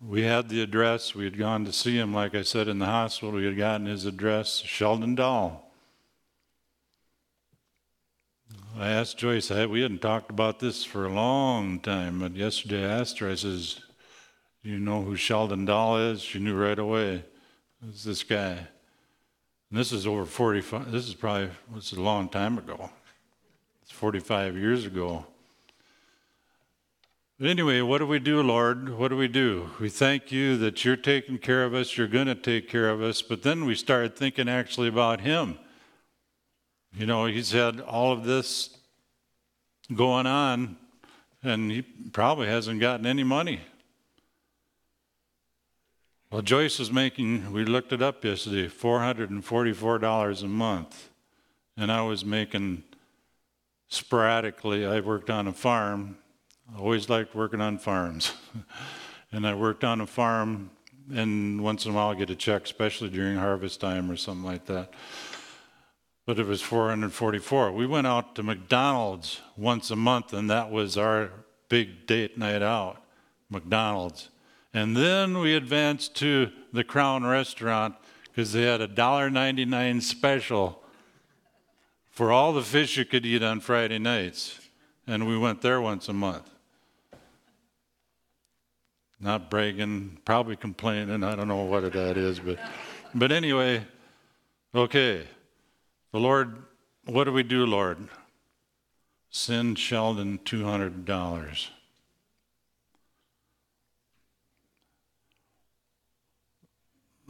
We 0.00 0.22
had 0.22 0.48
the 0.48 0.62
address. 0.62 1.14
We 1.14 1.24
had 1.24 1.36
gone 1.36 1.66
to 1.66 1.72
see 1.74 1.98
him, 1.98 2.14
like 2.14 2.34
I 2.34 2.42
said, 2.42 2.68
in 2.68 2.78
the 2.78 2.86
hospital. 2.86 3.32
We 3.32 3.44
had 3.44 3.58
gotten 3.58 3.84
his 3.84 4.06
address, 4.06 4.62
Sheldon 4.64 5.14
Dahl. 5.14 5.70
I 8.78 8.88
asked 8.88 9.18
Joyce, 9.18 9.50
I, 9.50 9.66
we 9.66 9.82
hadn't 9.82 10.00
talked 10.00 10.30
about 10.30 10.58
this 10.58 10.86
for 10.86 11.04
a 11.04 11.12
long 11.12 11.80
time, 11.80 12.20
but 12.20 12.34
yesterday 12.34 12.86
I 12.86 13.00
asked 13.00 13.18
her, 13.18 13.30
I 13.30 13.34
says, 13.34 13.78
you 14.62 14.78
know 14.78 15.02
who 15.02 15.16
Sheldon 15.16 15.64
Dahl 15.64 15.98
is? 15.98 16.22
She 16.22 16.38
knew 16.38 16.54
right 16.54 16.78
away. 16.78 17.24
It's 17.88 18.04
this 18.04 18.22
guy. 18.22 18.50
And 19.70 19.80
this 19.80 19.90
is 19.92 20.06
over 20.06 20.24
45, 20.24 20.92
this 20.92 21.08
is 21.08 21.14
probably, 21.14 21.50
this 21.74 21.92
is 21.92 21.98
a 21.98 22.02
long 22.02 22.28
time 22.28 22.58
ago. 22.58 22.90
It's 23.82 23.90
45 23.90 24.56
years 24.56 24.84
ago. 24.86 25.26
But 27.40 27.48
anyway, 27.48 27.80
what 27.80 27.98
do 27.98 28.06
we 28.06 28.20
do, 28.20 28.40
Lord? 28.42 28.96
What 28.96 29.08
do 29.08 29.16
we 29.16 29.26
do? 29.26 29.70
We 29.80 29.88
thank 29.88 30.30
you 30.30 30.56
that 30.58 30.84
you're 30.84 30.96
taking 30.96 31.38
care 31.38 31.64
of 31.64 31.74
us, 31.74 31.96
you're 31.96 32.06
going 32.06 32.28
to 32.28 32.36
take 32.36 32.68
care 32.68 32.88
of 32.88 33.02
us, 33.02 33.22
but 33.22 33.42
then 33.42 33.64
we 33.64 33.74
started 33.74 34.14
thinking 34.14 34.48
actually 34.48 34.88
about 34.88 35.22
Him. 35.22 35.58
You 36.94 37.06
know, 37.06 37.24
he's 37.24 37.52
had 37.52 37.80
all 37.80 38.12
of 38.12 38.24
this 38.24 38.76
going 39.94 40.26
on, 40.26 40.76
and 41.42 41.70
he 41.70 41.82
probably 41.82 42.46
hasn't 42.46 42.80
gotten 42.80 43.06
any 43.06 43.24
money. 43.24 43.62
Well, 46.32 46.40
Joyce 46.40 46.78
was 46.78 46.90
making, 46.90 47.52
we 47.52 47.66
looked 47.66 47.92
it 47.92 48.00
up 48.00 48.24
yesterday, 48.24 48.66
$444 48.66 50.42
a 50.42 50.46
month. 50.46 51.10
And 51.76 51.92
I 51.92 52.00
was 52.00 52.24
making 52.24 52.84
sporadically, 53.88 54.86
I 54.86 55.00
worked 55.00 55.28
on 55.28 55.46
a 55.46 55.52
farm. 55.52 56.16
I 56.74 56.78
always 56.78 57.10
liked 57.10 57.34
working 57.34 57.60
on 57.60 57.76
farms. 57.76 58.32
and 59.32 59.46
I 59.46 59.54
worked 59.54 59.84
on 59.84 60.00
a 60.00 60.06
farm, 60.06 60.70
and 61.12 61.62
once 61.62 61.84
in 61.84 61.92
a 61.92 61.94
while 61.94 62.08
I 62.08 62.14
get 62.14 62.30
a 62.30 62.34
check, 62.34 62.64
especially 62.64 63.10
during 63.10 63.36
harvest 63.36 63.80
time 63.80 64.10
or 64.10 64.16
something 64.16 64.44
like 64.44 64.64
that 64.66 64.94
but 66.24 66.38
it 66.38 66.46
was 66.46 66.62
444. 66.62 67.72
We 67.72 67.84
went 67.84 68.06
out 68.06 68.36
to 68.36 68.44
McDonald's 68.44 69.40
once 69.56 69.90
a 69.90 69.96
month, 69.96 70.32
and 70.32 70.48
that 70.50 70.70
was 70.70 70.96
our 70.96 71.30
big 71.68 72.06
date 72.06 72.38
night 72.38 72.62
out, 72.62 73.02
McDonald's. 73.50 74.28
And 74.74 74.96
then 74.96 75.38
we 75.38 75.54
advanced 75.54 76.14
to 76.16 76.50
the 76.72 76.84
Crown 76.84 77.24
Restaurant 77.24 77.94
because 78.24 78.52
they 78.52 78.62
had 78.62 78.80
a 78.80 78.88
$1.99 78.88 80.02
special 80.02 80.82
for 82.10 82.32
all 82.32 82.52
the 82.52 82.62
fish 82.62 82.96
you 82.96 83.04
could 83.04 83.26
eat 83.26 83.42
on 83.42 83.60
Friday 83.60 83.98
nights. 83.98 84.58
And 85.06 85.26
we 85.26 85.36
went 85.36 85.60
there 85.60 85.80
once 85.80 86.08
a 86.08 86.12
month. 86.12 86.48
Not 89.20 89.50
bragging, 89.50 90.18
probably 90.24 90.56
complaining. 90.56 91.22
I 91.22 91.36
don't 91.36 91.48
know 91.48 91.64
what 91.64 91.92
that 91.92 92.16
is, 92.16 92.40
but, 92.40 92.58
but 93.14 93.30
anyway, 93.30 93.86
okay. 94.74 95.26
The 96.12 96.18
Lord, 96.18 96.56
what 97.04 97.24
do 97.24 97.32
we 97.32 97.42
do, 97.42 97.66
Lord? 97.66 98.08
Send 99.30 99.78
Sheldon 99.78 100.38
$200. 100.44 101.68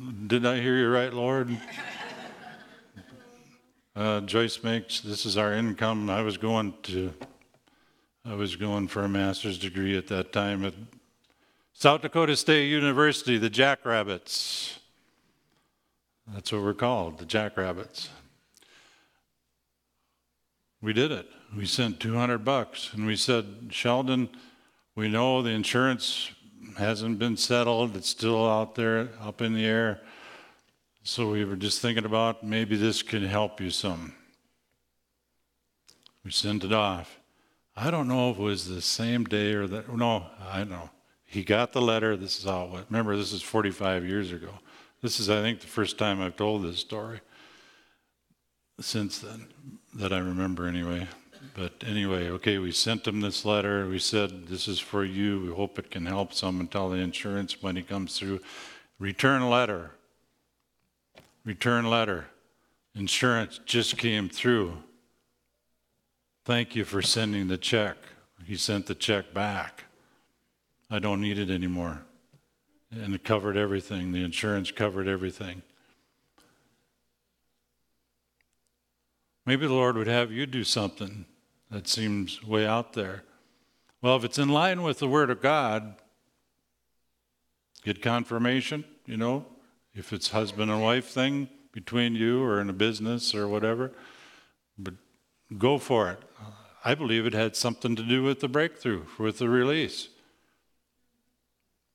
Did 0.03 0.45
I 0.45 0.61
hear 0.61 0.77
you 0.77 0.89
right, 0.89 1.13
Lord? 1.13 1.57
Uh, 3.95 4.21
Joyce 4.23 4.65
makes 4.65 5.01
this 5.01 5.25
is 5.25 5.37
our 5.37 5.53
income. 5.53 6.11
I 6.11 6.23
was 6.23 6.39
going 6.39 6.75
to, 6.85 7.13
I 8.25 8.35
was 8.35 8.57
going 8.57 8.89
for 8.89 9.05
a 9.05 9.09
master's 9.09 9.59
degree 9.59 9.97
at 9.97 10.09
that 10.09 10.33
time 10.33 10.65
at 10.65 10.75
South 11.73 12.03
Dakota 12.03 12.37
State 12.37 12.69
University, 12.69 13.39
the 13.39 13.51
Jackrabbits. 13.51 14.81
That's 16.27 16.51
what 16.51 16.63
we're 16.63 16.75
called, 16.75 17.19
the 17.19 17.27
Jackrabbits. 17.27 18.09
We 20.81 20.93
did 20.93 21.13
it. 21.13 21.29
We 21.57 21.67
sent 21.67 22.01
200 22.01 22.39
bucks 22.39 22.93
and 22.93 23.07
we 23.07 23.15
said, 23.15 23.69
Sheldon, 23.71 24.31
we 24.97 25.09
know 25.09 25.43
the 25.43 25.51
insurance 25.51 26.31
hasn't 26.79 27.19
been 27.19 27.37
settled. 27.37 27.97
It's 27.97 28.09
still 28.09 28.49
out 28.49 28.75
there, 28.75 29.11
up 29.21 29.41
in 29.41 29.55
the 29.55 29.65
air. 29.65 30.01
So 31.03 31.31
we 31.31 31.45
were 31.45 31.57
just 31.57 31.81
thinking 31.81 32.05
about 32.05 32.45
maybe 32.45 32.77
this 32.77 33.03
can 33.03 33.25
help 33.25 33.61
you 33.61 33.71
some. 33.71 34.15
We 36.25 36.31
sent 36.31 36.65
it 36.65 36.73
off. 36.73 37.19
I 37.77 37.91
don't 37.91 38.07
know 38.09 38.31
if 38.31 38.39
it 38.39 38.43
was 38.43 38.69
the 38.69 38.83
same 38.83 39.25
day 39.25 39.55
or 39.55 39.67
that. 39.67 39.95
No, 39.95 40.27
I 40.41 40.65
know. 40.65 40.91
He 41.25 41.43
got 41.43 41.73
the 41.73 41.81
letter. 41.81 42.17
This 42.17 42.39
is 42.39 42.45
how 42.45 42.67
went. 42.67 42.87
Remember, 42.91 43.17
this 43.17 43.33
is 43.33 43.43
45 43.43 44.05
years 44.05 44.31
ago. 44.31 44.51
This 45.01 45.19
is, 45.19 45.31
I 45.31 45.41
think, 45.41 45.61
the 45.61 45.67
first 45.67 45.99
time 45.99 46.21
I've 46.21 46.37
told 46.37 46.63
this 46.63 46.79
story 46.79 47.21
since 48.81 49.19
then 49.19 49.49
that 49.95 50.13
I 50.13 50.19
remember 50.19 50.67
anyway. 50.67 51.09
But 51.55 51.85
anyway, 51.87 52.29
okay, 52.31 52.59
we 52.59 52.73
sent 52.73 53.05
them 53.05 53.21
this 53.21 53.45
letter. 53.45 53.87
We 53.89 53.99
said, 53.99 54.47
This 54.47 54.69
is 54.69 54.79
for 54.79 55.05
you. 55.05 55.41
We 55.41 55.49
hope 55.49 55.79
it 55.79 55.91
can 55.91 56.07
help 56.07 56.33
some 56.33 56.61
until 56.61 56.89
the 56.89 56.97
insurance 56.97 57.63
money 57.63 57.83
comes 57.83 58.19
through. 58.19 58.41
Return 58.99 59.49
letter. 59.51 59.93
Return 61.45 61.91
letter. 61.91 62.27
Insurance 62.95 63.61
just 63.65 63.99
came 63.99 64.29
through. 64.29 64.79
Thank 66.45 66.75
you 66.75 66.85
for 66.85 67.03
sending 67.03 67.49
the 67.49 67.59
check. 67.59 67.97
He 68.45 68.57
sent 68.57 68.87
the 68.87 68.95
check 68.95 69.35
back. 69.35 69.85
I 70.91 70.99
don't 70.99 71.21
need 71.21 71.39
it 71.39 71.51
anymore. 71.51 72.03
And 72.91 73.15
it 73.15 73.25
covered 73.25 73.57
everything. 73.57 74.13
The 74.13 74.25
insurance 74.25 74.71
covered 74.71 75.09
everything. 75.09 75.63
Maybe 79.47 79.67
the 79.67 79.73
Lord 79.73 79.97
would 79.97 80.07
have 80.07 80.31
you 80.31 80.47
do 80.47 80.63
something 80.63 81.25
that 81.73 81.89
seems 81.89 82.45
way 82.45 82.67
out 82.67 82.93
there. 82.93 83.25
Well, 84.03 84.15
if 84.17 84.25
it's 84.25 84.39
in 84.39 84.51
line 84.51 84.83
with 84.83 84.99
the 84.99 85.09
Word 85.09 85.31
of 85.31 85.41
God, 85.41 85.95
get 87.83 88.03
confirmation, 88.03 88.85
you 89.07 89.17
know, 89.17 89.47
if 89.95 90.13
it's 90.13 90.31
husband 90.31 90.71
and 90.71 90.83
wife 90.83 91.07
thing 91.07 91.49
between 91.73 92.15
you 92.15 92.43
or 92.43 92.61
in 92.61 92.69
a 92.69 92.75
business 92.75 93.35
or 93.35 93.49
whatever, 93.49 93.91
but 94.79 94.95
go 95.57 95.79
for 95.79 96.11
it. 96.11 96.19
I 96.85 96.95
believe 96.95 97.25
it 97.25 97.33
had 97.33 97.57
something 97.57 97.97
to 97.97 98.03
do 98.03 98.23
with 98.23 98.41
the 98.41 98.49
breakthrough, 98.49 99.05
with 99.19 99.39
the 99.39 99.49
release. 99.49 100.09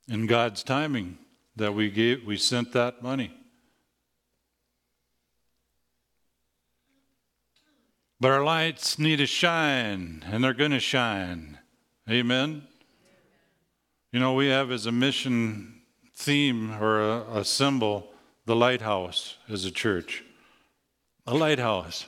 In 0.07 0.25
God's 0.25 0.63
timing 0.63 1.17
that 1.55 1.73
we 1.73 1.89
gave 1.89 2.25
we 2.25 2.37
sent 2.37 2.71
that 2.73 3.03
money. 3.03 3.31
But 8.19 8.31
our 8.31 8.43
lights 8.43 8.97
need 8.97 9.17
to 9.17 9.27
shine, 9.27 10.25
and 10.25 10.43
they're 10.43 10.53
going 10.53 10.71
to 10.71 10.79
shine. 10.79 11.59
Amen? 12.09 12.63
You 14.11 14.19
know, 14.19 14.33
we 14.33 14.47
have 14.47 14.71
as 14.71 14.85
a 14.85 14.91
mission 14.91 15.81
theme 16.15 16.71
or 16.81 16.99
a, 16.99 17.39
a 17.39 17.45
symbol 17.45 18.11
the 18.45 18.55
lighthouse 18.55 19.37
as 19.49 19.65
a 19.65 19.71
church. 19.71 20.23
A 21.27 21.35
lighthouse. 21.35 22.07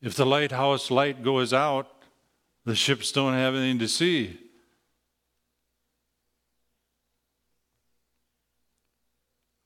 If 0.00 0.14
the 0.14 0.24
lighthouse 0.24 0.90
light 0.90 1.22
goes 1.22 1.52
out, 1.52 1.88
the 2.64 2.74
ships 2.74 3.12
don't 3.12 3.34
have 3.34 3.54
anything 3.54 3.80
to 3.80 3.88
see. 3.88 4.38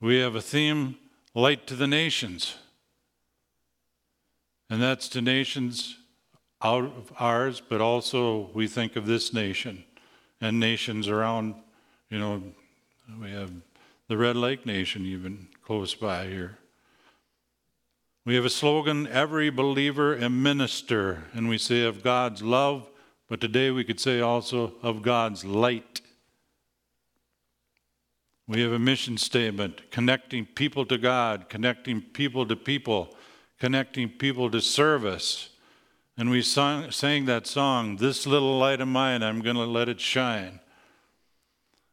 We 0.01 0.19
have 0.21 0.35
a 0.35 0.41
theme 0.41 0.97
light 1.35 1.67
to 1.67 1.77
the 1.77 1.87
nations. 1.87 2.55
And 4.71 4.81
that's 4.81 5.09
to 5.11 5.21
nations 5.21 5.99
out 6.63 6.85
of 6.85 7.13
ours, 7.19 7.61
but 7.61 7.81
also 7.81 8.51
we 8.55 8.69
think 8.69 8.95
of 8.95 9.05
this 9.05 9.35
nation 9.35 9.85
and 10.41 10.61
nations 10.61 11.09
around, 11.09 11.57
you 12.09 12.19
know, 12.19 12.43
we 13.21 13.31
have 13.33 13.51
the 14.07 14.17
Red 14.17 14.37
Lake 14.37 14.65
Nation 14.65 15.05
even 15.05 15.49
close 15.65 15.95
by 15.95 16.27
here. 16.27 16.59
We 18.25 18.37
have 18.37 18.45
a 18.45 18.51
slogan 18.51 19.09
every 19.09 19.51
believer 19.51 20.15
a 20.15 20.31
minister, 20.31 21.25
and 21.33 21.49
we 21.49 21.59
say 21.59 21.85
of 21.85 22.05
God's 22.05 22.43
love, 22.43 22.89
but 23.29 23.41
today 23.41 23.71
we 23.71 23.83
could 23.83 23.99
say 23.99 24.21
also 24.21 24.75
of 24.83 25.03
God's 25.03 25.45
light. 25.45 26.01
We 28.47 28.61
have 28.63 28.73
a 28.73 28.79
mission 28.79 29.17
statement 29.17 29.91
connecting 29.91 30.45
people 30.45 30.85
to 30.87 30.99
God, 30.99 31.49
connecting 31.49 32.03
people 32.03 32.47
to 32.47 32.57
people, 32.57 33.17
connecting 33.61 34.09
people 34.09 34.51
to 34.51 34.61
service. 34.61 35.51
And 36.17 36.31
we 36.31 36.43
sang, 36.43 36.91
sang 36.91 37.27
that 37.27 37.47
song, 37.47 37.97
This 37.97 38.27
Little 38.27 38.59
Light 38.59 38.81
of 38.81 38.89
Mine, 38.89 39.23
I'm 39.23 39.41
going 39.43 39.57
to 39.57 39.65
let 39.65 39.89
it 39.89 40.01
shine. 40.01 40.61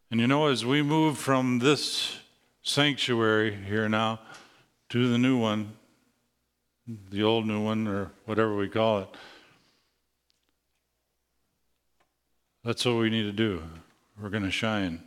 And 0.09 0.19
you 0.19 0.27
know, 0.27 0.47
as 0.47 0.65
we 0.65 0.81
move 0.81 1.17
from 1.17 1.59
this 1.59 2.17
sanctuary 2.63 3.53
here 3.53 3.87
now 3.89 4.21
to 4.89 5.09
the 5.09 5.17
new 5.17 5.37
one, 5.37 5.73
the 7.09 7.23
old 7.23 7.45
new 7.45 7.61
one, 7.61 7.85
or 7.87 8.11
whatever 8.25 8.55
we 8.55 8.69
call 8.69 8.99
it, 8.99 9.09
that's 12.63 12.85
what 12.85 12.95
we 12.95 13.09
need 13.09 13.23
to 13.23 13.33
do. 13.33 13.61
We're 14.21 14.29
going 14.29 14.43
to 14.43 14.51
shine 14.51 15.03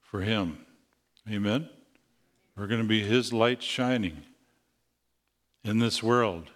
for 0.00 0.20
Him. 0.20 0.58
Amen? 1.28 1.68
We're 2.56 2.68
going 2.68 2.82
to 2.82 2.86
be 2.86 3.02
His 3.02 3.32
light 3.32 3.60
shining 3.60 4.22
in 5.64 5.78
this 5.78 6.02
world. 6.02 6.50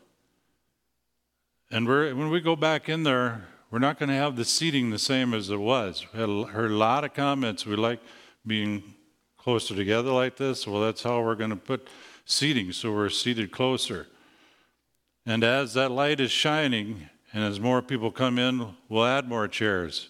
And 1.71 1.89
when 1.89 2.31
we 2.31 2.41
go 2.41 2.57
back 2.57 2.89
in 2.89 3.03
there, 3.03 3.47
we're 3.71 3.79
not 3.79 3.99
going 3.99 4.09
to 4.09 4.15
have 4.15 4.37
the 4.37 4.45
seating 4.45 4.91
the 4.91 4.99
same 4.99 5.35
as 5.35 5.51
it 5.51 5.59
was. 5.59 6.07
We 6.13 6.21
had 6.21 6.29
heard 6.51 6.71
a 6.71 6.77
lot 6.77 7.05
of 7.05 7.15
comments. 7.15 7.67
We 7.67 7.77
like 7.77 8.01
being 8.47 8.95
closer 9.37 9.75
together 9.75 10.11
like 10.11 10.37
this. 10.37 10.67
Well, 10.67 10.81
that's 10.81 11.03
how 11.03 11.23
we're 11.23 11.35
going 11.35 11.51
to 11.51 11.57
put 11.57 11.89
seating, 12.25 12.73
so 12.73 12.93
we're 12.93 13.09
seated 13.11 13.51
closer. 13.51 14.07
And 15.27 15.45
as 15.45 15.75
that 15.75 15.91
light 15.91 16.21
is 16.21 16.31
shining, 16.31 17.09
and 17.33 17.45
as 17.45 17.61
more 17.61 17.83
people 17.83 18.11
come 18.11 18.39
in, 18.39 18.75
we'll 18.89 19.05
add 19.05 19.29
more 19.29 19.49
chairs. 19.49 20.09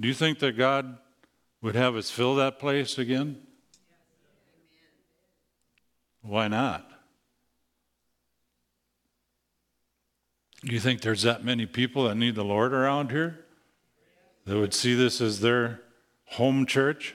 Do 0.00 0.06
you 0.06 0.14
think 0.14 0.38
that 0.40 0.56
God 0.56 0.98
would 1.62 1.74
have 1.74 1.96
us 1.96 2.10
fill 2.10 2.36
that 2.36 2.58
place 2.58 2.98
again? 2.98 3.45
Why 6.26 6.48
not? 6.48 6.90
You 10.62 10.80
think 10.80 11.00
there's 11.00 11.22
that 11.22 11.44
many 11.44 11.66
people 11.66 12.04
that 12.04 12.16
need 12.16 12.34
the 12.34 12.44
Lord 12.44 12.72
around 12.72 13.12
here 13.12 13.44
that 14.44 14.56
would 14.56 14.74
see 14.74 14.94
this 14.94 15.20
as 15.20 15.40
their 15.40 15.80
home 16.24 16.66
church? 16.66 17.14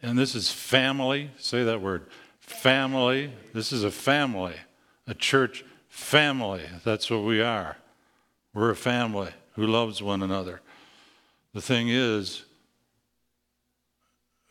And 0.00 0.16
this 0.16 0.36
is 0.36 0.52
family. 0.52 1.32
Say 1.38 1.64
that 1.64 1.80
word 1.80 2.06
family. 2.38 3.32
This 3.52 3.72
is 3.72 3.82
a 3.82 3.90
family, 3.90 4.54
a 5.08 5.14
church 5.14 5.64
family. 5.88 6.62
That's 6.84 7.10
what 7.10 7.24
we 7.24 7.40
are. 7.40 7.78
We're 8.52 8.70
a 8.70 8.76
family 8.76 9.30
who 9.54 9.66
loves 9.66 10.02
one 10.02 10.22
another. 10.22 10.60
The 11.54 11.62
thing 11.62 11.88
is, 11.88 12.44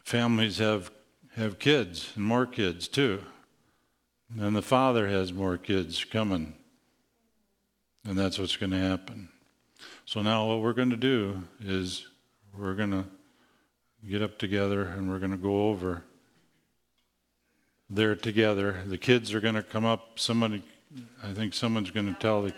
families 0.03 0.57
have, 0.57 0.91
have 1.35 1.59
kids 1.59 2.11
and 2.15 2.25
more 2.25 2.45
kids 2.45 2.87
too. 2.87 3.23
And 4.39 4.55
the 4.55 4.61
father 4.61 5.07
has 5.07 5.31
more 5.31 5.57
kids 5.57 6.03
coming. 6.03 6.55
And 8.05 8.17
that's 8.17 8.39
what's 8.39 8.57
going 8.57 8.71
to 8.71 8.79
happen. 8.79 9.29
So 10.05 10.21
now 10.21 10.47
what 10.47 10.61
we're 10.61 10.73
going 10.73 10.89
to 10.89 10.97
do 10.97 11.43
is 11.63 12.07
we're 12.57 12.73
going 12.73 12.91
to 12.91 13.05
get 14.07 14.21
up 14.21 14.37
together 14.37 14.83
and 14.83 15.09
we're 15.09 15.19
going 15.19 15.31
to 15.31 15.37
go 15.37 15.69
over 15.69 16.03
there 17.89 18.15
together. 18.15 18.81
The 18.85 18.97
kids 18.97 19.33
are 19.33 19.39
going 19.39 19.55
to 19.55 19.63
come 19.63 19.85
up. 19.85 20.19
Somebody, 20.19 20.63
I 21.23 21.33
think 21.33 21.53
someone's 21.53 21.91
going 21.91 22.13
to 22.13 22.19
tell 22.19 22.41
the, 22.41 22.53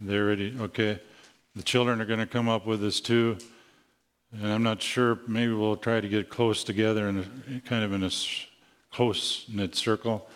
they're 0.00 0.26
ready. 0.26 0.56
Okay. 0.58 1.00
The 1.54 1.62
children 1.62 2.00
are 2.00 2.06
going 2.06 2.20
to 2.20 2.26
come 2.26 2.48
up 2.48 2.64
with 2.64 2.82
us 2.82 3.00
too. 3.00 3.36
And 4.32 4.50
I'm 4.50 4.62
not 4.62 4.80
sure, 4.80 5.18
maybe 5.26 5.52
we'll 5.52 5.76
try 5.76 6.00
to 6.00 6.08
get 6.08 6.30
close 6.30 6.64
together 6.64 7.08
in 7.08 7.18
a, 7.18 7.60
kind 7.68 7.84
of 7.84 7.92
in 7.92 8.02
a 8.02 8.10
close 8.90 9.44
knit 9.48 9.74
circle. 9.74 10.26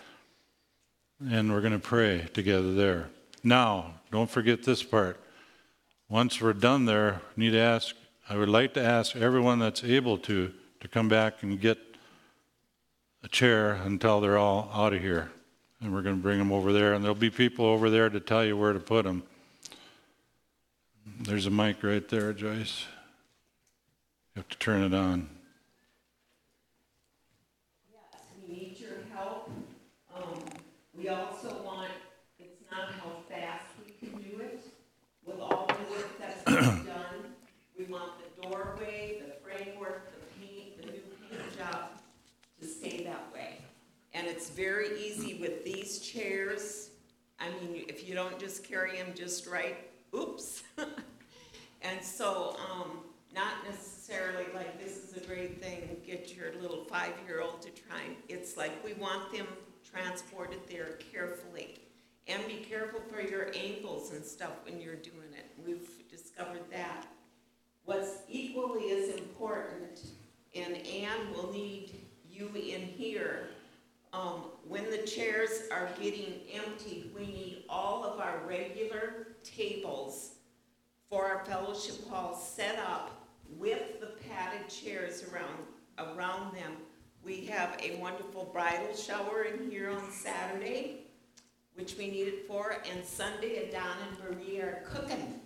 And 1.19 1.51
we're 1.51 1.61
going 1.61 1.73
to 1.73 1.79
pray 1.79 2.27
together 2.33 2.73
there. 2.73 3.09
Now, 3.43 3.95
don't 4.11 4.29
forget 4.29 4.63
this 4.63 4.83
part. 4.83 5.19
Once 6.09 6.39
we're 6.39 6.53
done 6.53 6.85
there, 6.85 7.21
need 7.35 7.51
to 7.51 7.59
ask, 7.59 7.95
I 8.29 8.37
would 8.37 8.49
like 8.49 8.73
to 8.75 8.83
ask 8.83 9.15
everyone 9.15 9.59
that's 9.59 9.83
able 9.83 10.17
to, 10.19 10.53
to 10.79 10.87
come 10.87 11.09
back 11.09 11.41
and 11.43 11.59
get 11.59 11.79
a 13.23 13.27
chair 13.27 13.73
until 13.73 14.21
they're 14.21 14.37
all 14.37 14.69
out 14.73 14.93
of 14.93 15.01
here. 15.01 15.31
And 15.81 15.93
we're 15.93 16.01
going 16.01 16.15
to 16.15 16.21
bring 16.21 16.37
them 16.39 16.51
over 16.51 16.71
there, 16.71 16.93
and 16.93 17.03
there'll 17.03 17.15
be 17.15 17.29
people 17.29 17.65
over 17.65 17.89
there 17.89 18.09
to 18.09 18.19
tell 18.19 18.45
you 18.45 18.55
where 18.55 18.73
to 18.73 18.79
put 18.79 19.05
them. 19.05 19.23
There's 21.19 21.47
a 21.47 21.51
mic 21.51 21.83
right 21.83 22.07
there, 22.07 22.31
Joyce. 22.33 22.85
You 24.35 24.41
have 24.41 24.49
to 24.49 24.57
turn 24.57 24.83
it 24.83 24.93
on. 24.93 25.29
Yes, 27.91 28.21
we 28.47 28.53
need 28.53 28.79
your 28.79 28.99
help. 29.13 29.49
Um, 30.15 30.43
we 30.97 31.09
also 31.09 31.61
want, 31.63 31.91
it's 32.39 32.61
not 32.71 32.91
how 32.93 33.11
fast 33.29 33.65
we 33.85 33.91
can 33.93 34.17
do 34.19 34.41
it, 34.41 34.63
with 35.25 35.39
all 35.39 35.67
the 35.67 35.91
work 35.91 36.19
that's 36.19 36.43
been 36.43 36.85
done. 36.85 37.35
We 37.77 37.85
want 37.85 38.13
the 38.17 38.41
doorway, 38.41 39.21
the 39.25 39.33
framework, 39.43 40.11
the 40.11 40.45
paint, 40.45 40.81
the 40.81 40.87
new 40.87 41.01
paint 41.29 41.57
job 41.57 41.89
to 42.61 42.67
stay 42.67 43.03
that 43.03 43.31
way. 43.33 43.59
And 44.27 44.35
it's 44.35 44.49
very 44.49 44.89
easy 44.99 45.35
with 45.35 45.63
these 45.63 45.99
chairs. 45.99 46.89
I 47.39 47.47
mean, 47.47 47.85
if 47.87 48.05
you 48.05 48.13
don't 48.13 48.37
just 48.37 48.61
carry 48.61 48.97
them 48.97 49.13
just 49.15 49.47
right, 49.47 49.77
oops. 50.13 50.63
And 51.83 52.03
so, 52.03 52.57
um, 52.71 52.99
not 53.33 53.63
necessarily 53.63 54.45
like 54.53 54.83
this 54.83 54.97
is 54.97 55.15
a 55.15 55.25
great 55.25 55.61
thing, 55.63 55.95
get 56.05 56.35
your 56.35 56.47
little 56.59 56.83
five-year-old 56.85 57.61
to 57.61 57.69
try. 57.69 58.01
It's 58.27 58.57
like 58.57 58.83
we 58.83 58.93
want 58.95 59.31
them 59.31 59.45
transported 59.89 60.59
there 60.67 60.97
carefully. 61.13 61.79
And 62.27 62.45
be 62.47 62.65
careful 62.67 62.99
for 63.09 63.21
your 63.21 63.51
ankles 63.55 64.11
and 64.11 64.25
stuff 64.25 64.53
when 64.65 64.81
you're 64.81 64.95
doing 64.95 65.31
it. 65.37 65.45
We've 65.63 65.87
discovered 66.09 66.69
that. 66.71 67.05
What's 67.85 68.23
equally 68.27 68.91
as 68.91 69.15
important, 69.15 70.01
and 70.55 70.75
Anne 70.87 71.31
will 71.33 71.53
need 71.53 71.93
you 72.29 72.47
in 72.47 72.81
here, 72.81 73.49
um, 74.17 74.45
when 74.67 74.89
the 74.89 74.99
chairs 74.99 75.63
are 75.71 75.89
getting 75.99 76.41
empty, 76.53 77.11
we 77.15 77.25
need 77.27 77.63
all 77.69 78.03
of 78.03 78.19
our 78.19 78.39
regular 78.47 79.27
tables 79.43 80.31
for 81.09 81.25
our 81.25 81.45
fellowship 81.45 82.07
hall 82.09 82.35
set 82.35 82.79
up 82.79 83.27
with 83.57 83.99
the 83.99 84.11
padded 84.27 84.67
chairs 84.67 85.23
around, 85.31 86.15
around 86.15 86.55
them. 86.55 86.73
We 87.23 87.45
have 87.45 87.77
a 87.81 87.97
wonderful 87.97 88.49
bridal 88.51 88.95
shower 88.95 89.43
in 89.43 89.69
here 89.69 89.89
on 89.89 90.11
Saturday, 90.11 91.05
which 91.75 91.95
we 91.97 92.09
need 92.09 92.27
it 92.27 92.47
for, 92.47 92.81
and 92.91 93.05
Sunday, 93.05 93.69
Adon 93.69 93.97
and 94.09 94.37
Marie 94.37 94.59
are 94.59 94.83
cooking. 94.85 95.39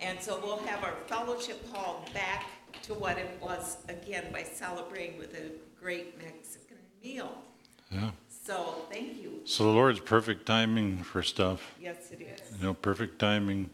And 0.00 0.20
so 0.20 0.40
we'll 0.42 0.58
have 0.58 0.82
our 0.82 0.94
fellowship 1.06 1.70
hall 1.72 2.06
back 2.14 2.46
to 2.82 2.94
what 2.94 3.18
it 3.18 3.38
was 3.40 3.76
again 3.88 4.32
by 4.32 4.42
celebrating 4.42 5.18
with 5.18 5.34
a 5.34 5.50
great 5.78 6.16
Mexican 6.18 6.78
meal. 7.02 7.44
So 8.42 8.84
thank 8.90 9.22
you. 9.22 9.40
So 9.44 9.64
the 9.64 9.70
Lord's 9.70 10.00
perfect 10.00 10.46
timing 10.46 11.02
for 11.02 11.22
stuff. 11.22 11.74
Yes, 11.80 12.10
it 12.10 12.20
is. 12.20 12.58
You 12.58 12.66
know, 12.68 12.74
perfect 12.74 13.18
timing. 13.18 13.70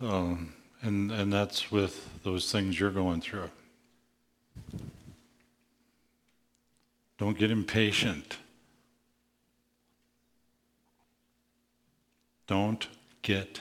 Um, 0.00 0.54
and 0.82 1.10
and 1.10 1.32
that's 1.32 1.70
with 1.70 2.22
those 2.22 2.50
things 2.52 2.78
you're 2.78 2.90
going 2.90 3.20
through. 3.20 3.50
Don't 7.18 7.36
get 7.36 7.50
impatient. 7.50 8.38
Don't 12.46 12.88
get 13.22 13.60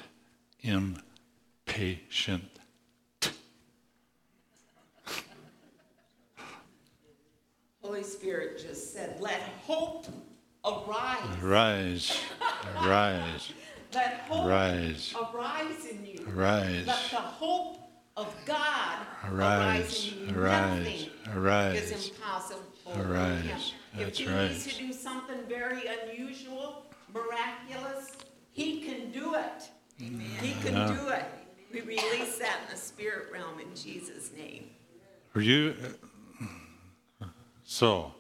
impatient. 0.62 2.57
Holy 7.98 8.08
Spirit 8.08 8.60
just 8.62 8.94
said, 8.94 9.20
let 9.20 9.40
hope 9.66 10.06
arise. 10.64 11.42
Rise, 11.42 12.20
rise, 12.76 13.54
Let 13.96 14.20
hope 14.30 14.48
rise, 14.48 15.16
arise 15.34 15.86
in 15.90 16.06
you. 16.06 16.24
rise, 16.28 16.86
Let 16.86 17.10
the 17.10 17.16
hope 17.16 17.80
of 18.16 18.36
God 18.46 19.00
arise 19.26 20.14
arise, 20.14 20.14
in 20.14 20.30
you. 20.30 20.40
arise, 20.40 21.10
Nothing 21.34 21.76
is 21.98 22.10
impossible 22.10 22.62
for 22.84 22.94
him. 22.94 23.12
Arise. 23.12 23.74
If 23.98 24.16
he 24.20 24.28
right. 24.28 24.52
needs 24.52 24.68
to 24.68 24.78
do 24.78 24.94
something 24.94 25.40
very 25.50 25.82
unusual, 25.88 26.86
miraculous, 27.12 28.12
he 28.52 28.82
can 28.82 29.10
do 29.10 29.34
it. 29.34 29.72
He 29.98 30.54
can 30.62 30.76
Yeah. 30.76 30.88
do 31.02 31.08
it. 31.10 31.26
We 31.74 31.82
release 31.82 32.38
that 32.38 32.60
in 32.66 32.76
the 32.76 32.80
spirit 32.80 33.32
realm 33.34 33.60
in 33.60 33.76
Jesus' 33.76 34.30
name. 34.38 34.70
Were 35.34 35.42
you, 35.42 35.76
so, 37.70 38.14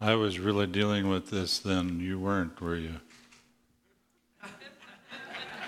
I 0.00 0.14
was 0.14 0.38
really 0.38 0.68
dealing 0.68 1.08
with 1.08 1.28
this 1.28 1.58
then, 1.58 1.98
you 1.98 2.20
weren't, 2.20 2.60
were 2.60 2.76
you? 2.76 2.94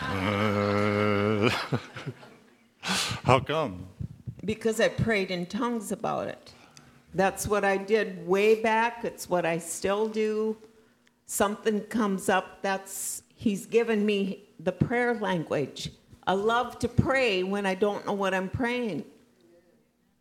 Uh, 0.00 1.50
How 2.80 3.40
come? 3.40 3.88
Because 4.44 4.80
I 4.80 4.86
prayed 4.86 5.32
in 5.32 5.46
tongues 5.46 5.90
about 5.90 6.28
it. 6.28 6.52
That's 7.12 7.48
what 7.48 7.64
I 7.64 7.76
did 7.76 8.24
way 8.24 8.62
back. 8.62 9.04
It's 9.04 9.28
what 9.28 9.44
I 9.44 9.58
still 9.58 10.06
do. 10.06 10.56
Something 11.26 11.80
comes 11.80 12.28
up, 12.28 12.62
that's, 12.62 13.24
he's 13.34 13.66
given 13.66 14.06
me 14.06 14.44
the 14.60 14.70
prayer 14.70 15.14
language. 15.14 15.90
I 16.24 16.34
love 16.34 16.78
to 16.78 16.88
pray 16.88 17.42
when 17.42 17.66
I 17.66 17.74
don't 17.74 18.06
know 18.06 18.12
what 18.12 18.32
I'm 18.32 18.48
praying. 18.48 19.04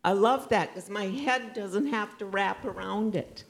I 0.02 0.12
love 0.12 0.48
that 0.48 0.74
because 0.74 0.88
my 0.88 1.06
head 1.06 1.52
doesn't 1.52 1.86
have 1.88 2.16
to 2.18 2.26
wrap 2.26 2.64
around 2.64 3.14
it. 3.16 3.44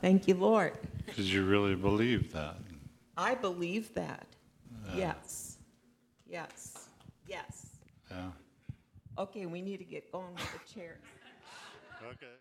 Thank 0.00 0.28
you, 0.28 0.34
Lord. 0.34 0.78
Because 1.06 1.32
you 1.32 1.44
really 1.44 1.74
believe 1.74 2.32
that. 2.32 2.56
I 3.16 3.34
believe 3.34 3.92
that. 3.94 4.26
Yes. 4.94 5.58
Yes. 6.26 6.88
Yes. 7.26 7.66
Yeah. 8.10 8.30
Okay, 9.18 9.46
we 9.46 9.60
need 9.60 9.78
to 9.78 9.84
get 9.84 10.10
going 10.12 10.32
with 10.34 10.52
the 10.52 10.72
chairs. 10.72 11.02
Okay. 12.02 12.37